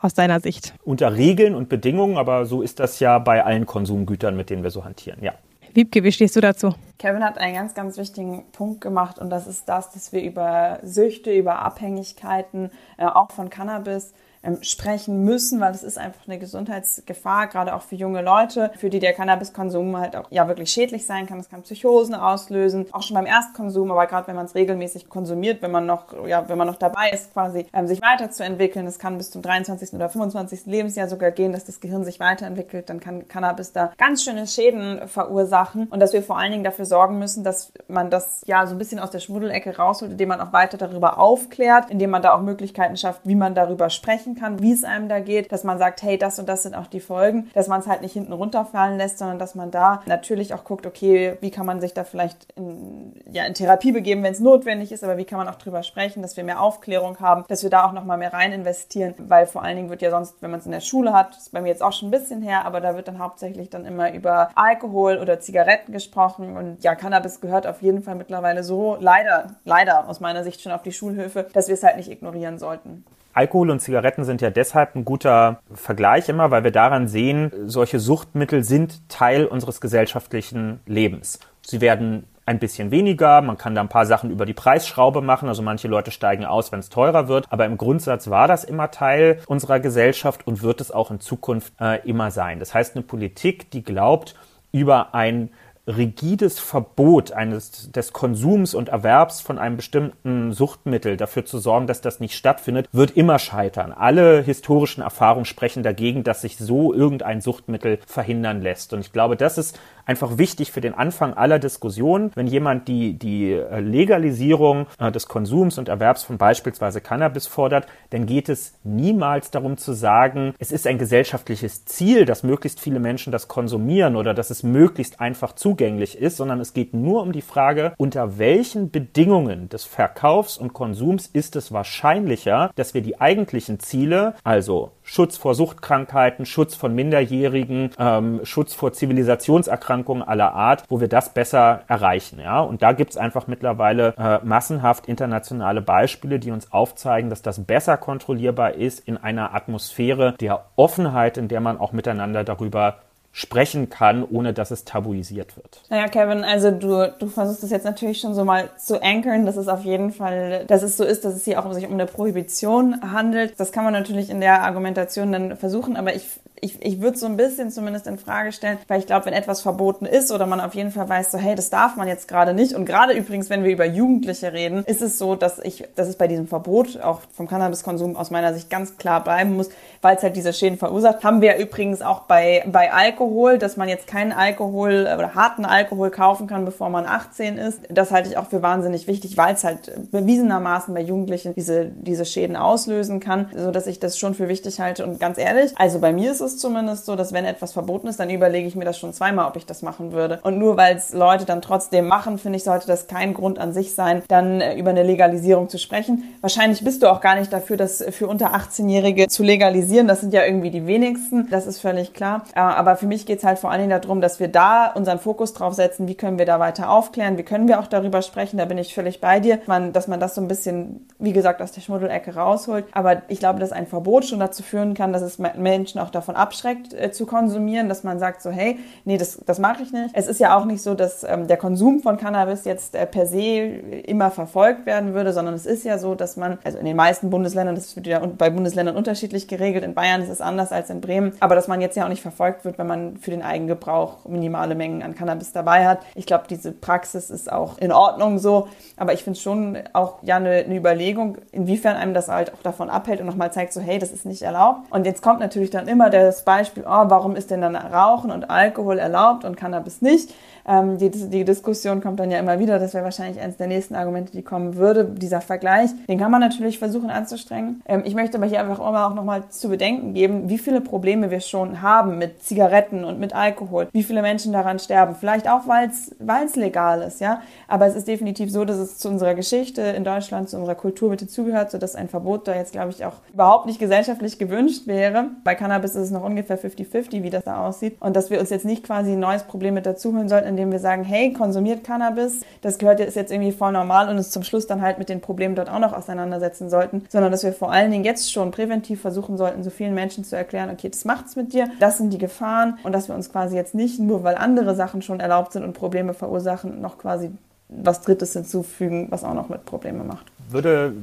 aus 0.00 0.14
deiner 0.14 0.40
Sicht. 0.40 0.74
Unter 0.84 1.16
Regeln 1.16 1.54
und 1.54 1.68
Bedingungen, 1.68 2.16
aber 2.16 2.46
so 2.46 2.62
ist 2.62 2.80
das 2.80 3.00
ja 3.00 3.18
bei 3.18 3.44
allen 3.44 3.66
Konsumgütern, 3.66 4.36
mit 4.36 4.50
denen 4.50 4.62
wir 4.62 4.70
so 4.70 4.84
hantieren, 4.84 5.22
ja. 5.22 5.32
Wiebke, 5.74 6.02
wie 6.02 6.10
stehst 6.10 6.34
du 6.34 6.40
dazu? 6.40 6.74
Kevin 6.98 7.22
hat 7.22 7.38
einen 7.38 7.54
ganz, 7.54 7.74
ganz 7.74 7.98
wichtigen 7.98 8.44
Punkt 8.52 8.80
gemacht 8.80 9.18
und 9.18 9.30
das 9.30 9.46
ist 9.46 9.68
das, 9.68 9.92
dass 9.92 10.12
wir 10.12 10.22
über 10.22 10.80
Süchte, 10.82 11.32
über 11.32 11.60
Abhängigkeiten, 11.60 12.70
äh, 12.96 13.04
auch 13.04 13.30
von 13.30 13.50
Cannabis, 13.50 14.12
ähm, 14.42 14.62
sprechen 14.62 15.24
müssen, 15.24 15.60
weil 15.60 15.72
es 15.72 15.82
ist 15.82 15.98
einfach 15.98 16.26
eine 16.26 16.38
Gesundheitsgefahr, 16.38 17.48
gerade 17.48 17.74
auch 17.74 17.82
für 17.82 17.96
junge 17.96 18.22
Leute, 18.22 18.70
für 18.76 18.90
die 18.90 18.98
der 18.98 19.12
Cannabiskonsum 19.12 19.96
halt 19.96 20.16
auch 20.16 20.30
ja 20.30 20.48
wirklich 20.48 20.70
schädlich 20.70 21.06
sein 21.06 21.26
kann. 21.26 21.38
Es 21.38 21.48
kann 21.48 21.62
Psychosen 21.62 22.14
auslösen, 22.14 22.86
auch 22.92 23.02
schon 23.02 23.14
beim 23.14 23.26
Erstkonsum, 23.26 23.90
aber 23.90 24.06
gerade 24.06 24.28
wenn 24.28 24.36
man 24.36 24.46
es 24.46 24.54
regelmäßig 24.54 25.08
konsumiert, 25.08 25.62
wenn 25.62 25.70
man 25.70 25.86
noch 25.86 26.26
ja, 26.26 26.48
wenn 26.48 26.58
man 26.58 26.66
noch 26.66 26.76
dabei 26.76 27.10
ist, 27.10 27.32
quasi 27.32 27.66
ähm, 27.72 27.86
sich 27.86 28.00
weiterzuentwickeln, 28.02 28.86
es 28.86 28.98
kann 28.98 29.18
bis 29.18 29.30
zum 29.30 29.42
23. 29.42 29.94
oder 29.94 30.08
25. 30.08 30.66
Lebensjahr 30.66 31.08
sogar 31.08 31.30
gehen, 31.30 31.52
dass 31.52 31.64
das 31.64 31.80
Gehirn 31.80 32.04
sich 32.04 32.20
weiterentwickelt, 32.20 32.88
dann 32.88 33.00
kann 33.00 33.28
Cannabis 33.28 33.72
da 33.72 33.92
ganz 33.98 34.22
schöne 34.24 34.46
Schäden 34.46 35.06
verursachen 35.08 35.88
und 35.90 36.00
dass 36.00 36.12
wir 36.12 36.22
vor 36.22 36.38
allen 36.38 36.52
Dingen 36.52 36.64
dafür 36.64 36.84
sorgen 36.84 37.18
müssen, 37.18 37.44
dass 37.44 37.72
man 37.88 38.10
das 38.10 38.42
ja 38.46 38.66
so 38.66 38.74
ein 38.74 38.78
bisschen 38.78 38.98
aus 38.98 39.10
der 39.10 39.20
Schmuddelecke 39.20 39.76
rausholt, 39.76 40.12
indem 40.12 40.28
man 40.28 40.40
auch 40.40 40.52
weiter 40.52 40.78
darüber 40.78 41.18
aufklärt, 41.18 41.90
indem 41.90 42.10
man 42.10 42.22
da 42.22 42.34
auch 42.34 42.40
Möglichkeiten 42.40 42.96
schafft, 42.96 43.20
wie 43.24 43.34
man 43.34 43.54
darüber 43.54 43.90
sprechen 43.90 44.27
sprechen 44.28 44.34
kann, 44.34 44.62
wie 44.62 44.72
es 44.72 44.84
einem 44.84 45.08
da 45.08 45.20
geht, 45.20 45.52
dass 45.52 45.64
man 45.64 45.78
sagt, 45.78 46.02
hey, 46.02 46.18
das 46.18 46.38
und 46.38 46.48
das 46.48 46.62
sind 46.62 46.74
auch 46.74 46.86
die 46.86 47.00
Folgen, 47.00 47.50
dass 47.54 47.68
man 47.68 47.80
es 47.80 47.86
halt 47.86 48.02
nicht 48.02 48.12
hinten 48.12 48.32
runterfallen 48.32 48.98
lässt, 48.98 49.18
sondern 49.18 49.38
dass 49.38 49.54
man 49.54 49.70
da 49.70 50.02
natürlich 50.06 50.54
auch 50.54 50.64
guckt, 50.64 50.86
okay, 50.86 51.36
wie 51.40 51.50
kann 51.50 51.66
man 51.66 51.80
sich 51.80 51.94
da 51.94 52.04
vielleicht 52.04 52.52
in, 52.56 53.12
ja, 53.30 53.44
in 53.44 53.54
Therapie 53.54 53.92
begeben, 53.92 54.22
wenn 54.22 54.32
es 54.32 54.40
notwendig 54.40 54.92
ist, 54.92 55.04
aber 55.04 55.16
wie 55.16 55.24
kann 55.24 55.38
man 55.38 55.48
auch 55.48 55.56
drüber 55.56 55.82
sprechen, 55.82 56.22
dass 56.22 56.36
wir 56.36 56.44
mehr 56.44 56.60
Aufklärung 56.60 57.20
haben, 57.20 57.44
dass 57.48 57.62
wir 57.62 57.70
da 57.70 57.86
auch 57.86 57.92
nochmal 57.92 58.18
mehr 58.18 58.32
rein 58.32 58.52
investieren, 58.52 59.14
weil 59.18 59.46
vor 59.46 59.62
allen 59.62 59.76
Dingen 59.76 59.90
wird 59.90 60.02
ja 60.02 60.10
sonst, 60.10 60.36
wenn 60.40 60.50
man 60.50 60.60
es 60.60 60.66
in 60.66 60.72
der 60.72 60.80
Schule 60.80 61.12
hat, 61.12 61.36
ist 61.36 61.52
bei 61.52 61.60
mir 61.60 61.68
jetzt 61.68 61.82
auch 61.82 61.92
schon 61.92 62.08
ein 62.08 62.12
bisschen 62.12 62.42
her, 62.42 62.64
aber 62.64 62.80
da 62.80 62.94
wird 62.94 63.08
dann 63.08 63.18
hauptsächlich 63.18 63.70
dann 63.70 63.86
immer 63.86 64.12
über 64.12 64.50
Alkohol 64.54 65.18
oder 65.18 65.40
Zigaretten 65.40 65.92
gesprochen 65.92 66.56
und 66.56 66.82
ja, 66.82 66.94
Cannabis 66.94 67.40
gehört 67.40 67.66
auf 67.66 67.82
jeden 67.82 68.02
Fall 68.02 68.14
mittlerweile 68.14 68.62
so 68.62 68.96
leider, 69.00 69.54
leider 69.64 70.08
aus 70.08 70.20
meiner 70.20 70.44
Sicht 70.44 70.60
schon 70.60 70.72
auf 70.72 70.82
die 70.82 70.92
Schulhöfe, 70.92 71.46
dass 71.52 71.68
wir 71.68 71.74
es 71.74 71.82
halt 71.82 71.96
nicht 71.96 72.10
ignorieren 72.10 72.58
sollten. 72.58 73.04
Alkohol 73.32 73.70
und 73.70 73.80
Zigaretten 73.80 74.24
sind 74.24 74.40
ja 74.40 74.50
deshalb 74.50 74.96
ein 74.96 75.04
guter 75.04 75.60
Vergleich 75.72 76.28
immer, 76.28 76.50
weil 76.50 76.64
wir 76.64 76.70
daran 76.70 77.08
sehen, 77.08 77.52
solche 77.66 78.00
Suchtmittel 78.00 78.64
sind 78.64 79.08
Teil 79.08 79.46
unseres 79.46 79.80
gesellschaftlichen 79.80 80.80
Lebens. 80.86 81.38
Sie 81.62 81.80
werden 81.80 82.24
ein 82.46 82.58
bisschen 82.58 82.90
weniger, 82.90 83.42
man 83.42 83.58
kann 83.58 83.74
da 83.74 83.82
ein 83.82 83.90
paar 83.90 84.06
Sachen 84.06 84.30
über 84.30 84.46
die 84.46 84.54
Preisschraube 84.54 85.20
machen, 85.20 85.48
also 85.48 85.62
manche 85.62 85.86
Leute 85.86 86.10
steigen 86.10 86.46
aus, 86.46 86.72
wenn 86.72 86.80
es 86.80 86.88
teurer 86.88 87.28
wird, 87.28 87.44
aber 87.50 87.66
im 87.66 87.76
Grundsatz 87.76 88.30
war 88.30 88.48
das 88.48 88.64
immer 88.64 88.90
Teil 88.90 89.40
unserer 89.46 89.80
Gesellschaft 89.80 90.46
und 90.46 90.62
wird 90.62 90.80
es 90.80 90.90
auch 90.90 91.10
in 91.10 91.20
Zukunft 91.20 91.74
äh, 91.78 92.00
immer 92.08 92.30
sein. 92.30 92.58
Das 92.58 92.72
heißt, 92.72 92.96
eine 92.96 93.04
Politik, 93.04 93.70
die 93.70 93.84
glaubt, 93.84 94.34
über 94.72 95.14
ein 95.14 95.50
rigides 95.88 96.58
Verbot 96.58 97.32
eines, 97.32 97.90
des 97.90 98.12
Konsums 98.12 98.74
und 98.74 98.90
Erwerbs 98.90 99.40
von 99.40 99.58
einem 99.58 99.76
bestimmten 99.76 100.52
Suchtmittel 100.52 101.16
dafür 101.16 101.44
zu 101.44 101.58
sorgen, 101.58 101.86
dass 101.86 102.00
das 102.00 102.20
nicht 102.20 102.34
stattfindet, 102.34 102.88
wird 102.92 103.16
immer 103.16 103.38
scheitern. 103.38 103.92
Alle 103.92 104.42
historischen 104.42 105.00
Erfahrungen 105.02 105.46
sprechen 105.46 105.82
dagegen, 105.82 106.24
dass 106.24 106.42
sich 106.42 106.58
so 106.58 106.92
irgendein 106.92 107.40
Suchtmittel 107.40 107.98
verhindern 108.06 108.60
lässt. 108.60 108.92
Und 108.92 109.00
ich 109.00 109.12
glaube, 109.12 109.36
das 109.36 109.56
ist 109.56 109.78
einfach 110.08 110.38
wichtig 110.38 110.72
für 110.72 110.80
den 110.80 110.94
Anfang 110.94 111.34
aller 111.34 111.58
Diskussionen. 111.58 112.32
Wenn 112.34 112.46
jemand 112.46 112.88
die, 112.88 113.18
die 113.18 113.52
äh, 113.52 113.80
Legalisierung 113.80 114.86
äh, 114.98 115.12
des 115.12 115.28
Konsums 115.28 115.78
und 115.78 115.88
Erwerbs 115.88 116.24
von 116.24 116.38
beispielsweise 116.38 117.00
Cannabis 117.00 117.46
fordert, 117.46 117.86
dann 118.10 118.26
geht 118.26 118.48
es 118.48 118.74
niemals 118.84 119.50
darum 119.50 119.76
zu 119.76 119.92
sagen, 119.92 120.54
es 120.58 120.72
ist 120.72 120.86
ein 120.86 120.98
gesellschaftliches 120.98 121.84
Ziel, 121.84 122.24
dass 122.24 122.42
möglichst 122.42 122.80
viele 122.80 123.00
Menschen 123.00 123.32
das 123.32 123.48
konsumieren 123.48 124.16
oder 124.16 124.32
dass 124.32 124.50
es 124.50 124.62
möglichst 124.62 125.20
einfach 125.20 125.54
zugänglich 125.54 126.18
ist, 126.18 126.38
sondern 126.38 126.60
es 126.60 126.72
geht 126.72 126.94
nur 126.94 127.22
um 127.22 127.32
die 127.32 127.42
Frage, 127.42 127.92
unter 127.98 128.38
welchen 128.38 128.90
Bedingungen 128.90 129.68
des 129.68 129.84
Verkaufs 129.84 130.56
und 130.56 130.72
Konsums 130.72 131.26
ist 131.26 131.54
es 131.54 131.70
wahrscheinlicher, 131.70 132.70
dass 132.76 132.94
wir 132.94 133.02
die 133.02 133.20
eigentlichen 133.20 133.78
Ziele, 133.78 134.34
also 134.42 134.92
Schutz 135.08 135.38
vor 135.38 135.54
Suchtkrankheiten, 135.54 136.44
Schutz 136.44 136.74
von 136.74 136.94
Minderjährigen, 136.94 137.90
ähm, 137.98 138.40
Schutz 138.44 138.74
vor 138.74 138.92
Zivilisationserkrankungen 138.92 140.22
aller 140.22 140.52
Art, 140.52 140.84
wo 140.88 141.00
wir 141.00 141.08
das 141.08 141.32
besser 141.32 141.80
erreichen. 141.88 142.40
Ja? 142.40 142.60
Und 142.60 142.82
da 142.82 142.92
gibt's 142.92 143.16
einfach 143.16 143.46
mittlerweile 143.46 144.14
äh, 144.18 144.44
massenhaft 144.44 145.06
internationale 145.06 145.80
Beispiele, 145.80 146.38
die 146.38 146.50
uns 146.50 146.70
aufzeigen, 146.72 147.30
dass 147.30 147.40
das 147.40 147.64
besser 147.64 147.96
kontrollierbar 147.96 148.74
ist 148.74 149.00
in 149.00 149.16
einer 149.16 149.54
Atmosphäre 149.54 150.34
der 150.40 150.66
Offenheit, 150.76 151.38
in 151.38 151.48
der 151.48 151.62
man 151.62 151.78
auch 151.78 151.92
miteinander 151.92 152.44
darüber 152.44 152.98
sprechen 153.32 153.88
kann, 153.88 154.24
ohne 154.24 154.52
dass 154.52 154.70
es 154.70 154.84
tabuisiert 154.84 155.56
wird. 155.56 155.82
Naja, 155.90 156.08
Kevin, 156.08 156.44
also 156.44 156.70
du, 156.70 157.12
du 157.18 157.28
versuchst 157.28 157.62
es 157.62 157.70
jetzt 157.70 157.84
natürlich 157.84 158.20
schon 158.20 158.34
so 158.34 158.44
mal 158.44 158.70
zu 158.78 159.02
ankern, 159.02 159.46
dass 159.46 159.56
es 159.56 159.68
auf 159.68 159.84
jeden 159.84 160.12
Fall, 160.12 160.64
dass 160.66 160.82
es 160.82 160.96
so 160.96 161.04
ist, 161.04 161.24
dass 161.24 161.34
es 161.34 161.44
hier 161.44 161.64
auch 161.64 161.72
sich 161.72 161.86
um 161.86 161.92
eine 161.92 162.06
Prohibition 162.06 163.00
handelt. 163.12 163.60
Das 163.60 163.70
kann 163.70 163.84
man 163.84 163.92
natürlich 163.92 164.30
in 164.30 164.40
der 164.40 164.62
Argumentation 164.62 165.30
dann 165.30 165.56
versuchen, 165.56 165.96
aber 165.96 166.14
ich 166.14 166.24
ich, 166.60 166.82
ich 166.84 167.00
würde 167.00 167.18
so 167.18 167.26
ein 167.26 167.36
bisschen 167.36 167.70
zumindest 167.70 168.06
in 168.06 168.18
Frage 168.18 168.52
stellen, 168.52 168.78
weil 168.88 169.00
ich 169.00 169.06
glaube, 169.06 169.26
wenn 169.26 169.32
etwas 169.32 169.60
verboten 169.60 170.06
ist 170.06 170.30
oder 170.30 170.46
man 170.46 170.60
auf 170.60 170.74
jeden 170.74 170.90
Fall 170.90 171.08
weiß, 171.08 171.30
so 171.32 171.38
hey, 171.38 171.54
das 171.54 171.70
darf 171.70 171.96
man 171.96 172.08
jetzt 172.08 172.28
gerade 172.28 172.54
nicht. 172.54 172.74
Und 172.74 172.84
gerade 172.84 173.12
übrigens, 173.12 173.50
wenn 173.50 173.64
wir 173.64 173.72
über 173.72 173.84
Jugendliche 173.84 174.52
reden, 174.52 174.84
ist 174.84 175.02
es 175.02 175.18
so, 175.18 175.34
dass 175.34 175.58
ich, 175.58 175.84
dass 175.94 176.08
es 176.08 176.16
bei 176.16 176.28
diesem 176.28 176.48
Verbot 176.48 177.00
auch 177.00 177.20
vom 177.32 177.48
Cannabiskonsum 177.48 178.16
aus 178.16 178.30
meiner 178.30 178.54
Sicht 178.54 178.70
ganz 178.70 178.96
klar 178.96 179.22
bleiben 179.22 179.56
muss, 179.56 179.70
weil 180.02 180.16
es 180.16 180.22
halt 180.22 180.36
diese 180.36 180.52
Schäden 180.52 180.78
verursacht. 180.78 181.24
Haben 181.24 181.40
wir 181.40 181.56
übrigens 181.56 182.02
auch 182.02 182.20
bei, 182.20 182.64
bei 182.66 182.92
Alkohol, 182.92 183.17
dass 183.58 183.76
man 183.76 183.88
jetzt 183.88 184.06
keinen 184.06 184.32
Alkohol 184.32 185.02
oder 185.02 185.34
harten 185.34 185.64
Alkohol 185.64 186.10
kaufen 186.10 186.46
kann, 186.48 186.64
bevor 186.64 186.90
man 186.90 187.06
18 187.06 187.56
ist. 187.58 187.80
Das 187.88 188.10
halte 188.10 188.28
ich 188.28 188.36
auch 188.36 188.46
für 188.46 188.62
wahnsinnig 188.62 189.06
wichtig, 189.06 189.36
weil 189.36 189.54
es 189.54 189.64
halt 189.64 190.10
bewiesenermaßen 190.10 190.92
bei 190.92 191.02
Jugendlichen 191.02 191.54
diese, 191.54 191.86
diese 191.86 192.24
Schäden 192.24 192.56
auslösen 192.56 193.20
kann, 193.20 193.50
so 193.56 193.70
dass 193.70 193.86
ich 193.86 194.00
das 194.00 194.18
schon 194.18 194.34
für 194.34 194.48
wichtig 194.48 194.80
halte. 194.80 195.04
Und 195.04 195.20
ganz 195.20 195.38
ehrlich, 195.38 195.72
also 195.76 196.00
bei 196.00 196.12
mir 196.12 196.32
ist 196.32 196.40
es 196.40 196.48
es 196.48 196.58
zumindest 196.58 197.06
so, 197.06 197.14
dass 197.14 197.32
wenn 197.32 197.44
etwas 197.44 197.72
verboten 197.72 198.08
ist, 198.08 198.18
dann 198.18 198.30
überlege 198.30 198.66
ich 198.66 198.74
mir 198.74 198.84
das 198.84 198.98
schon 198.98 199.12
zweimal, 199.12 199.46
ob 199.46 199.56
ich 199.56 199.66
das 199.66 199.82
machen 199.82 200.12
würde. 200.12 200.40
Und 200.42 200.58
nur 200.58 200.76
weil 200.76 200.96
es 200.96 201.12
Leute 201.12 201.44
dann 201.44 201.62
trotzdem 201.62 202.06
machen, 202.06 202.38
finde 202.38 202.56
ich, 202.56 202.64
sollte 202.64 202.86
das 202.86 203.06
kein 203.06 203.34
Grund 203.34 203.58
an 203.58 203.72
sich 203.72 203.94
sein, 203.94 204.22
dann 204.28 204.60
äh, 204.60 204.74
über 204.74 204.90
eine 204.90 205.02
Legalisierung 205.02 205.68
zu 205.68 205.78
sprechen. 205.78 206.24
Wahrscheinlich 206.40 206.82
bist 206.82 207.02
du 207.02 207.10
auch 207.10 207.20
gar 207.20 207.36
nicht 207.36 207.52
dafür, 207.52 207.76
das 207.76 208.04
für 208.10 208.26
unter 208.26 208.54
18-Jährige 208.54 209.28
zu 209.28 209.42
legalisieren. 209.42 210.08
Das 210.08 210.20
sind 210.20 210.34
ja 210.34 210.44
irgendwie 210.44 210.70
die 210.70 210.86
wenigsten. 210.86 211.48
Das 211.50 211.66
ist 211.66 211.80
völlig 211.80 212.12
klar. 212.14 212.44
Äh, 212.54 212.60
aber 212.60 212.96
für 212.96 213.06
mich 213.08 213.26
geht 213.26 213.38
es 213.38 213.44
halt 213.44 213.58
vor 213.58 213.70
allen 213.70 213.80
Dingen 213.80 214.00
darum, 214.00 214.20
dass 214.20 214.40
wir 214.40 214.48
da 214.48 214.92
unseren 214.92 215.18
Fokus 215.18 215.54
drauf 215.54 215.74
setzen, 215.74 216.08
wie 216.08 216.14
können 216.14 216.38
wir 216.38 216.46
da 216.46 216.60
weiter 216.60 216.90
aufklären, 216.90 217.38
wie 217.38 217.42
können 217.42 217.68
wir 217.68 217.80
auch 217.80 217.86
darüber 217.86 218.22
sprechen. 218.22 218.58
Da 218.58 218.64
bin 218.64 218.78
ich 218.78 218.94
völlig 218.94 219.20
bei 219.20 219.40
dir, 219.40 219.58
man, 219.66 219.92
dass 219.92 220.08
man 220.08 220.20
das 220.20 220.34
so 220.34 220.40
ein 220.40 220.48
bisschen, 220.48 221.06
wie 221.18 221.32
gesagt, 221.32 221.60
aus 221.62 221.72
der 221.72 221.80
Schmuddelecke 221.80 222.34
rausholt. 222.34 222.84
Aber 222.92 223.22
ich 223.28 223.38
glaube, 223.38 223.58
dass 223.60 223.72
ein 223.72 223.86
Verbot 223.86 224.26
schon 224.26 224.40
dazu 224.40 224.62
führen 224.62 224.94
kann, 224.94 225.12
dass 225.12 225.22
es 225.22 225.38
Menschen 225.38 226.00
auch 226.00 226.10
davon 226.10 226.36
abschreckt 226.36 226.94
äh, 226.94 227.10
zu 227.10 227.26
konsumieren, 227.26 227.88
dass 227.88 228.04
man 228.04 228.18
sagt 228.18 228.42
so, 228.42 228.50
hey, 228.50 228.78
nee, 229.04 229.18
das, 229.18 229.40
das 229.44 229.58
mache 229.58 229.82
ich 229.82 229.92
nicht. 229.92 230.10
Es 230.12 230.26
ist 230.26 230.40
ja 230.40 230.56
auch 230.56 230.64
nicht 230.64 230.82
so, 230.82 230.94
dass 230.94 231.24
ähm, 231.24 231.46
der 231.46 231.56
Konsum 231.56 232.00
von 232.00 232.16
Cannabis 232.16 232.64
jetzt 232.64 232.94
äh, 232.94 233.06
per 233.06 233.26
se 233.26 233.38
immer 233.38 234.30
verfolgt 234.30 234.86
werden 234.86 235.14
würde, 235.14 235.32
sondern 235.32 235.54
es 235.54 235.66
ist 235.66 235.84
ja 235.84 235.98
so, 235.98 236.14
dass 236.14 236.36
man, 236.36 236.58
also 236.64 236.78
in 236.78 236.84
den 236.84 236.96
meisten 236.96 237.30
Bundesländern, 237.30 237.74
das 237.74 237.96
wird 237.96 238.06
ja 238.06 238.18
bei 238.18 238.50
Bundesländern 238.50 238.96
unterschiedlich 238.96 239.48
geregelt, 239.48 239.84
in 239.84 239.94
Bayern 239.94 240.22
ist 240.22 240.28
es 240.28 240.40
anders 240.40 240.72
als 240.72 240.90
in 240.90 241.00
Bremen, 241.00 241.32
aber 241.40 241.54
dass 241.54 241.68
man 241.68 241.80
jetzt 241.80 241.96
ja 241.96 242.04
auch 242.04 242.08
nicht 242.08 242.22
verfolgt 242.22 242.64
wird, 242.64 242.78
wenn 242.78 242.86
man 242.86 242.97
für 243.20 243.30
den 243.30 243.42
Eigengebrauch 243.42 244.24
minimale 244.26 244.74
Mengen 244.74 245.02
an 245.02 245.14
Cannabis 245.14 245.52
dabei 245.52 245.86
hat. 245.86 246.00
Ich 246.14 246.26
glaube, 246.26 246.44
diese 246.48 246.72
Praxis 246.72 247.30
ist 247.30 247.50
auch 247.50 247.78
in 247.78 247.92
Ordnung 247.92 248.38
so, 248.38 248.68
aber 248.96 249.12
ich 249.12 249.24
finde 249.24 249.38
schon 249.38 249.78
auch 249.92 250.22
ja 250.22 250.36
eine, 250.36 250.50
eine 250.50 250.76
Überlegung, 250.76 251.38
inwiefern 251.52 251.96
einem 251.96 252.14
das 252.14 252.28
halt 252.28 252.52
auch 252.52 252.62
davon 252.62 252.90
abhält 252.90 253.20
und 253.20 253.26
nochmal 253.26 253.52
zeigt 253.52 253.72
so, 253.72 253.80
hey, 253.80 253.98
das 253.98 254.12
ist 254.12 254.26
nicht 254.26 254.42
erlaubt. 254.42 254.90
Und 254.90 255.06
jetzt 255.06 255.22
kommt 255.22 255.40
natürlich 255.40 255.70
dann 255.70 255.88
immer 255.88 256.10
das 256.10 256.44
Beispiel, 256.44 256.84
oh, 256.86 257.04
warum 257.08 257.36
ist 257.36 257.50
denn 257.50 257.60
dann 257.60 257.76
Rauchen 257.76 258.30
und 258.30 258.50
Alkohol 258.50 258.98
erlaubt 258.98 259.44
und 259.44 259.56
Cannabis 259.56 260.02
nicht? 260.02 260.30
Ähm, 260.68 260.98
die, 260.98 261.10
die 261.10 261.44
Diskussion 261.44 262.02
kommt 262.02 262.20
dann 262.20 262.30
ja 262.30 262.38
immer 262.38 262.58
wieder, 262.58 262.78
das 262.78 262.92
wäre 262.92 263.04
wahrscheinlich 263.04 263.40
eines 263.40 263.56
der 263.56 263.68
nächsten 263.68 263.94
Argumente, 263.94 264.32
die 264.32 264.42
kommen 264.42 264.76
würde, 264.76 265.04
dieser 265.04 265.40
Vergleich. 265.40 265.90
Den 266.08 266.18
kann 266.18 266.30
man 266.30 266.40
natürlich 266.40 266.78
versuchen 266.78 267.08
anzustrengen. 267.08 267.82
Ähm, 267.86 268.02
ich 268.04 268.14
möchte 268.14 268.36
aber 268.36 268.46
hier 268.46 268.60
einfach 268.60 268.78
auch 268.78 269.14
nochmal 269.14 269.48
zu 269.48 269.70
bedenken 269.70 270.12
geben, 270.12 270.48
wie 270.48 270.58
viele 270.58 270.82
Probleme 270.82 271.30
wir 271.30 271.40
schon 271.40 271.80
haben 271.80 272.18
mit 272.18 272.42
Zigaretten 272.42 272.87
und 272.92 273.18
mit 273.18 273.34
Alkohol, 273.34 273.88
wie 273.92 274.02
viele 274.02 274.22
Menschen 274.22 274.52
daran 274.52 274.78
sterben. 274.78 275.16
Vielleicht 275.18 275.48
auch, 275.48 275.62
weil 275.66 275.88
es 275.88 276.56
legal 276.56 277.02
ist, 277.02 277.20
ja. 277.20 277.40
Aber 277.66 277.86
es 277.86 277.96
ist 277.96 278.06
definitiv 278.06 278.52
so, 278.52 278.64
dass 278.64 278.76
es 278.76 278.98
zu 278.98 279.08
unserer 279.08 279.34
Geschichte 279.34 279.82
in 279.82 280.04
Deutschland, 280.04 280.48
zu 280.48 280.56
unserer 280.56 280.74
Kultur 280.74 281.10
bitte 281.10 281.26
zugehört, 281.26 281.70
sodass 281.70 281.94
ein 281.94 282.08
Verbot 282.08 282.46
da 282.46 282.54
jetzt, 282.54 282.72
glaube 282.72 282.90
ich, 282.90 283.04
auch 283.04 283.14
überhaupt 283.32 283.66
nicht 283.66 283.78
gesellschaftlich 283.78 284.38
gewünscht 284.38 284.86
wäre. 284.86 285.30
Bei 285.44 285.54
Cannabis 285.54 285.94
ist 285.94 286.04
es 286.04 286.10
noch 286.10 286.24
ungefähr 286.24 286.58
50-50, 286.58 287.22
wie 287.22 287.30
das 287.30 287.44
da 287.44 287.66
aussieht. 287.66 287.96
Und 288.00 288.14
dass 288.14 288.30
wir 288.30 288.38
uns 288.38 288.50
jetzt 288.50 288.64
nicht 288.64 288.84
quasi 288.84 289.12
ein 289.12 289.20
neues 289.20 289.44
Problem 289.44 289.74
mit 289.74 289.86
dazuholen 289.86 290.28
sollten, 290.28 290.48
indem 290.48 290.70
wir 290.70 290.78
sagen, 290.78 291.04
hey, 291.04 291.32
konsumiert 291.32 291.84
Cannabis, 291.84 292.40
das 292.62 292.78
gehört 292.78 293.00
ist 293.00 293.16
jetzt 293.16 293.32
irgendwie 293.32 293.52
voll 293.52 293.72
normal 293.72 294.08
und 294.08 294.16
uns 294.16 294.30
zum 294.30 294.42
Schluss 294.42 294.66
dann 294.66 294.82
halt 294.82 294.98
mit 294.98 295.08
den 295.08 295.20
Problemen 295.20 295.54
dort 295.54 295.70
auch 295.70 295.78
noch 295.78 295.92
auseinandersetzen 295.92 296.68
sollten, 296.68 297.04
sondern 297.08 297.30
dass 297.32 297.44
wir 297.44 297.52
vor 297.52 297.70
allen 297.70 297.90
Dingen 297.90 298.04
jetzt 298.04 298.32
schon 298.32 298.50
präventiv 298.50 299.00
versuchen 299.00 299.36
sollten, 299.36 299.62
so 299.62 299.70
vielen 299.70 299.94
Menschen 299.94 300.24
zu 300.24 300.36
erklären, 300.36 300.70
okay, 300.70 300.88
das 300.88 301.04
macht's 301.04 301.36
mit 301.36 301.52
dir, 301.52 301.68
das 301.80 301.98
sind 301.98 302.12
die 302.12 302.18
Gefahren 302.18 302.77
und 302.82 302.92
dass 302.92 303.08
wir 303.08 303.14
uns 303.14 303.30
quasi 303.30 303.56
jetzt 303.56 303.74
nicht 303.74 303.98
nur, 303.98 304.24
weil 304.24 304.36
andere 304.36 304.74
Sachen 304.74 305.02
schon 305.02 305.20
erlaubt 305.20 305.52
sind 305.52 305.64
und 305.64 305.72
Probleme 305.72 306.14
verursachen, 306.14 306.80
noch 306.80 306.98
quasi 306.98 307.30
was 307.68 308.00
Drittes 308.00 308.32
hinzufügen, 308.32 309.08
was 309.10 309.24
auch 309.24 309.34
noch 309.34 309.48
mit 309.48 309.64
Probleme 309.64 310.04
macht. 310.04 310.26
Würde 310.48 310.94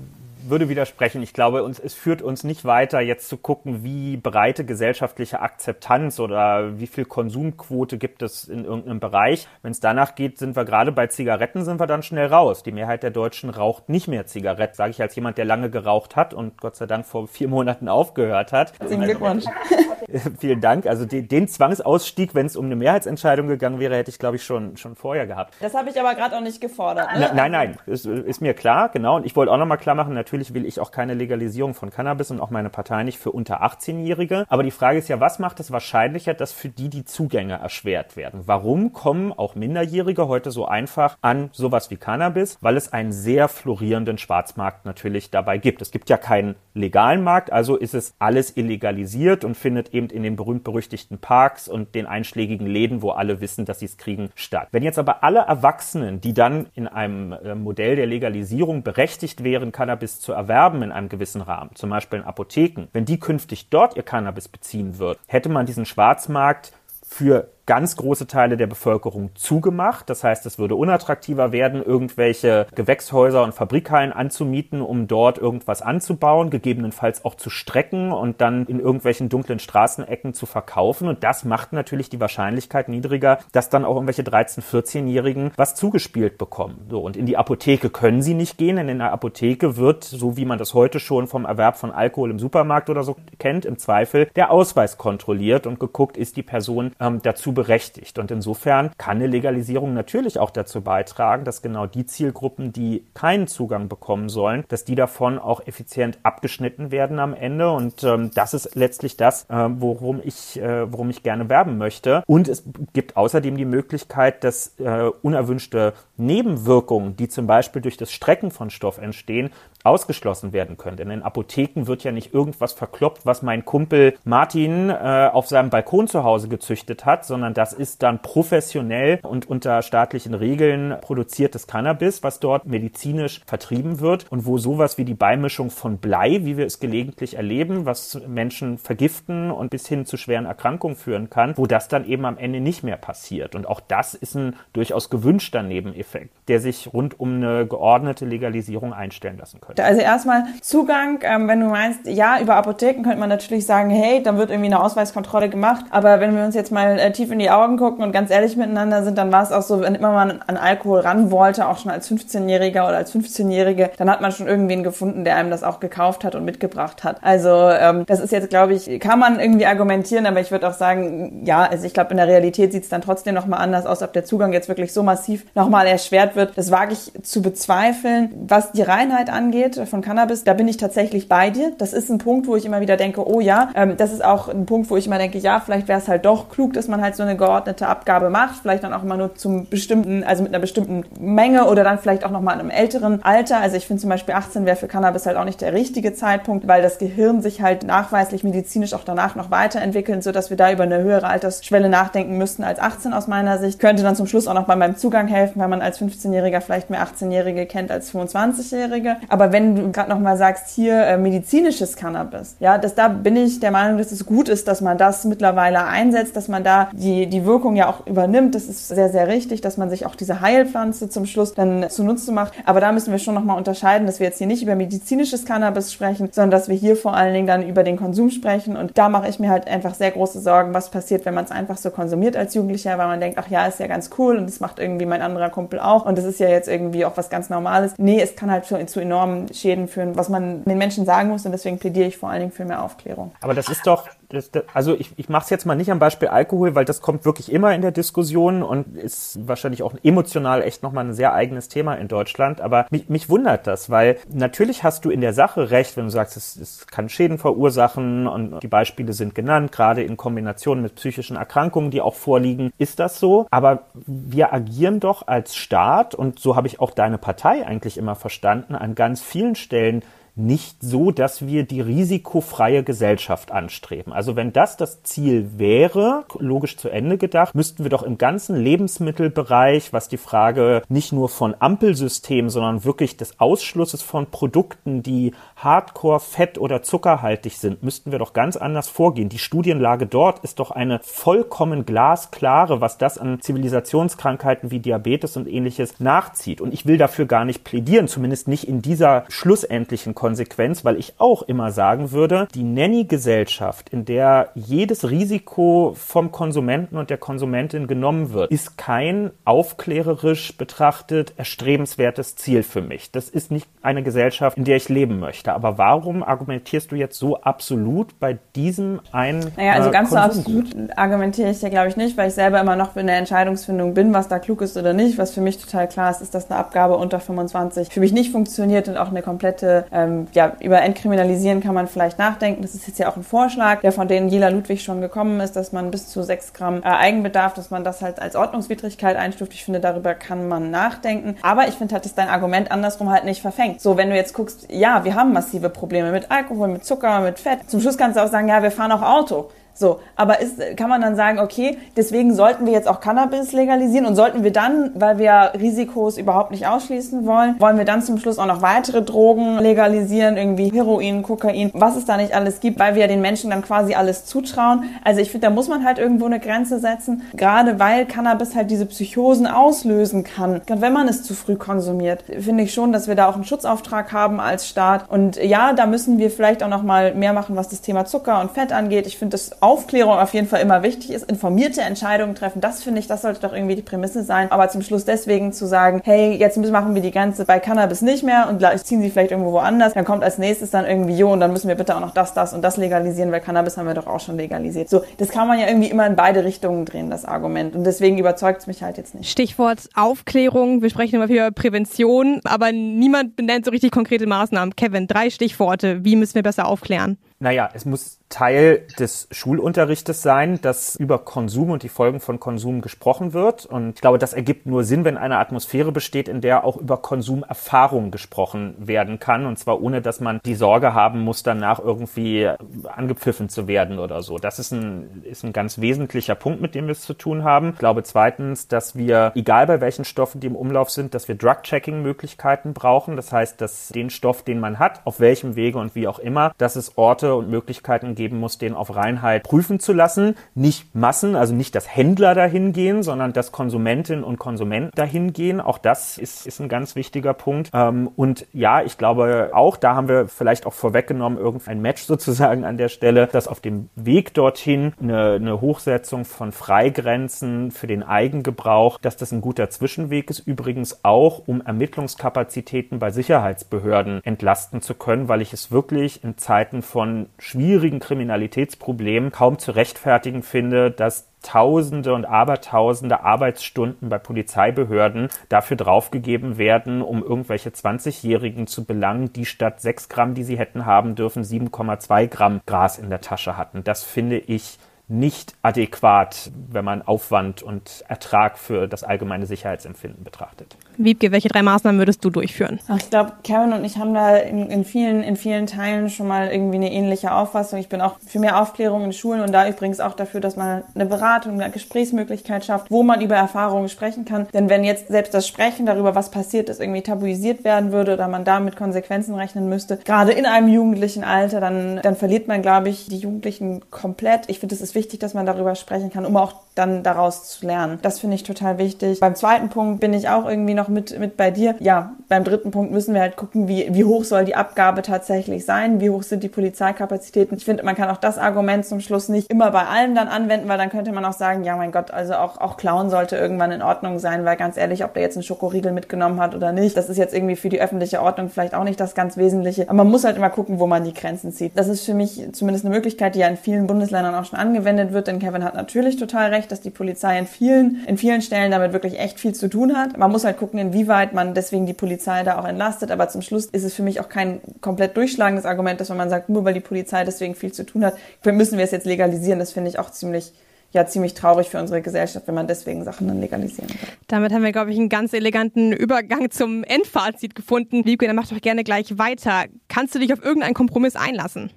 würde 0.49 0.69
widersprechen. 0.69 1.21
Ich 1.21 1.33
glaube, 1.33 1.63
uns, 1.63 1.79
es 1.79 1.93
führt 1.93 2.21
uns 2.21 2.43
nicht 2.43 2.65
weiter, 2.65 2.99
jetzt 2.99 3.29
zu 3.29 3.37
gucken, 3.37 3.83
wie 3.83 4.17
breite 4.17 4.65
gesellschaftliche 4.65 5.39
Akzeptanz 5.39 6.19
oder 6.19 6.79
wie 6.79 6.87
viel 6.87 7.05
Konsumquote 7.05 7.97
gibt 7.97 8.21
es 8.21 8.45
in 8.45 8.65
irgendeinem 8.65 8.99
Bereich. 8.99 9.47
Wenn 9.61 9.71
es 9.71 9.79
danach 9.79 10.15
geht, 10.15 10.37
sind 10.37 10.55
wir 10.55 10.65
gerade 10.65 10.91
bei 10.91 11.07
Zigaretten, 11.07 11.63
sind 11.63 11.79
wir 11.79 11.87
dann 11.87 12.03
schnell 12.03 12.27
raus. 12.27 12.63
Die 12.63 12.71
Mehrheit 12.71 13.03
der 13.03 13.11
Deutschen 13.11 13.49
raucht 13.49 13.89
nicht 13.89 14.07
mehr 14.07 14.25
Zigaretten, 14.25 14.75
sage 14.75 14.91
ich 14.91 15.01
als 15.01 15.15
jemand, 15.15 15.37
der 15.37 15.45
lange 15.45 15.69
geraucht 15.69 16.15
hat 16.15 16.33
und 16.33 16.61
Gott 16.61 16.75
sei 16.75 16.85
Dank 16.85 17.05
vor 17.05 17.27
vier 17.27 17.47
Monaten 17.47 17.89
aufgehört 17.89 18.51
hat. 18.51 18.73
Herzlichen 18.79 19.03
Glückwunsch. 19.03 19.45
Vielen 20.39 20.61
Dank. 20.61 20.85
Also 20.85 21.05
den, 21.05 21.27
den 21.27 21.47
Zwangsausstieg, 21.47 22.35
wenn 22.35 22.45
es 22.45 22.55
um 22.55 22.65
eine 22.65 22.75
Mehrheitsentscheidung 22.75 23.47
gegangen 23.47 23.79
wäre, 23.79 23.95
hätte 23.95 24.11
ich, 24.11 24.19
glaube 24.19 24.35
ich, 24.35 24.43
schon, 24.43 24.77
schon 24.77 24.95
vorher 24.95 25.25
gehabt. 25.25 25.55
Das 25.59 25.73
habe 25.73 25.89
ich 25.89 25.99
aber 25.99 26.13
gerade 26.15 26.37
auch 26.37 26.41
nicht 26.41 26.61
gefordert. 26.61 27.07
Ne? 27.17 27.31
nein, 27.33 27.51
nein, 27.51 27.77
ist, 27.85 28.05
ist 28.05 28.41
mir 28.41 28.53
klar, 28.53 28.89
genau. 28.89 29.17
Und 29.17 29.25
ich 29.25 29.35
wollte 29.35 29.51
auch 29.51 29.57
nochmal 29.57 29.77
klar 29.77 29.95
machen, 29.95 30.13
natürlich 30.13 30.34
natürlich 30.35 30.53
will 30.53 30.65
ich 30.65 30.81
auch 30.81 30.91
keine 30.91 31.13
Legalisierung 31.13 31.73
von 31.73 31.91
Cannabis 31.91 32.29
und 32.29 32.41
auch 32.41 32.49
meine 32.49 32.69
Partei 32.69 33.03
nicht 33.03 33.17
für 33.17 33.31
unter 33.31 33.63
18-Jährige. 33.63 34.45
Aber 34.49 34.63
die 34.63 34.71
Frage 34.71 34.99
ist 34.99 35.07
ja, 35.07 35.21
was 35.21 35.39
macht 35.39 35.61
es 35.61 35.71
wahrscheinlicher, 35.71 36.33
dass 36.33 36.51
für 36.51 36.67
die 36.67 36.89
die 36.89 37.05
Zugänge 37.05 37.53
erschwert 37.53 38.17
werden? 38.17 38.41
Warum 38.45 38.91
kommen 38.91 39.31
auch 39.31 39.55
Minderjährige 39.55 40.27
heute 40.27 40.51
so 40.51 40.65
einfach 40.65 41.17
an 41.21 41.49
sowas 41.53 41.89
wie 41.89 41.95
Cannabis? 41.95 42.57
Weil 42.59 42.75
es 42.75 42.91
einen 42.91 43.13
sehr 43.13 43.47
florierenden 43.47 44.17
Schwarzmarkt 44.17 44.85
natürlich 44.85 45.31
dabei 45.31 45.57
gibt. 45.57 45.81
Es 45.81 45.91
gibt 45.91 46.09
ja 46.09 46.17
keinen 46.17 46.55
legalen 46.73 47.23
Markt, 47.23 47.53
also 47.53 47.77
ist 47.77 47.93
es 47.93 48.13
alles 48.19 48.57
illegalisiert 48.57 49.45
und 49.45 49.55
findet 49.55 49.93
eben 49.93 50.09
in 50.09 50.23
den 50.23 50.35
berühmt-berüchtigten 50.35 51.19
Parks 51.19 51.69
und 51.69 51.95
den 51.95 52.05
einschlägigen 52.05 52.67
Läden, 52.67 53.01
wo 53.01 53.11
alle 53.11 53.39
wissen, 53.39 53.63
dass 53.63 53.79
sie 53.79 53.85
es 53.85 53.97
kriegen, 53.97 54.29
statt. 54.35 54.67
Wenn 54.71 54.83
jetzt 54.83 54.99
aber 54.99 55.23
alle 55.23 55.39
Erwachsenen, 55.39 56.19
die 56.19 56.33
dann 56.33 56.67
in 56.73 56.87
einem 56.89 57.31
äh, 57.31 57.55
Modell 57.55 57.95
der 57.95 58.07
Legalisierung 58.07 58.83
berechtigt 58.83 59.45
wären, 59.45 59.71
Cannabis 59.71 60.19
zu 60.25 60.33
erwerben 60.33 60.81
in 60.81 60.91
einem 60.91 61.07
gewissen 61.07 61.41
Rahmen, 61.41 61.69
zum 61.75 61.91
Beispiel 61.91 62.19
in 62.19 62.25
Apotheken, 62.25 62.87
wenn 62.93 63.05
die 63.05 63.19
künftig 63.19 63.69
dort 63.69 63.95
ihr 63.95 64.03
Cannabis 64.03 64.47
beziehen 64.47 64.97
würden, 64.97 65.19
hätte 65.27 65.49
man 65.49 65.67
diesen 65.67 65.85
Schwarzmarkt 65.85 66.73
für 67.07 67.49
ganz 67.65 67.95
große 67.95 68.27
Teile 68.27 68.57
der 68.57 68.67
Bevölkerung 68.67 69.31
zugemacht. 69.35 70.09
Das 70.09 70.23
heißt, 70.23 70.45
es 70.45 70.59
würde 70.59 70.75
unattraktiver 70.75 71.51
werden, 71.51 71.83
irgendwelche 71.83 72.67
Gewächshäuser 72.75 73.43
und 73.43 73.53
Fabrikhallen 73.53 74.13
anzumieten, 74.13 74.81
um 74.81 75.07
dort 75.07 75.37
irgendwas 75.37 75.81
anzubauen, 75.81 76.49
gegebenenfalls 76.49 77.25
auch 77.25 77.35
zu 77.35 77.49
strecken 77.49 78.11
und 78.11 78.41
dann 78.41 78.65
in 78.67 78.79
irgendwelchen 78.79 79.29
dunklen 79.29 79.59
Straßenecken 79.59 80.33
zu 80.33 80.45
verkaufen. 80.45 81.07
Und 81.07 81.23
das 81.23 81.43
macht 81.43 81.73
natürlich 81.73 82.09
die 82.09 82.19
Wahrscheinlichkeit 82.19 82.89
niedriger, 82.89 83.39
dass 83.51 83.69
dann 83.69 83.85
auch 83.85 83.95
irgendwelche 83.95 84.23
13-, 84.23 84.61
14-Jährigen 84.61 85.51
was 85.55 85.75
zugespielt 85.75 86.37
bekommen. 86.37 86.85
So, 86.89 87.01
und 87.01 87.17
in 87.17 87.25
die 87.25 87.37
Apotheke 87.37 87.89
können 87.89 88.21
sie 88.21 88.33
nicht 88.33 88.57
gehen, 88.57 88.75
denn 88.75 88.89
in 88.89 88.99
der 88.99 89.11
Apotheke 89.11 89.77
wird, 89.77 90.03
so 90.03 90.37
wie 90.37 90.45
man 90.45 90.59
das 90.59 90.73
heute 90.73 90.99
schon 90.99 91.27
vom 91.27 91.45
Erwerb 91.45 91.77
von 91.77 91.91
Alkohol 91.91 92.29
im 92.29 92.39
Supermarkt 92.39 92.89
oder 92.89 93.03
so 93.03 93.15
kennt, 93.39 93.65
im 93.65 93.77
Zweifel 93.77 94.27
der 94.35 94.51
Ausweis 94.51 94.97
kontrolliert 94.97 95.65
und 95.65 95.79
geguckt, 95.79 96.17
ist 96.17 96.37
die 96.37 96.43
Person 96.43 96.91
ähm, 96.99 97.21
dazu 97.23 97.54
berechtigt. 97.55 98.19
Und 98.19 98.29
insofern 98.29 98.91
kann 98.97 99.17
eine 99.17 99.27
Legalisierung 99.27 99.95
natürlich 99.95 100.37
auch 100.37 100.51
dazu 100.51 100.81
beitragen, 100.81 101.43
dass 101.43 101.63
genau 101.63 101.87
die 101.87 102.05
Zielgruppen, 102.05 102.71
die 102.71 103.03
keinen 103.15 103.47
Zugang 103.47 103.87
bekommen 103.87 104.29
sollen, 104.29 104.63
dass 104.67 104.85
die 104.85 104.93
davon 104.95 105.39
auch 105.39 105.65
effizient 105.65 106.19
abgeschnitten 106.21 106.91
werden 106.91 107.19
am 107.19 107.33
Ende. 107.33 107.71
Und 107.71 108.03
ähm, 108.03 108.29
das 108.35 108.53
ist 108.53 108.75
letztlich 108.75 109.17
das, 109.17 109.49
äh, 109.49 109.55
worum 109.55 110.21
ich, 110.23 110.61
äh, 110.61 110.91
worum 110.91 111.09
ich 111.09 111.23
gerne 111.23 111.49
werben 111.49 111.79
möchte. 111.79 112.23
Und 112.27 112.47
es 112.47 112.63
gibt 112.93 113.17
außerdem 113.17 113.57
die 113.57 113.65
Möglichkeit, 113.65 114.43
dass 114.43 114.77
äh, 114.79 115.09
unerwünschte 115.23 115.93
Nebenwirkungen, 116.17 117.15
die 117.15 117.27
zum 117.27 117.47
Beispiel 117.47 117.81
durch 117.81 117.97
das 117.97 118.11
Strecken 118.11 118.51
von 118.51 118.69
Stoff 118.69 118.97
entstehen, 118.97 119.51
ausgeschlossen 119.85 120.51
werden 120.51 120.77
können. 120.77 120.97
Denn 120.97 121.11
in 121.11 121.21
Apotheken 121.21 121.85
wird 121.85 122.03
ja 122.03 122.11
nicht 122.11 122.33
irgendwas 122.33 122.73
verkloppt, 122.73 123.25
was 123.25 123.41
mein 123.41 123.65
Kumpel 123.65 124.17
Martin 124.23 124.89
äh, 124.89 125.29
auf 125.31 125.47
seinem 125.47 125.69
Balkon 125.69 126.07
zu 126.07 126.23
Hause 126.23 126.47
gezüchtet 126.47 127.05
hat, 127.05 127.25
sondern 127.25 127.44
das 127.53 127.73
ist 127.73 128.03
dann 128.03 128.21
professionell 128.21 129.19
und 129.23 129.49
unter 129.49 129.81
staatlichen 129.81 130.33
Regeln 130.33 130.95
produziertes 131.01 131.67
Cannabis, 131.67 132.23
was 132.23 132.39
dort 132.39 132.65
medizinisch 132.65 133.41
vertrieben 133.45 133.99
wird 133.99 134.25
und 134.31 134.45
wo 134.45 134.57
sowas 134.57 134.97
wie 134.97 135.05
die 135.05 135.13
Beimischung 135.13 135.69
von 135.69 135.97
Blei, 135.97 136.39
wie 136.43 136.57
wir 136.57 136.65
es 136.65 136.79
gelegentlich 136.79 137.35
erleben, 137.35 137.85
was 137.85 138.19
Menschen 138.27 138.77
vergiften 138.77 139.51
und 139.51 139.69
bis 139.69 139.87
hin 139.87 140.05
zu 140.05 140.17
schweren 140.17 140.45
Erkrankungen 140.45 140.95
führen 140.95 141.29
kann, 141.29 141.53
wo 141.57 141.65
das 141.65 141.87
dann 141.87 142.05
eben 142.05 142.25
am 142.25 142.37
Ende 142.37 142.59
nicht 142.59 142.83
mehr 142.83 142.97
passiert. 142.97 143.55
Und 143.55 143.67
auch 143.67 143.79
das 143.79 144.13
ist 144.13 144.35
ein 144.35 144.55
durchaus 144.73 145.09
gewünschter 145.09 145.63
Nebeneffekt, 145.63 146.31
der 146.47 146.59
sich 146.59 146.93
rund 146.93 147.19
um 147.19 147.35
eine 147.35 147.65
geordnete 147.67 148.25
Legalisierung 148.25 148.93
einstellen 148.93 149.37
lassen 149.37 149.61
könnte. 149.61 149.83
Also 149.83 150.01
erstmal 150.01 150.45
Zugang, 150.61 151.19
ähm, 151.23 151.47
wenn 151.47 151.59
du 151.59 151.67
meinst, 151.67 152.05
ja, 152.05 152.39
über 152.39 152.55
Apotheken 152.55 153.03
könnte 153.03 153.19
man 153.19 153.29
natürlich 153.29 153.65
sagen, 153.65 153.89
hey, 153.89 154.23
dann 154.23 154.37
wird 154.37 154.49
irgendwie 154.49 154.73
eine 154.73 154.81
Ausweiskontrolle 154.81 155.49
gemacht. 155.49 155.85
Aber 155.89 156.19
wenn 156.19 156.35
wir 156.35 156.43
uns 156.43 156.55
jetzt 156.55 156.71
mal 156.71 156.99
äh, 156.99 157.11
tief 157.11 157.31
in 157.31 157.34
die 157.39 157.49
Augen 157.49 157.77
gucken 157.77 158.03
und 158.03 158.11
ganz 158.11 158.31
ehrlich 158.31 158.55
miteinander 158.57 159.03
sind, 159.03 159.17
dann 159.17 159.31
war 159.31 159.43
es 159.43 159.51
auch 159.51 159.61
so, 159.61 159.81
wenn 159.81 159.95
immer 159.95 160.11
man 160.11 160.41
an 160.45 160.57
Alkohol 160.57 160.99
ran 160.99 161.31
wollte, 161.31 161.67
auch 161.67 161.77
schon 161.77 161.91
als 161.91 162.09
15-Jähriger 162.09 162.87
oder 162.87 162.97
als 162.97 163.13
15-Jährige, 163.13 163.91
dann 163.97 164.09
hat 164.09 164.21
man 164.21 164.31
schon 164.31 164.47
irgendwen 164.47 164.83
gefunden, 164.83 165.23
der 165.23 165.35
einem 165.35 165.49
das 165.49 165.63
auch 165.63 165.79
gekauft 165.79 166.23
hat 166.23 166.35
und 166.35 166.45
mitgebracht 166.45 167.03
hat. 167.03 167.17
Also 167.21 167.69
ähm, 167.69 168.05
das 168.05 168.19
ist 168.19 168.31
jetzt, 168.31 168.49
glaube 168.49 168.73
ich, 168.73 168.99
kann 168.99 169.19
man 169.19 169.39
irgendwie 169.39 169.65
argumentieren, 169.65 170.25
aber 170.25 170.39
ich 170.39 170.51
würde 170.51 170.67
auch 170.67 170.73
sagen, 170.73 171.43
ja, 171.45 171.63
also 171.63 171.85
ich 171.85 171.93
glaube, 171.93 172.11
in 172.11 172.17
der 172.17 172.27
Realität 172.27 172.71
sieht 172.71 172.83
es 172.83 172.89
dann 172.89 173.01
trotzdem 173.01 173.35
nochmal 173.35 173.61
anders 173.61 173.85
aus, 173.85 174.01
ob 174.01 174.13
der 174.13 174.25
Zugang 174.25 174.53
jetzt 174.53 174.67
wirklich 174.67 174.93
so 174.93 175.03
massiv 175.03 175.45
nochmal 175.55 175.87
erschwert 175.87 176.35
wird. 176.35 176.57
Das 176.57 176.71
wage 176.71 176.93
ich 176.93 177.11
zu 177.23 177.41
bezweifeln. 177.41 178.31
Was 178.47 178.71
die 178.71 178.81
Reinheit 178.81 179.29
angeht, 179.29 179.45
angeht 179.55 179.87
von 179.87 180.01
Cannabis, 180.01 180.43
da 180.43 180.53
bin 180.53 180.67
ich 180.67 180.77
tatsächlich 180.77 181.29
bei 181.29 181.49
dir. 181.49 181.71
Das 181.77 181.93
ist 181.93 182.09
ein 182.09 182.17
Punkt, 182.17 182.47
wo 182.47 182.55
ich 182.55 182.65
immer 182.65 182.81
wieder 182.81 182.97
denke, 182.97 183.25
oh 183.27 183.39
ja, 183.39 183.69
ähm, 183.75 183.95
das 183.97 184.11
ist 184.11 184.23
auch 184.23 184.49
ein 184.49 184.65
Punkt, 184.65 184.89
wo 184.89 184.97
ich 184.97 185.07
immer 185.07 185.17
denke, 185.17 185.37
ja, 185.37 185.59
vielleicht 185.59 185.87
wäre 185.87 185.99
es 185.99 186.07
halt 186.07 186.25
doch 186.25 186.49
klug, 186.49 186.73
dass 186.73 186.87
man 186.87 187.01
halt 187.01 187.15
so 187.15 187.23
eine 187.25 187.37
geordnete 187.37 187.87
Abgabe 187.87 188.29
macht, 188.29 188.55
vielleicht 188.61 188.83
dann 188.83 188.93
auch 188.93 189.03
immer 189.03 189.17
nur 189.17 189.35
zum 189.35 189.67
bestimmten, 189.67 190.23
also 190.23 190.43
mit 190.43 190.51
einer 190.53 190.59
bestimmten 190.59 191.05
Menge 191.19 191.65
oder 191.65 191.83
dann 191.83 191.99
vielleicht 191.99 192.23
auch 192.23 192.31
nochmal 192.31 192.55
in 192.55 192.61
einem 192.61 192.69
älteren 192.69 193.23
Alter. 193.23 193.59
Also 193.59 193.77
ich 193.77 193.87
finde 193.87 194.01
zum 194.01 194.09
Beispiel 194.09 194.33
18 194.33 194.65
wäre 194.65 194.75
für 194.75 194.87
Cannabis 194.87 195.25
halt 195.25 195.37
auch 195.37 195.45
nicht 195.45 195.61
der 195.61 195.73
richtige 195.73 196.13
Zeitpunkt, 196.13 196.67
weil 196.67 196.81
das 196.81 196.97
Gehirn 196.97 197.41
sich 197.41 197.61
halt 197.61 197.83
nachweislich 197.83 198.43
medizinisch 198.43 198.93
auch 198.93 199.03
danach 199.03 199.35
noch 199.35 199.51
weiterentwickelt, 199.51 200.23
so 200.23 200.31
dass 200.31 200.49
wir 200.49 200.57
da 200.57 200.71
über 200.71 200.83
eine 200.83 201.01
höhere 201.01 201.27
Altersschwelle 201.27 201.89
nachdenken 201.89 202.37
müssten 202.37 202.63
als 202.63 202.79
18 202.79 203.13
aus 203.13 203.27
meiner 203.27 203.57
Sicht. 203.57 203.79
Könnte 203.79 204.03
dann 204.03 204.15
zum 204.15 204.27
Schluss 204.27 204.47
auch 204.47 204.53
noch 204.53 204.65
bei 204.65 204.75
meinem 204.75 204.97
Zugang 204.97 205.27
helfen, 205.27 205.59
weil 205.59 205.67
man 205.67 205.81
als 205.81 206.01
15-Jähriger 206.01 206.61
vielleicht 206.61 206.89
mehr 206.89 207.05
18-Jährige 207.05 207.65
kennt 207.65 207.91
als 207.91 208.13
25-Jährige. 208.13 209.17
Aber 209.29 209.51
wenn 209.51 209.75
du 209.75 209.91
gerade 209.91 210.09
noch 210.09 210.19
mal 210.19 210.37
sagst, 210.37 210.69
hier 210.69 211.05
äh, 211.05 211.17
medizinisches 211.17 211.95
Cannabis, 211.95 212.55
ja, 212.59 212.77
dass 212.77 212.95
da 212.95 213.07
bin 213.07 213.35
ich 213.35 213.59
der 213.59 213.71
Meinung, 213.71 213.97
dass 213.97 214.11
es 214.11 214.25
gut 214.25 214.49
ist, 214.49 214.67
dass 214.67 214.81
man 214.81 214.97
das 214.97 215.25
mittlerweile 215.25 215.85
einsetzt, 215.85 216.35
dass 216.35 216.47
man 216.47 216.63
da 216.63 216.89
die, 216.93 217.14
die 217.27 217.45
Wirkung 217.45 217.75
ja 217.75 217.89
auch 217.89 218.05
übernimmt. 218.05 218.55
Das 218.55 218.65
ist 218.65 218.87
sehr, 218.87 219.09
sehr 219.09 219.27
richtig, 219.27 219.61
dass 219.61 219.77
man 219.77 219.89
sich 219.89 220.05
auch 220.05 220.15
diese 220.15 220.41
Heilpflanze 220.41 221.09
zum 221.09 221.25
Schluss 221.25 221.53
dann 221.53 221.89
zunutze 221.89 222.31
macht. 222.31 222.53
Aber 222.65 222.81
da 222.81 222.91
müssen 222.91 223.11
wir 223.11 223.19
schon 223.19 223.35
noch 223.35 223.43
mal 223.43 223.55
unterscheiden, 223.55 224.05
dass 224.05 224.19
wir 224.19 224.27
jetzt 224.27 224.37
hier 224.37 224.47
nicht 224.47 224.63
über 224.63 224.75
medizinisches 224.75 225.45
Cannabis 225.45 225.93
sprechen, 225.93 226.29
sondern 226.31 226.51
dass 226.51 226.69
wir 226.69 226.75
hier 226.75 226.95
vor 226.95 227.15
allen 227.15 227.33
Dingen 227.33 227.47
dann 227.47 227.67
über 227.67 227.83
den 227.83 227.97
Konsum 227.97 228.29
sprechen. 228.29 228.75
Und 228.75 228.97
da 228.97 229.09
mache 229.09 229.29
ich 229.29 229.39
mir 229.39 229.49
halt 229.49 229.67
einfach 229.67 229.93
sehr 229.93 230.11
große 230.11 230.41
Sorgen, 230.41 230.73
was 230.73 230.89
passiert, 230.89 231.25
wenn 231.25 231.33
man 231.33 231.45
es 231.45 231.51
einfach 231.51 231.77
so 231.77 231.89
konsumiert 231.89 232.35
als 232.35 232.53
Jugendlicher, 232.53 232.97
weil 232.97 233.07
man 233.07 233.19
denkt, 233.19 233.37
ach 233.39 233.49
ja, 233.49 233.65
ist 233.65 233.79
ja 233.79 233.87
ganz 233.87 234.09
cool 234.17 234.37
und 234.37 234.47
das 234.47 234.59
macht 234.59 234.79
irgendwie 234.79 235.05
mein 235.05 235.21
anderer 235.21 235.49
Kumpel 235.49 235.79
auch 235.79 236.05
und 236.05 236.17
das 236.17 236.25
ist 236.25 236.39
ja 236.39 236.49
jetzt 236.49 236.67
irgendwie 236.67 237.05
auch 237.05 237.17
was 237.17 237.29
ganz 237.29 237.49
Normales. 237.49 237.93
Nee, 237.97 238.21
es 238.21 238.35
kann 238.35 238.51
halt 238.51 238.65
zu, 238.65 238.83
zu 238.85 238.99
enormen 238.99 239.53
Schäden 239.53 239.87
führen, 239.87 240.15
was 240.15 240.29
man 240.29 240.63
den 240.65 240.77
Menschen 240.77 241.05
sagen 241.05 241.29
muss. 241.29 241.45
Und 241.45 241.51
deswegen 241.51 241.77
plädiere 241.79 242.07
ich 242.07 242.17
vor 242.17 242.29
allen 242.29 242.41
Dingen 242.41 242.51
für 242.51 242.65
mehr 242.65 242.83
Aufklärung. 242.83 243.31
Aber 243.41 243.53
das 243.53 243.69
ist 243.69 243.85
doch, 243.85 244.07
das, 244.29 244.51
das, 244.51 244.63
also 244.73 244.95
ich, 244.95 245.11
ich 245.17 245.29
mache 245.29 245.43
es 245.43 245.49
jetzt 245.49 245.65
mal 245.65 245.75
nicht 245.75 245.91
am 245.91 245.99
Beispiel 245.99 246.27
Alkohol, 246.27 246.75
weil 246.75 246.85
das 246.85 247.01
kommt 247.01 247.25
wirklich 247.25 247.51
immer 247.51 247.73
in 247.73 247.81
der 247.81 247.91
Diskussion 247.91 248.63
und 248.63 248.97
ist 248.97 249.47
wahrscheinlich 249.47 249.83
auch 249.83 249.93
emotional 250.03 250.61
echt 250.61 250.83
nochmal 250.83 251.05
ein 251.05 251.13
sehr 251.13 251.33
eigenes 251.33 251.67
Thema 251.67 251.95
in 251.95 252.07
Deutschland. 252.07 252.61
Aber 252.61 252.87
mich, 252.89 253.09
mich 253.09 253.29
wundert 253.29 253.67
das, 253.67 253.89
weil 253.89 254.17
natürlich 254.31 254.83
hast 254.83 255.05
du 255.05 255.09
in 255.09 255.21
der 255.21 255.33
Sache 255.33 255.71
recht, 255.71 255.97
wenn 255.97 256.05
du 256.05 256.11
sagst, 256.11 256.37
es, 256.37 256.55
es 256.55 256.87
kann 256.87 257.09
Schäden 257.09 257.37
verursachen 257.37 258.27
und 258.27 258.61
die 258.61 258.67
Beispiele 258.67 259.13
sind 259.13 259.35
genannt, 259.35 259.71
gerade 259.71 260.03
in 260.03 260.17
Kombination 260.17 260.81
mit 260.81 260.95
psychischen 260.95 261.37
Erkrankungen, 261.37 261.91
die 261.91 262.01
auch 262.01 262.15
vorliegen, 262.15 262.71
ist 262.77 262.99
das 262.99 263.19
so. 263.19 263.47
Aber 263.51 263.83
wir 263.93 264.53
agieren 264.53 264.99
doch 264.99 265.27
als 265.27 265.55
Staat 265.55 266.15
und 266.15 266.39
so 266.39 266.55
habe 266.55 266.67
ich 266.67 266.79
auch 266.79 266.91
deine 266.91 267.17
Partei 267.17 267.65
eigentlich 267.65 267.97
immer 267.97 268.15
verstanden, 268.15 268.75
an 268.75 268.95
ganz 268.95 269.21
vielen 269.21 269.55
Stellen 269.55 270.03
nicht 270.35 270.77
so, 270.81 271.11
dass 271.11 271.47
wir 271.47 271.63
die 271.63 271.81
risikofreie 271.81 272.83
Gesellschaft 272.83 273.51
anstreben. 273.51 274.11
Also 274.11 274.35
wenn 274.35 274.51
das 274.53 274.77
das 274.77 275.03
Ziel 275.03 275.51
wäre, 275.57 276.25
logisch 276.39 276.77
zu 276.77 276.89
Ende 276.89 277.17
gedacht, 277.17 277.55
müssten 277.55 277.83
wir 277.83 277.89
doch 277.89 278.03
im 278.03 278.17
ganzen 278.17 278.55
Lebensmittelbereich, 278.55 279.93
was 279.93 280.09
die 280.09 280.17
Frage 280.17 280.81
nicht 280.89 281.13
nur 281.13 281.29
von 281.29 281.55
Ampelsystemen, 281.57 282.49
sondern 282.49 282.83
wirklich 282.83 283.17
des 283.17 283.39
Ausschlusses 283.39 284.01
von 284.01 284.27
Produkten, 284.27 285.03
die 285.03 285.33
hardcore 285.55 286.19
fett- 286.19 286.57
oder 286.57 286.83
zuckerhaltig 286.83 287.57
sind, 287.57 287.81
müssten 287.83 288.11
wir 288.11 288.19
doch 288.19 288.33
ganz 288.33 288.57
anders 288.57 288.89
vorgehen. 288.89 289.29
Die 289.29 289.39
Studienlage 289.39 290.05
dort 290.05 290.39
ist 290.39 290.59
doch 290.59 290.71
eine 290.71 290.99
vollkommen 291.03 291.85
glasklare, 291.85 292.81
was 292.81 292.97
das 292.97 293.17
an 293.17 293.39
Zivilisationskrankheiten 293.41 294.71
wie 294.71 294.79
Diabetes 294.79 295.37
und 295.37 295.47
ähnliches 295.47 295.99
nachzieht. 295.99 296.59
Und 296.59 296.73
ich 296.73 296.85
will 296.85 296.97
dafür 296.97 297.25
gar 297.25 297.45
nicht 297.45 297.63
plädieren, 297.63 298.07
zumindest 298.07 298.47
nicht 298.47 298.67
in 298.67 298.81
dieser 298.81 299.25
schlussendlichen 299.29 300.13
Konsequenz, 300.25 300.83
weil 300.83 300.97
ich 300.97 301.13
auch 301.19 301.43
immer 301.43 301.71
sagen 301.71 302.11
würde, 302.11 302.47
die 302.55 302.63
Nanny-Gesellschaft, 302.63 303.89
in 303.89 304.05
der 304.05 304.49
jedes 304.55 305.07
Risiko 305.11 305.93
vom 305.95 306.31
Konsumenten 306.31 306.97
und 306.97 307.11
der 307.11 307.19
Konsumentin 307.19 307.85
genommen 307.85 308.33
wird, 308.33 308.49
ist 308.51 308.75
kein 308.75 309.29
aufklärerisch 309.43 310.57
betrachtet 310.57 311.33
erstrebenswertes 311.37 312.35
Ziel 312.37 312.63
für 312.63 312.81
mich. 312.81 313.11
Das 313.11 313.29
ist 313.29 313.51
nicht 313.51 313.67
eine 313.83 314.01
Gesellschaft, 314.01 314.57
in 314.57 314.63
der 314.63 314.77
ich 314.77 314.89
leben 314.89 315.19
möchte. 315.19 315.53
Aber 315.53 315.77
warum 315.77 316.23
argumentierst 316.23 316.91
du 316.91 316.95
jetzt 316.95 317.19
so 317.19 317.41
absolut 317.41 318.19
bei 318.19 318.39
diesem 318.55 319.01
einen? 319.11 319.51
Naja, 319.57 319.73
also 319.73 319.89
äh, 319.89 319.91
ganz 319.91 320.09
so 320.09 320.15
absolut 320.15 320.75
argumentiere 320.95 321.51
ich 321.51 321.61
ja, 321.61 321.69
glaube 321.69 321.89
ich, 321.89 321.97
nicht, 321.97 322.17
weil 322.17 322.29
ich 322.29 322.33
selber 322.33 322.59
immer 322.59 322.75
noch 322.75 322.95
in 322.95 323.05
der 323.05 323.17
Entscheidungsfindung 323.17 323.93
bin, 323.93 324.11
was 324.11 324.27
da 324.27 324.39
klug 324.39 324.61
ist 324.61 324.75
oder 324.75 324.93
nicht. 324.93 325.19
Was 325.19 325.35
für 325.35 325.41
mich 325.41 325.59
total 325.59 325.87
klar 325.87 326.09
ist, 326.09 326.21
ist, 326.21 326.33
dass 326.33 326.49
eine 326.49 326.59
Abgabe 326.59 326.97
unter 326.97 327.19
25 327.19 327.89
für 327.89 327.99
mich 327.99 328.11
nicht 328.11 328.31
funktioniert 328.31 328.87
und 328.87 328.97
auch 328.97 329.09
eine 329.09 329.21
komplette, 329.21 329.85
ähm, 329.91 330.14
ja, 330.33 330.53
über 330.59 330.81
Entkriminalisieren 330.81 331.61
kann 331.61 331.73
man 331.73 331.87
vielleicht 331.87 332.19
nachdenken. 332.19 332.61
Das 332.61 332.75
ist 332.75 332.87
jetzt 332.87 332.99
ja 332.99 333.09
auch 333.09 333.15
ein 333.15 333.23
Vorschlag, 333.23 333.81
der 333.81 333.91
von 333.91 334.07
denen 334.07 334.29
Jela 334.29 334.49
Ludwig 334.49 334.83
schon 334.83 335.01
gekommen 335.01 335.39
ist, 335.39 335.55
dass 335.55 335.71
man 335.71 335.91
bis 335.91 336.07
zu 336.09 336.23
6 336.23 336.53
Gramm 336.53 336.81
äh, 336.83 336.87
Eigenbedarf, 336.87 337.53
dass 337.53 337.71
man 337.71 337.83
das 337.83 338.01
halt 338.01 338.19
als 338.19 338.35
Ordnungswidrigkeit 338.35 339.15
einstuft. 339.15 339.53
Ich 339.53 339.65
finde, 339.65 339.79
darüber 339.79 340.13
kann 340.13 340.47
man 340.47 340.71
nachdenken. 340.71 341.35
Aber 341.41 341.67
ich 341.67 341.75
finde 341.75 341.93
halt, 341.93 342.05
dass 342.05 342.15
dein 342.15 342.29
Argument 342.29 342.71
andersrum 342.71 343.09
halt 343.09 343.25
nicht 343.25 343.41
verfängt. 343.41 343.81
So, 343.81 343.97
wenn 343.97 344.09
du 344.09 344.15
jetzt 344.15 344.33
guckst, 344.33 344.67
ja, 344.71 345.03
wir 345.03 345.15
haben 345.15 345.33
massive 345.33 345.69
Probleme 345.69 346.11
mit 346.11 346.31
Alkohol, 346.31 346.67
mit 346.67 346.85
Zucker, 346.85 347.21
mit 347.21 347.39
Fett. 347.39 347.69
Zum 347.69 347.81
Schluss 347.81 347.97
kannst 347.97 348.17
du 348.17 348.23
auch 348.23 348.31
sagen, 348.31 348.47
ja, 348.47 348.63
wir 348.63 348.71
fahren 348.71 348.91
auch 348.91 349.01
Auto. 349.01 349.49
So, 349.77 349.99
aber 350.15 350.39
ist, 350.39 350.77
kann 350.77 350.89
man 350.89 351.01
dann 351.01 351.17
sagen, 351.17 351.39
okay, 351.39 351.77
deswegen 351.97 352.33
sollten 352.33 352.65
wir 352.65 352.71
jetzt 352.71 352.87
auch 352.87 353.01
Cannabis 353.01 353.51
legalisieren 353.51 354.05
und 354.05 354.15
sollten 354.15 354.43
wir 354.43 354.53
dann, 354.53 354.91
weil 354.95 355.17
wir 355.17 355.51
Risikos 355.59 356.17
überhaupt 356.17 356.51
nicht 356.51 356.65
ausschließen 356.65 357.25
wollen, 357.25 357.59
wollen 357.59 357.77
wir 357.77 357.83
dann 357.83 358.01
zum 358.01 358.17
Schluss 358.17 358.39
auch 358.39 358.45
noch 358.45 358.61
weitere 358.61 359.01
Drogen 359.01 359.59
legalisieren, 359.59 360.37
irgendwie 360.37 360.71
Heroin, 360.71 361.23
Kokain, 361.23 361.71
was 361.73 361.97
es 361.97 362.05
da 362.05 362.15
nicht 362.15 362.33
alles 362.33 362.61
gibt, 362.61 362.79
weil 362.79 362.95
wir 362.95 363.09
den 363.09 363.19
Menschen 363.19 363.49
dann 363.49 363.61
quasi 363.61 363.95
alles 363.95 364.23
zutrauen. 364.23 364.85
Also 365.03 365.19
ich 365.19 365.29
finde, 365.29 365.47
da 365.47 365.53
muss 365.53 365.67
man 365.67 365.83
halt 365.83 365.99
irgendwo 365.99 366.25
eine 366.25 366.39
Grenze 366.39 366.79
setzen, 366.79 367.23
gerade 367.33 367.77
weil 367.77 368.05
Cannabis 368.05 368.55
halt 368.55 368.71
diese 368.71 368.85
Psychosen 368.85 369.45
auslösen 369.45 370.23
kann. 370.23 370.61
Und 370.69 370.81
wenn 370.81 370.93
man 370.93 371.09
es 371.09 371.23
zu 371.23 371.33
früh 371.33 371.55
konsumiert, 371.57 372.23
finde 372.39 372.63
ich 372.63 372.73
schon, 372.73 372.93
dass 372.93 373.09
wir 373.09 373.15
da 373.15 373.27
auch 373.27 373.35
einen 373.35 373.43
Schutzauftrag 373.43 374.13
haben 374.13 374.39
als 374.39 374.69
Staat. 374.69 375.09
Und 375.09 375.35
ja, 375.35 375.73
da 375.73 375.85
müssen 375.85 376.17
wir 376.17 376.31
vielleicht 376.31 376.63
auch 376.63 376.69
noch 376.69 376.83
mal 376.83 377.13
mehr 377.13 377.33
machen, 377.33 377.57
was 377.57 377.67
das 377.67 377.81
Thema 377.81 378.05
Zucker 378.05 378.39
und 378.39 378.51
Fett 378.51 378.71
angeht. 378.71 379.05
Ich 379.05 379.17
finde 379.17 379.33
das 379.33 379.61
Aufklärung 379.65 380.19
auf 380.19 380.33
jeden 380.33 380.47
Fall 380.47 380.61
immer 380.61 380.83
wichtig 380.83 381.11
ist, 381.11 381.27
informierte 381.29 381.81
Entscheidungen 381.81 382.35
treffen, 382.35 382.61
das 382.61 382.83
finde 382.83 382.99
ich, 382.99 383.07
das 383.07 383.23
sollte 383.23 383.41
doch 383.41 383.53
irgendwie 383.53 383.75
die 383.75 383.81
Prämisse 383.81 384.23
sein. 384.23 384.51
Aber 384.51 384.69
zum 384.69 384.83
Schluss 384.83 385.05
deswegen 385.05 385.53
zu 385.53 385.65
sagen, 385.65 386.01
hey, 386.03 386.35
jetzt 386.35 386.57
machen 386.57 386.93
wir 386.93 387.01
die 387.01 387.11
Grenze 387.11 387.45
bei 387.45 387.59
Cannabis 387.59 388.01
nicht 388.01 388.23
mehr 388.23 388.47
und 388.49 388.63
ziehen 388.85 389.01
sie 389.01 389.09
vielleicht 389.09 389.31
irgendwo 389.31 389.51
woanders, 389.53 389.93
dann 389.93 390.05
kommt 390.05 390.23
als 390.23 390.37
nächstes 390.37 390.69
dann 390.69 390.85
irgendwie, 390.85 391.15
jo, 391.15 391.33
und 391.33 391.39
dann 391.39 391.51
müssen 391.51 391.67
wir 391.67 391.75
bitte 391.75 391.95
auch 391.95 391.99
noch 391.99 392.13
das, 392.13 392.33
das 392.33 392.53
und 392.53 392.61
das 392.61 392.77
legalisieren, 392.77 393.31
weil 393.31 393.41
Cannabis 393.41 393.77
haben 393.77 393.87
wir 393.87 393.95
doch 393.95 394.07
auch 394.07 394.19
schon 394.19 394.37
legalisiert. 394.37 394.89
So, 394.89 395.01
das 395.17 395.29
kann 395.29 395.47
man 395.47 395.59
ja 395.59 395.67
irgendwie 395.67 395.89
immer 395.89 396.05
in 396.05 396.15
beide 396.15 396.43
Richtungen 396.43 396.85
drehen, 396.85 397.09
das 397.09 397.25
Argument. 397.25 397.75
Und 397.75 397.83
deswegen 397.85 398.17
überzeugt 398.17 398.61
es 398.61 398.67
mich 398.67 398.83
halt 398.83 398.97
jetzt 398.97 399.15
nicht. 399.15 399.29
Stichwort 399.29 399.79
Aufklärung, 399.95 400.81
wir 400.81 400.89
sprechen 400.89 401.15
immer 401.15 401.27
viel 401.27 401.37
über 401.37 401.51
Prävention, 401.51 402.41
aber 402.43 402.71
niemand 402.71 403.35
benennt 403.35 403.65
so 403.65 403.71
richtig 403.71 403.91
konkrete 403.91 404.27
Maßnahmen. 404.27 404.75
Kevin, 404.75 405.07
drei 405.07 405.29
Stichworte, 405.29 406.03
wie 406.05 406.15
müssen 406.15 406.35
wir 406.35 406.43
besser 406.43 406.67
aufklären? 406.67 407.17
Naja, 407.39 407.69
es 407.73 407.85
muss 407.85 408.19
Teil 408.29 408.87
des 408.97 409.27
Schulunterrichtes 409.31 410.21
sein, 410.21 410.59
dass 410.61 410.95
über 410.95 411.19
Konsum 411.19 411.69
und 411.69 411.83
die 411.83 411.89
Folgen 411.89 412.19
von 412.19 412.39
Konsum 412.39 412.81
gesprochen 412.81 413.33
wird. 413.33 413.65
Und 413.65 413.95
ich 413.95 414.01
glaube, 414.01 414.17
das 414.17 414.33
ergibt 414.33 414.65
nur 414.65 414.83
Sinn, 414.83 415.05
wenn 415.05 415.17
eine 415.17 415.37
Atmosphäre 415.37 415.91
besteht, 415.91 416.27
in 416.27 416.41
der 416.41 416.63
auch 416.63 416.77
über 416.77 416.97
Konsumerfahrung 416.97 418.11
gesprochen 418.11 418.75
werden 418.79 419.19
kann. 419.19 419.45
Und 419.45 419.59
zwar 419.59 419.81
ohne, 419.81 420.01
dass 420.01 420.21
man 420.21 420.39
die 420.45 420.55
Sorge 420.55 420.93
haben 420.93 421.21
muss, 421.21 421.43
danach 421.43 421.79
irgendwie 421.79 422.49
angepfiffen 422.83 423.49
zu 423.49 423.67
werden 423.67 423.99
oder 423.99 424.21
so. 424.21 424.37
Das 424.37 424.57
ist 424.57 424.71
ein, 424.71 425.23
ist 425.23 425.43
ein 425.43 425.53
ganz 425.53 425.79
wesentlicher 425.79 426.35
Punkt, 426.35 426.61
mit 426.61 426.73
dem 426.73 426.85
wir 426.87 426.93
es 426.93 427.01
zu 427.01 427.13
tun 427.13 427.43
haben. 427.43 427.71
Ich 427.71 427.79
glaube 427.79 428.03
zweitens, 428.03 428.67
dass 428.67 428.95
wir, 428.95 429.33
egal 429.35 429.67
bei 429.67 429.81
welchen 429.81 430.05
Stoffen, 430.05 430.39
die 430.39 430.47
im 430.47 430.55
Umlauf 430.55 430.89
sind, 430.89 431.13
dass 431.13 431.27
wir 431.27 431.35
Drug-Checking-Möglichkeiten 431.35 432.73
brauchen. 432.73 433.17
Das 433.17 433.31
heißt, 433.31 433.61
dass 433.61 433.89
den 433.89 434.09
Stoff, 434.09 434.43
den 434.43 434.59
man 434.59 434.79
hat, 434.79 435.01
auf 435.05 435.19
welchem 435.19 435.55
Wege 435.55 435.77
und 435.77 435.95
wie 435.95 436.07
auch 436.07 436.19
immer, 436.19 436.53
dass 436.57 436.75
es 436.75 436.97
Orte 436.97 437.24
und 437.33 437.49
Möglichkeiten 437.49 438.13
geben 438.15 438.39
muss, 438.39 438.57
den 438.57 438.73
auf 438.73 438.95
Reinheit 438.95 439.43
prüfen 439.43 439.79
zu 439.79 439.93
lassen. 439.93 440.35
Nicht 440.53 440.93
Massen, 440.93 441.35
also 441.35 441.55
nicht, 441.55 441.75
dass 441.75 441.93
Händler 441.93 442.35
dahin 442.35 442.73
gehen, 442.73 443.01
sondern 443.01 443.33
dass 443.33 443.51
Konsumentinnen 443.51 444.23
und 444.23 444.37
Konsumenten 444.37 444.91
dahin 444.95 445.33
gehen. 445.33 445.61
Auch 445.61 445.77
das 445.77 446.17
ist, 446.17 446.45
ist 446.45 446.59
ein 446.59 446.69
ganz 446.69 446.95
wichtiger 446.95 447.33
Punkt. 447.33 447.71
Ähm, 447.73 448.09
und 448.15 448.45
ja, 448.53 448.81
ich 448.81 448.97
glaube 448.97 449.51
auch, 449.53 449.77
da 449.77 449.95
haben 449.95 450.07
wir 450.07 450.27
vielleicht 450.27 450.65
auch 450.65 450.73
vorweggenommen, 450.73 451.39
irgendein 451.39 451.81
Match 451.81 452.03
sozusagen 452.05 452.65
an 452.65 452.77
der 452.77 452.89
Stelle, 452.89 453.27
dass 453.27 453.47
auf 453.47 453.59
dem 453.59 453.89
Weg 453.95 454.33
dorthin 454.33 454.93
eine, 455.01 455.33
eine 455.33 455.61
Hochsetzung 455.61 456.25
von 456.25 456.51
Freigrenzen 456.51 457.71
für 457.71 457.87
den 457.87 458.03
Eigengebrauch, 458.03 458.99
dass 458.99 459.17
das 459.17 459.31
ein 459.31 459.41
guter 459.41 459.69
Zwischenweg 459.69 460.29
ist. 460.29 460.39
Übrigens 460.39 461.03
auch, 461.03 461.43
um 461.47 461.61
Ermittlungskapazitäten 461.61 462.99
bei 462.99 463.11
Sicherheitsbehörden 463.11 464.21
entlasten 464.23 464.81
zu 464.81 464.93
können, 464.93 465.27
weil 465.27 465.41
ich 465.41 465.53
es 465.53 465.71
wirklich 465.71 466.23
in 466.23 466.37
Zeiten 466.37 466.81
von 466.81 467.14
schwierigen 467.39 467.99
Kriminalitätsproblemen 467.99 469.31
kaum 469.31 469.59
zu 469.59 469.71
rechtfertigen 469.71 470.43
finde, 470.43 470.91
dass 470.91 471.29
Tausende 471.41 472.13
und 472.13 472.25
Abertausende 472.25 473.21
Arbeitsstunden 473.21 474.09
bei 474.09 474.17
Polizeibehörden 474.17 475.29
dafür 475.47 475.77
draufgegeben 475.77 476.57
werden, 476.57 477.03
um 477.03 477.21
irgendwelche 477.21 477.69
20-Jährigen 477.69 478.65
zu 478.65 478.83
belangen, 478.83 479.31
die 479.31 479.45
statt 479.45 479.79
6 479.79 480.09
Gramm, 480.09 480.33
die 480.33 480.43
sie 480.43 480.57
hätten 480.57 480.85
haben 480.85 481.13
dürfen, 481.13 481.43
7,2 481.43 482.27
Gramm 482.27 482.61
Gras 482.65 482.97
in 482.97 483.11
der 483.11 483.21
Tasche 483.21 483.57
hatten. 483.57 483.83
Das 483.83 484.03
finde 484.03 484.37
ich 484.39 484.79
nicht 485.07 485.55
adäquat, 485.61 486.51
wenn 486.69 486.83
man 486.83 487.03
Aufwand 487.03 487.61
und 487.61 488.03
Ertrag 488.07 488.57
für 488.57 488.87
das 488.87 489.03
allgemeine 489.03 489.45
Sicherheitsempfinden 489.45 490.23
betrachtet. 490.23 490.77
Wiebke, 490.97 491.31
welche 491.31 491.47
drei 491.47 491.61
Maßnahmen 491.61 491.99
würdest 491.99 492.23
du 492.23 492.29
durchführen? 492.29 492.79
Ach, 492.87 492.97
ich 492.97 493.09
glaube, 493.09 493.33
Kevin 493.43 493.73
und 493.73 493.85
ich 493.85 493.97
haben 493.97 494.13
da 494.13 494.35
in, 494.37 494.69
in, 494.69 494.85
vielen, 494.85 495.23
in 495.23 495.35
vielen 495.35 495.67
Teilen 495.67 496.09
schon 496.09 496.27
mal 496.27 496.49
irgendwie 496.49 496.77
eine 496.77 496.91
ähnliche 496.91 497.33
Auffassung. 497.33 497.79
Ich 497.79 497.89
bin 497.89 498.01
auch 498.01 498.15
für 498.25 498.39
mehr 498.39 498.61
Aufklärung 498.61 499.03
in 499.03 499.13
Schulen 499.13 499.41
und 499.41 499.51
da 499.51 499.67
übrigens 499.67 499.99
auch 499.99 500.13
dafür, 500.13 500.41
dass 500.41 500.55
man 500.55 500.83
eine 500.93 501.05
Beratung, 501.05 501.59
eine 501.61 501.71
Gesprächsmöglichkeit 501.71 502.65
schafft, 502.65 502.91
wo 502.91 503.03
man 503.03 503.21
über 503.21 503.35
Erfahrungen 503.35 503.89
sprechen 503.89 504.25
kann. 504.25 504.47
Denn 504.53 504.69
wenn 504.69 504.83
jetzt 504.83 505.07
selbst 505.07 505.33
das 505.33 505.47
Sprechen 505.47 505.85
darüber, 505.85 506.15
was 506.15 506.31
passiert 506.31 506.69
ist, 506.69 506.79
irgendwie 506.79 507.01
tabuisiert 507.01 507.63
werden 507.63 507.91
würde 507.91 508.13
oder 508.13 508.27
man 508.27 508.45
da 508.45 508.59
mit 508.59 508.75
Konsequenzen 508.75 509.35
rechnen 509.35 509.69
müsste, 509.69 509.97
gerade 509.97 510.31
in 510.31 510.45
einem 510.45 510.67
jugendlichen 510.67 511.23
Alter, 511.23 511.59
dann, 511.59 511.99
dann 512.01 512.15
verliert 512.15 512.47
man, 512.47 512.61
glaube 512.61 512.89
ich, 512.89 513.07
die 513.07 513.17
Jugendlichen 513.17 513.81
komplett. 513.91 514.49
Ich 514.49 514.59
finde, 514.59 514.75
es 514.75 514.81
ist 514.81 514.95
wichtig, 514.95 515.19
dass 515.19 515.33
man 515.33 515.45
darüber 515.45 515.75
sprechen 515.75 516.11
kann, 516.11 516.25
um 516.25 516.37
auch 516.37 516.53
dann 516.75 517.03
daraus 517.03 517.49
zu 517.49 517.65
lernen. 517.65 517.99
Das 518.01 518.19
finde 518.19 518.35
ich 518.35 518.43
total 518.43 518.77
wichtig. 518.77 519.19
Beim 519.19 519.35
zweiten 519.35 519.69
Punkt 519.69 520.01
bin 520.01 520.13
ich 520.13 520.29
auch 520.29 520.47
irgendwie 520.47 520.73
noch 520.73 520.84
mit, 520.87 521.17
mit 521.19 521.37
bei 521.37 521.51
dir. 521.51 521.75
Ja, 521.79 522.15
beim 522.29 522.43
dritten 522.43 522.71
Punkt 522.71 522.91
müssen 522.91 523.13
wir 523.13 523.21
halt 523.21 523.35
gucken, 523.35 523.67
wie, 523.67 523.87
wie 523.91 524.03
hoch 524.03 524.23
soll 524.23 524.45
die 524.45 524.55
Abgabe 524.55 525.01
tatsächlich 525.01 525.65
sein, 525.65 525.99
wie 525.99 526.09
hoch 526.09 526.23
sind 526.23 526.43
die 526.43 526.49
Polizeikapazitäten. 526.49 527.57
Ich 527.57 527.65
finde, 527.65 527.83
man 527.83 527.95
kann 527.95 528.09
auch 528.09 528.17
das 528.17 528.37
Argument 528.37 528.85
zum 528.85 528.99
Schluss 528.99 529.29
nicht 529.29 529.49
immer 529.49 529.71
bei 529.71 529.83
allem 529.83 530.15
dann 530.15 530.27
anwenden, 530.27 530.67
weil 530.67 530.77
dann 530.77 530.89
könnte 530.89 531.11
man 531.11 531.25
auch 531.25 531.33
sagen, 531.33 531.63
ja 531.63 531.75
mein 531.75 531.91
Gott, 531.91 532.11
also 532.11 532.35
auch, 532.35 532.59
auch 532.59 532.77
Clown 532.77 533.09
sollte 533.09 533.35
irgendwann 533.35 533.71
in 533.71 533.81
Ordnung 533.81 534.19
sein, 534.19 534.45
weil 534.45 534.57
ganz 534.57 534.77
ehrlich, 534.77 535.03
ob 535.03 535.13
der 535.13 535.23
jetzt 535.23 535.35
einen 535.35 535.43
Schokoriegel 535.43 535.91
mitgenommen 535.91 536.39
hat 536.39 536.55
oder 536.55 536.71
nicht, 536.71 536.97
das 536.97 537.09
ist 537.09 537.17
jetzt 537.17 537.33
irgendwie 537.33 537.55
für 537.55 537.69
die 537.69 537.81
öffentliche 537.81 538.21
Ordnung 538.21 538.49
vielleicht 538.49 538.73
auch 538.73 538.83
nicht 538.83 538.99
das 538.99 539.15
ganz 539.15 539.37
Wesentliche. 539.37 539.83
Aber 539.83 539.97
man 539.97 540.09
muss 540.09 540.23
halt 540.23 540.37
immer 540.37 540.49
gucken, 540.49 540.79
wo 540.79 540.87
man 540.87 541.03
die 541.03 541.13
Grenzen 541.13 541.51
zieht. 541.51 541.77
Das 541.77 541.87
ist 541.87 542.05
für 542.05 542.13
mich 542.13 542.47
zumindest 542.53 542.85
eine 542.85 542.95
Möglichkeit, 542.95 543.35
die 543.35 543.39
ja 543.39 543.47
in 543.47 543.57
vielen 543.57 543.87
Bundesländern 543.87 544.35
auch 544.35 544.45
schon 544.45 544.59
angewendet 544.59 545.13
wird, 545.13 545.27
denn 545.27 545.39
Kevin 545.39 545.63
hat 545.63 545.75
natürlich 545.75 546.17
total 546.17 546.49
recht, 546.53 546.71
dass 546.71 546.81
die 546.81 546.89
Polizei 546.89 547.37
in 547.37 547.47
vielen, 547.47 548.03
in 548.07 548.17
vielen 548.17 548.41
Stellen 548.41 548.71
damit 548.71 548.93
wirklich 548.93 549.19
echt 549.19 549.39
viel 549.39 549.53
zu 549.53 549.69
tun 549.69 549.97
hat. 549.97 550.17
Man 550.17 550.31
muss 550.31 550.45
halt 550.45 550.57
gucken, 550.57 550.74
inwieweit 550.77 551.33
man 551.33 551.53
deswegen 551.53 551.85
die 551.85 551.93
Polizei 551.93 552.43
da 552.43 552.59
auch 552.59 552.65
entlastet. 552.65 553.11
Aber 553.11 553.29
zum 553.29 553.41
Schluss 553.41 553.65
ist 553.65 553.83
es 553.83 553.93
für 553.93 554.03
mich 554.03 554.19
auch 554.19 554.29
kein 554.29 554.61
komplett 554.81 555.17
durchschlagendes 555.17 555.65
Argument, 555.65 555.99
dass 555.99 556.09
wenn 556.09 556.17
man 556.17 556.29
sagt, 556.29 556.49
nur 556.49 556.65
weil 556.65 556.73
die 556.73 556.79
Polizei 556.79 557.23
deswegen 557.23 557.55
viel 557.55 557.71
zu 557.71 557.85
tun 557.85 558.05
hat, 558.05 558.15
müssen 558.43 558.77
wir 558.77 558.85
es 558.85 558.91
jetzt 558.91 559.05
legalisieren. 559.05 559.59
Das 559.59 559.71
finde 559.71 559.89
ich 559.89 559.99
auch 559.99 560.11
ziemlich 560.11 560.53
ja 560.95 561.05
ziemlich 561.05 561.33
traurig 561.33 561.67
für 561.67 561.79
unsere 561.79 562.01
Gesellschaft, 562.01 562.47
wenn 562.47 562.55
man 562.55 562.67
deswegen 562.67 563.03
Sachen 563.03 563.27
dann 563.27 563.41
legalisieren 563.41 563.89
will. 563.89 564.07
Damit 564.27 564.53
haben 564.53 564.63
wir, 564.63 564.71
glaube 564.71 564.91
ich, 564.91 564.97
einen 564.97 565.09
ganz 565.09 565.33
eleganten 565.33 565.91
Übergang 565.91 566.49
zum 566.49 566.83
Endfazit 566.83 567.53
gefunden. 567.53 568.05
Wiebke, 568.05 568.25
dann 568.25 568.35
mach 568.35 568.47
doch 568.47 568.61
gerne 568.61 568.83
gleich 568.83 569.17
weiter. 569.17 569.65
Kannst 569.89 570.15
du 570.15 570.19
dich 570.19 570.33
auf 570.33 570.43
irgendeinen 570.43 570.73
Kompromiss 570.73 571.15
einlassen? 571.15 571.69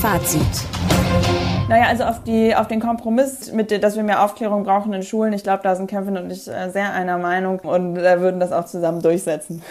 Fazit. 0.00 0.42
Naja, 1.68 1.88
also 1.88 2.04
auf, 2.04 2.24
die, 2.24 2.56
auf 2.56 2.66
den 2.66 2.80
Kompromiss, 2.80 3.52
mit, 3.52 3.70
dass 3.82 3.94
wir 3.94 4.02
mehr 4.02 4.24
Aufklärung 4.24 4.64
brauchen 4.64 4.94
in 4.94 5.02
Schulen, 5.02 5.34
ich 5.34 5.42
glaube, 5.42 5.62
da 5.62 5.76
sind 5.76 5.90
Kevin 5.90 6.16
und 6.16 6.30
ich 6.30 6.48
äh, 6.48 6.70
sehr 6.70 6.94
einer 6.94 7.18
Meinung 7.18 7.58
und 7.60 7.98
äh, 7.98 8.20
würden 8.20 8.40
das 8.40 8.52
auch 8.52 8.64
zusammen 8.64 9.02
durchsetzen. 9.02 9.62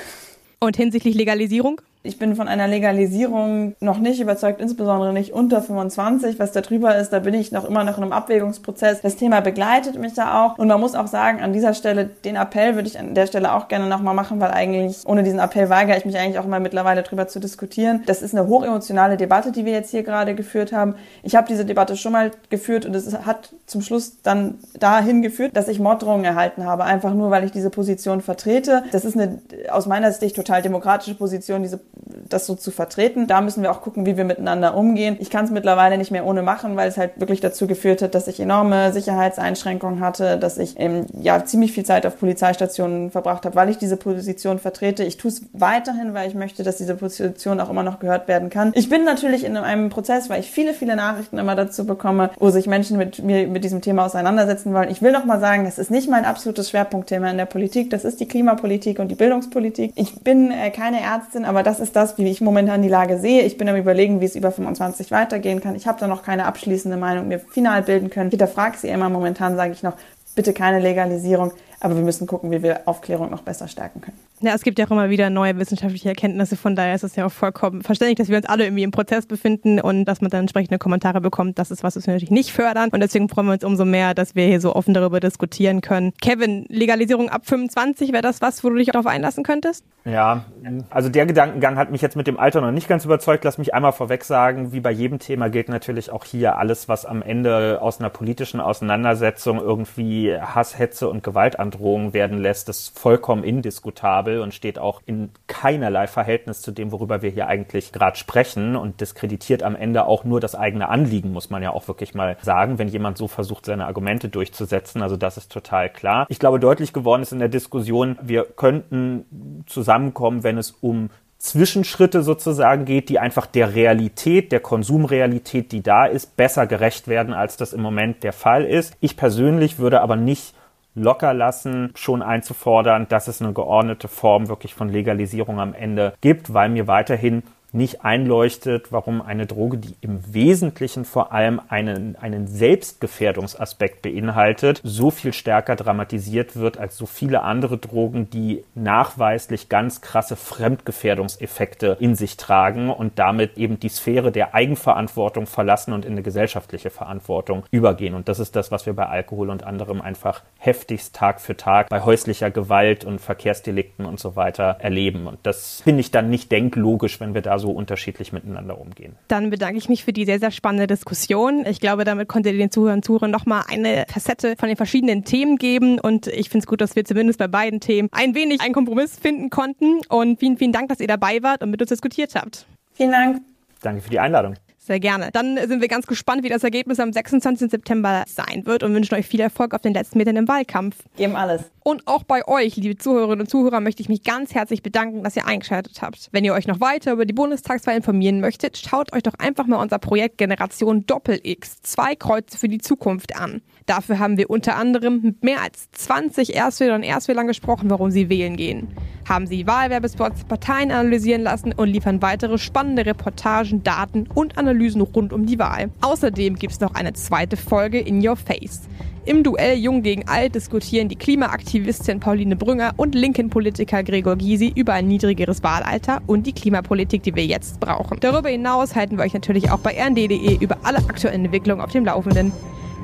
Und 0.60 0.78
hinsichtlich 0.78 1.16
Legalisierung? 1.16 1.82
Ich 2.04 2.18
bin 2.18 2.38
von 2.38 2.48
einer 2.48 2.68
Legalisierung 2.68 3.76
noch 3.82 3.98
nicht 3.98 4.22
überzeugt, 4.22 4.62
insbesondere 4.62 5.12
nicht 5.12 5.34
unter 5.34 5.62
25. 5.62 6.40
Was 6.40 6.54
da 6.54 6.62
drüber 6.62 6.96
ist, 6.96 7.10
da 7.10 7.20
bin 7.20 7.34
ich 7.34 7.52
noch 7.52 7.66
immer 7.66 7.84
noch 7.84 7.98
in 7.98 8.04
einem 8.04 8.14
Abwägungsprozess. 8.14 9.02
Das 9.02 9.18
Thema 9.18 9.42
begleitet 9.42 10.00
mich 10.00 10.14
da 10.14 10.46
auch. 10.46 10.58
Und 10.58 10.70
man 10.70 10.80
muss 10.80 10.96
auch 10.96 11.08
sagen, 11.08 11.42
an 11.42 11.52
dieser 11.52 11.74
Stelle, 11.74 12.06
den 12.06 12.38
Appell 12.38 12.76
würde 12.76 12.88
ich 12.88 12.98
an 12.98 13.14
der 13.14 13.28
Stelle 13.28 13.54
auch 13.54 13.68
gerne 13.68 13.88
nochmal 13.88 14.14
machen, 14.14 14.40
weil 14.40 14.52
eigentlich 14.52 15.06
ohne 15.06 15.24
diesen 15.24 15.40
Appell 15.40 15.70
weigere 15.70 15.98
ich 15.98 16.06
mich 16.06 16.18
eigentlich 16.18 16.40
auch 16.40 16.46
immer 16.46 16.62
mittlerweile 16.62 17.04
drüber 17.04 17.28
zu 17.28 17.42
diskutieren. 17.42 18.04
Das 18.06 18.22
ist 18.22 18.34
eine 18.34 18.48
hochemotionale 18.48 19.18
Debatte, 19.18 19.52
die 19.52 19.66
wir 19.66 19.74
jetzt 19.74 19.92
hier 19.92 20.04
gerade 20.04 20.34
geführt 20.34 20.72
haben. 20.72 20.96
Ich 21.24 21.36
habe 21.36 21.48
diese 21.48 21.66
Debatte 21.66 21.98
schon 21.98 22.14
mal 22.14 22.32
geführt 22.50 22.86
und 22.86 22.96
es 22.96 23.18
hat 23.26 23.50
zum 23.66 23.82
Schluss 23.82 24.22
dann 24.22 24.60
dahin 24.80 25.22
geführt, 25.22 25.58
dass 25.58 25.68
ich 25.68 25.80
Morddrohungen 25.80 26.24
erhalten 26.24 26.64
habe, 26.64 26.86
einfach 26.86 27.14
nur, 27.14 27.32
weil 27.32 27.44
ich 27.44 27.52
diese 27.52 27.70
Position 27.70 28.22
vertrete. 28.22 28.84
Das 28.94 29.04
ist 29.04 29.18
eine 29.18 29.40
aus 29.72 29.88
meiner 29.88 30.12
Sicht 30.14 30.38
total 30.38 30.62
demokratische 30.62 31.16
Position, 31.16 31.64
diese 31.64 31.80
das 32.30 32.46
so 32.46 32.56
zu 32.56 32.72
vertreten. 32.72 33.28
Da 33.28 33.42
müssen 33.42 33.64
wir 33.64 33.72
auch 33.72 33.82
gucken, 33.82 34.06
wie 34.06 34.18
wir 34.18 34.24
miteinander 34.24 34.76
umgehen. 34.76 35.18
Ich 35.20 35.30
kann 35.30 35.46
es 35.46 35.52
mittlerweile 35.52 35.98
nicht 35.98 36.12
mehr 36.12 36.26
ohne 36.26 36.42
machen, 36.42 36.76
weil 36.76 36.90
es 36.90 36.98
halt 36.98 37.20
wirklich 37.20 37.40
dazu 37.40 37.68
geführt 37.68 38.02
hat, 38.02 38.16
dass 38.16 38.28
ich 38.28 38.40
enorme 38.40 38.94
Sicherheitseinschränkungen 38.94 40.00
hatte, 40.00 40.38
dass 40.38 40.58
ich 40.58 40.76
ähm, 40.78 41.06
ja 41.20 41.44
ziemlich 41.46 41.72
viel 41.72 41.86
Zeit 41.86 42.06
auf 42.06 42.20
Polizeistationen 42.20 43.12
verbracht 43.12 43.46
habe, 43.46 43.56
weil 43.56 43.70
ich 43.70 43.78
diese 43.78 43.98
Position 43.98 44.60
vertrete. 44.60 45.04
Ich 45.04 45.18
tue 45.18 45.32
es 45.32 45.42
weiterhin, 45.54 46.14
weil 46.14 46.28
ich 46.28 46.36
möchte, 46.36 46.64
dass 46.64 46.78
diese 46.78 46.96
Position 46.96 47.60
auch 47.60 47.70
immer 47.70 47.84
noch 47.84 48.00
gehört 48.00 48.28
werden 48.28 48.50
kann. 48.50 48.72
Ich 48.76 48.90
bin 48.90 49.04
natürlich 49.04 49.44
in 49.44 49.58
einem 49.58 49.90
Prozess, 49.90 50.30
weil 50.30 50.40
ich 50.40 50.52
viele, 50.52 50.74
viele 50.74 50.96
Nachrichten 50.96 51.38
immer 51.38 51.56
dazu 51.56 51.86
bekomme, 51.86 52.30
wo 52.40 52.50
sich 52.50 52.68
Menschen 52.68 52.98
mit 52.98 53.24
mir 53.24 53.48
mit 53.48 53.64
diesem 53.64 53.82
Thema 53.82 54.06
auseinandersetzen 54.06 54.74
wollen. 54.74 54.90
Ich 54.90 55.02
will 55.02 55.12
noch 55.12 55.26
mal 55.26 55.40
sagen, 55.40 55.66
es 55.66 55.78
ist 55.78 55.92
nicht 55.92 56.10
mein 56.10 56.26
absolutes 56.26 56.70
Schwerpunktthema 56.70 57.30
in 57.30 57.38
der 57.38 57.46
Politik. 57.46 57.90
Das 57.90 58.06
ist 58.06 58.20
die 58.20 58.28
Klimapolitik 58.28 59.00
und 59.00 59.10
die 59.10 59.16
Bildungspolitik. 59.16 59.94
Ich 59.96 60.22
bin 60.22 60.52
äh, 60.52 60.70
keine 60.72 61.02
Ärztin, 61.02 61.46
aber 61.46 61.64
das 61.64 61.77
ist 61.80 61.96
das, 61.96 62.18
wie 62.18 62.30
ich 62.30 62.42
momentan 62.42 62.82
die 62.82 62.90
Lage 62.90 63.18
sehe. 63.18 63.44
Ich 63.44 63.58
bin 63.58 63.70
am 63.70 63.76
überlegen, 63.76 64.22
wie 64.22 64.26
es 64.26 64.36
über 64.36 64.52
25 64.52 65.12
weitergehen 65.12 65.62
kann. 65.62 65.76
Ich 65.76 65.88
habe 65.88 66.00
da 66.00 66.08
noch 66.08 66.24
keine 66.24 66.46
abschließende 66.46 66.98
Meinung 66.98 67.28
mir 67.28 67.40
final 67.40 67.82
bilden 67.82 68.10
können. 68.10 68.28
Ich 68.28 68.32
hinterfrage 68.32 68.78
sie 68.78 68.90
immer. 68.90 69.10
Momentan 69.10 69.56
sage 69.56 69.72
ich 69.74 69.84
noch, 69.84 69.94
bitte 70.36 70.54
keine 70.54 70.80
Legalisierung. 70.80 71.52
Aber 71.80 71.96
wir 71.96 72.04
müssen 72.04 72.26
gucken, 72.26 72.50
wie 72.52 72.64
wir 72.64 72.88
Aufklärung 72.88 73.30
noch 73.30 73.44
besser 73.44 73.68
stärken 73.68 74.02
können. 74.02 74.18
Ja, 74.40 74.54
es 74.54 74.62
gibt 74.62 74.78
ja 74.78 74.86
auch 74.86 74.92
immer 74.92 75.10
wieder 75.10 75.32
neue 75.32 75.58
wissenschaftliche 75.58 76.10
Erkenntnisse. 76.10 76.58
Von 76.58 76.76
daher 76.76 76.94
ist 76.94 77.04
es 77.04 77.16
ja 77.16 77.26
auch 77.26 77.32
vollkommen 77.32 77.82
verständlich, 77.82 78.18
dass 78.18 78.30
wir 78.30 78.38
uns 78.38 78.46
alle 78.46 78.66
irgendwie 78.66 78.84
im 78.84 78.92
Prozess 78.92 79.26
befinden 79.26 79.80
und 79.80 80.06
dass 80.06 80.22
man 80.22 80.30
dann 80.30 80.42
entsprechende 80.42 80.78
Kommentare 80.78 81.22
bekommt. 81.22 81.58
Das 81.58 81.72
ist 81.72 81.84
was, 81.84 81.96
was 81.96 82.06
wir 82.06 82.14
natürlich 82.14 82.32
nicht 82.32 82.52
fördern. 82.52 82.90
Und 82.92 83.00
deswegen 83.00 83.30
freuen 83.30 83.48
wir 83.48 83.54
uns 83.54 83.64
umso 83.64 83.84
mehr, 83.84 84.14
dass 84.14 84.36
wir 84.36 84.46
hier 84.46 84.62
so 84.62 84.76
offen 84.76 84.94
darüber 84.94 85.20
diskutieren 85.20 85.82
können. 85.82 86.14
Kevin, 86.22 86.66
Legalisierung 86.70 87.30
ab 87.30 87.42
25, 87.46 88.12
wäre 88.12 88.22
das 88.22 88.42
was, 88.42 88.64
wo 88.64 88.70
du 88.70 88.76
dich 88.76 88.88
darauf 88.88 89.08
einlassen 89.08 89.44
könntest? 89.44 89.84
Ja, 90.06 90.46
also 90.90 91.10
der 91.10 91.26
Gedankengang 91.26 91.76
hat 91.76 91.92
mich 91.92 92.02
jetzt 92.02 92.16
mit 92.16 92.28
dem 92.28 92.40
Alter 92.40 92.62
noch 92.62 92.72
nicht 92.72 92.88
ganz 92.88 93.06
überzeugt. 93.06 93.44
Lass 93.44 93.58
mich 93.58 93.74
einmal 93.74 93.92
vorweg 93.92 94.24
sagen, 94.24 94.72
wie 94.72 94.80
bei 94.80 94.92
jedem 94.92 95.20
Thema 95.20 95.50
gilt 95.50 95.68
natürlich 95.68 96.12
auch 96.12 96.24
hier 96.24 96.58
alles, 96.58 96.88
was 96.88 97.06
am 97.06 97.22
Ende 97.22 97.80
aus 97.82 98.00
einer 98.00 98.10
politischen 98.10 98.60
Auseinandersetzung 98.60 99.60
irgendwie 99.60 100.34
Hass, 100.40 100.80
Hetze 100.80 101.10
und 101.10 101.24
Gewalt 101.24 101.60
Androhung 101.68 102.14
werden 102.14 102.38
lässt, 102.38 102.70
ist 102.70 102.98
vollkommen 102.98 103.44
indiskutabel 103.44 104.40
und 104.40 104.54
steht 104.54 104.80
auch 104.80 105.02
in 105.06 105.32
keinerlei 105.48 106.08
Verhältnis 106.08 106.62
zu 106.62 106.72
dem, 106.72 106.94
worüber 106.94 107.22
wir 107.22 107.30
hier 107.30 107.48
eigentlich 107.48 107.92
gerade 107.92 108.18
sprechen 108.18 108.78
und 108.78 109.02
diskreditiert 109.02 109.64
am 109.64 109.76
Ende 109.76 110.06
auch 110.06 110.24
nur 110.24 110.40
das 110.40 110.56
eigene 110.56 110.88
Anliegen, 110.88 111.34
muss 111.34 111.50
man 111.50 111.62
ja 111.62 111.72
auch 111.72 111.88
wirklich 111.90 112.14
mal 112.14 112.38
sagen, 112.42 112.80
wenn 112.80 112.88
jemand 112.88 113.18
so 113.18 113.28
versucht, 113.28 113.66
seine 113.66 113.86
Argumente 113.86 114.30
durchzusetzen. 114.30 115.02
Also 115.02 115.18
das 115.18 115.36
ist 115.36 115.52
total 115.52 115.90
klar. 115.90 116.26
Ich 116.30 116.40
glaube, 116.40 116.60
deutlich 116.60 116.94
geworden 116.94 117.22
ist 117.22 117.34
in 117.34 117.40
der 117.40 117.50
Diskussion, 117.50 118.18
wir 118.22 118.46
könnten 118.46 119.64
zusammenkommen, 119.66 120.44
wenn 120.44 120.58
es 120.58 120.72
um 120.72 121.10
Zwischenschritte 121.38 122.24
sozusagen 122.24 122.86
geht, 122.86 123.10
die 123.10 123.20
einfach 123.20 123.46
der 123.46 123.76
Realität, 123.76 124.52
der 124.52 124.60
Konsumrealität, 124.60 125.72
die 125.72 125.84
da 125.84 126.06
ist, 126.06 126.36
besser 126.38 126.66
gerecht 126.66 127.08
werden, 127.08 127.34
als 127.34 127.58
das 127.58 127.74
im 127.74 127.82
Moment 127.82 128.24
der 128.24 128.34
Fall 128.34 128.66
ist. 128.66 128.96
Ich 129.02 129.18
persönlich 129.18 129.78
würde 129.78 130.02
aber 130.02 130.16
nicht 130.16 130.56
locker 130.98 131.34
lassen, 131.34 131.92
schon 131.96 132.22
einzufordern, 132.22 133.08
dass 133.08 133.28
es 133.28 133.42
eine 133.42 133.54
geordnete 133.54 134.08
Form 134.08 134.50
wirklich 134.50 134.74
von 134.74 134.90
Legalisierung 134.90 135.60
am 135.60 135.74
Ende 135.74 136.14
gibt, 136.22 136.54
weil 136.54 136.70
mir 136.70 136.88
weiterhin 136.88 137.44
nicht 137.78 138.04
einleuchtet, 138.04 138.92
warum 138.92 139.22
eine 139.22 139.46
Droge, 139.46 139.78
die 139.78 139.96
im 140.02 140.34
Wesentlichen 140.34 141.06
vor 141.06 141.32
allem 141.32 141.62
einen, 141.70 142.16
einen 142.16 142.48
Selbstgefährdungsaspekt 142.48 144.02
beinhaltet, 144.02 144.82
so 144.84 145.12
viel 145.12 145.32
stärker 145.32 145.76
dramatisiert 145.76 146.56
wird 146.56 146.78
als 146.78 146.98
so 146.98 147.06
viele 147.06 147.44
andere 147.44 147.78
Drogen, 147.78 148.30
die 148.30 148.64
nachweislich 148.76 149.70
ganz 149.70 150.02
krasse 150.02 150.36
Fremdgefährdungseffekte 150.36 151.98
in 152.00 152.16
sich 152.16 152.38
tragen 152.38 152.90
und 152.90 153.20
damit 153.20 153.58
eben 153.58 153.80
die 153.80 153.90
Sphäre 153.90 154.32
der 154.32 154.54
Eigenverantwortung 154.56 155.46
verlassen 155.46 155.94
und 155.94 156.06
in 156.06 156.14
eine 156.14 156.24
gesellschaftliche 156.24 156.90
Verantwortung 156.90 157.64
übergehen. 157.72 158.16
Und 158.16 158.28
das 158.28 158.40
ist 158.40 158.56
das, 158.56 158.72
was 158.72 158.86
wir 158.86 158.94
bei 158.94 159.06
Alkohol 159.06 159.50
und 159.50 159.64
anderem 159.64 160.02
einfach 160.02 160.44
heftigst 160.58 161.16
Tag 161.16 161.40
für 161.40 161.56
Tag 161.56 161.90
bei 161.90 162.02
häuslicher 162.02 162.52
Gewalt 162.52 163.06
und 163.06 163.22
Verkehrsdelikten 163.22 164.06
und 164.06 164.20
so 164.20 164.36
weiter 164.36 164.78
erleben. 164.80 165.28
Und 165.28 165.38
das 165.44 165.82
finde 165.82 166.02
ich 166.02 166.12
dann 166.12 166.30
nicht 166.30 166.52
denklogisch, 166.52 167.20
wenn 167.20 167.34
wir 167.34 167.42
da 167.42 167.60
so 167.60 167.67
unterschiedlich 167.72 168.34
miteinander 168.34 168.80
umgehen. 168.80 169.16
Dann 169.28 169.50
bedanke 169.50 169.78
ich 169.78 169.90
mich 169.90 170.04
für 170.04 170.14
die 170.14 170.26
sehr, 170.26 170.40
sehr 170.40 170.52
spannende 170.52 170.88
Diskussion. 170.88 171.66
Ich 171.66 171.80
glaube, 171.80 172.04
damit 172.04 172.28
konnte 172.28 172.50
ihr 172.50 172.58
den 172.58 172.72
Zuhörern 172.72 172.98
und 173.00 173.06
Zuhörern 173.06 173.32
nochmal 173.32 173.64
eine 173.68 174.06
Facette 174.08 174.56
von 174.58 174.68
den 174.68 174.78
verschiedenen 174.78 175.24
Themen 175.24 175.58
geben. 175.58 176.00
Und 176.00 176.28
ich 176.28 176.50
finde 176.50 176.64
es 176.64 176.68
gut, 176.68 176.82
dass 176.82 176.96
wir 176.96 177.06
zumindest 177.06 177.40
bei 177.40 177.48
beiden 177.48 177.80
Themen 177.80 178.10
ein 178.12 178.36
wenig 178.36 178.62
einen 178.62 178.74
Kompromiss 178.74 179.18
finden 179.18 179.50
konnten. 179.50 180.02
Und 180.10 180.40
vielen, 180.40 180.58
vielen 180.58 180.72
Dank, 180.72 180.90
dass 180.90 181.00
ihr 181.00 181.08
dabei 181.08 181.42
wart 181.44 181.64
und 181.64 181.72
mit 181.72 181.82
uns 181.82 181.90
diskutiert 181.90 182.36
habt. 182.36 182.66
Vielen 182.94 183.12
Dank. 183.12 183.42
Danke 183.82 184.02
für 184.02 184.10
die 184.10 184.20
Einladung. 184.20 184.56
Sehr 184.88 185.02
gerne. 185.02 185.32
Dann 185.34 185.58
sind 185.68 185.82
wir 185.82 185.90
ganz 185.90 186.08
gespannt, 186.08 186.44
wie 186.44 186.50
das 186.50 186.64
Ergebnis 186.64 187.02
am 187.02 187.12
26. 187.12 187.70
September 187.70 188.24
sein 188.26 188.66
wird 188.66 188.84
und 188.84 188.94
wünschen 188.94 189.16
euch 189.16 189.28
viel 189.28 189.42
Erfolg 189.42 189.74
auf 189.74 189.82
den 189.82 189.94
letzten 189.94 190.18
Metern 190.18 190.38
im 190.38 190.48
Wahlkampf. 190.48 190.96
Geben 191.18 191.36
alles. 191.36 191.64
Und 191.84 192.08
auch 192.08 192.24
bei 192.24 192.48
euch, 192.48 192.78
liebe 192.78 192.98
Zuhörerinnen 192.98 193.42
und 193.42 193.50
Zuhörer, 193.50 193.82
möchte 193.82 194.02
ich 194.02 194.08
mich 194.08 194.24
ganz 194.24 194.56
herzlich 194.56 194.84
bedanken, 194.84 195.24
dass 195.24 195.36
ihr 195.36 195.46
eingeschaltet 195.46 196.02
habt. 196.02 196.30
Wenn 196.32 196.46
ihr 196.46 196.54
euch 196.54 196.68
noch 196.68 196.80
weiter 196.80 197.12
über 197.12 197.26
die 197.26 197.34
Bundestagswahl 197.34 197.98
informieren 197.98 198.40
möchtet, 198.40 198.78
schaut 198.78 199.12
euch 199.12 199.24
doch 199.24 199.34
einfach 199.40 199.68
mal 199.68 199.82
unser 199.82 200.00
Projekt 200.00 200.38
Generation 200.38 201.06
Doppel 201.06 201.42
X, 201.44 201.82
zwei 201.82 202.16
Kreuze 202.16 202.58
für 202.58 202.70
die 202.70 202.80
Zukunft 202.80 203.36
an. 203.36 203.62
Dafür 203.88 204.20
haben 204.20 204.36
wir 204.36 204.50
unter 204.50 204.76
anderem 204.76 205.22
mit 205.22 205.44
mehr 205.46 205.62
als 205.62 205.90
20 205.94 206.54
Erstwählern 206.54 206.98
und 206.98 207.04
Erstwählern 207.04 207.48
gesprochen, 207.48 207.90
warum 207.90 208.12
sie 208.12 208.28
wählen 208.28 208.58
gehen. 208.58 208.90
Haben 209.30 209.48
sie 209.48 209.66
Wahlwerbespots 209.66 210.44
Parteien 210.44 210.92
analysieren 210.92 211.42
lassen 211.42 211.72
und 211.72 211.88
liefern 211.88 212.22
weitere 212.22 212.58
spannende 212.58 213.06
Reportagen, 213.06 213.84
Daten 213.84 214.28
und 214.34 214.58
Analysen 214.58 215.00
rund 215.00 215.32
um 215.32 215.46
die 215.46 215.58
Wahl. 215.58 215.90
Außerdem 216.02 216.56
gibt 216.56 216.74
es 216.74 216.82
noch 216.82 216.96
eine 216.96 217.14
zweite 217.14 217.56
Folge 217.56 217.98
In 217.98 218.28
Your 218.28 218.36
Face. 218.36 218.90
Im 219.24 219.44
Duell 219.44 219.78
Jung 219.78 220.02
gegen 220.02 220.28
Alt 220.28 220.56
diskutieren 220.56 221.08
die 221.08 221.16
Klimaaktivistin 221.16 222.20
Pauline 222.20 222.58
Brünger 222.58 222.94
und 222.98 223.16
linken 223.16 223.50
Politiker 223.50 224.04
Gregor 224.04 224.36
Gysi 224.36 224.74
über 224.76 224.94
ein 224.94 225.08
niedrigeres 225.08 225.64
Wahlalter 225.64 226.22
und 226.28 226.46
die 226.46 226.54
Klimapolitik, 226.54 227.24
die 227.24 227.36
wir 227.36 227.46
jetzt 227.46 227.80
brauchen. 227.80 228.20
Darüber 228.20 228.50
hinaus 228.50 228.96
halten 228.96 229.18
wir 229.18 229.24
euch 229.24 229.34
natürlich 229.34 229.72
auch 229.72 229.80
bei 229.80 229.98
rnd.de 229.98 230.58
über 230.62 230.78
alle 230.84 230.98
aktuellen 230.98 231.46
Entwicklungen 231.46 231.80
auf 231.80 231.92
dem 231.92 232.04
Laufenden. 232.04 232.52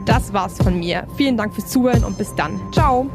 Das 0.05 0.33
war's 0.33 0.57
von 0.57 0.77
mir. 0.77 1.07
Vielen 1.15 1.37
Dank 1.37 1.53
fürs 1.53 1.69
Zuhören 1.69 2.03
und 2.03 2.17
bis 2.17 2.33
dann. 2.35 2.59
Ciao! 2.71 3.09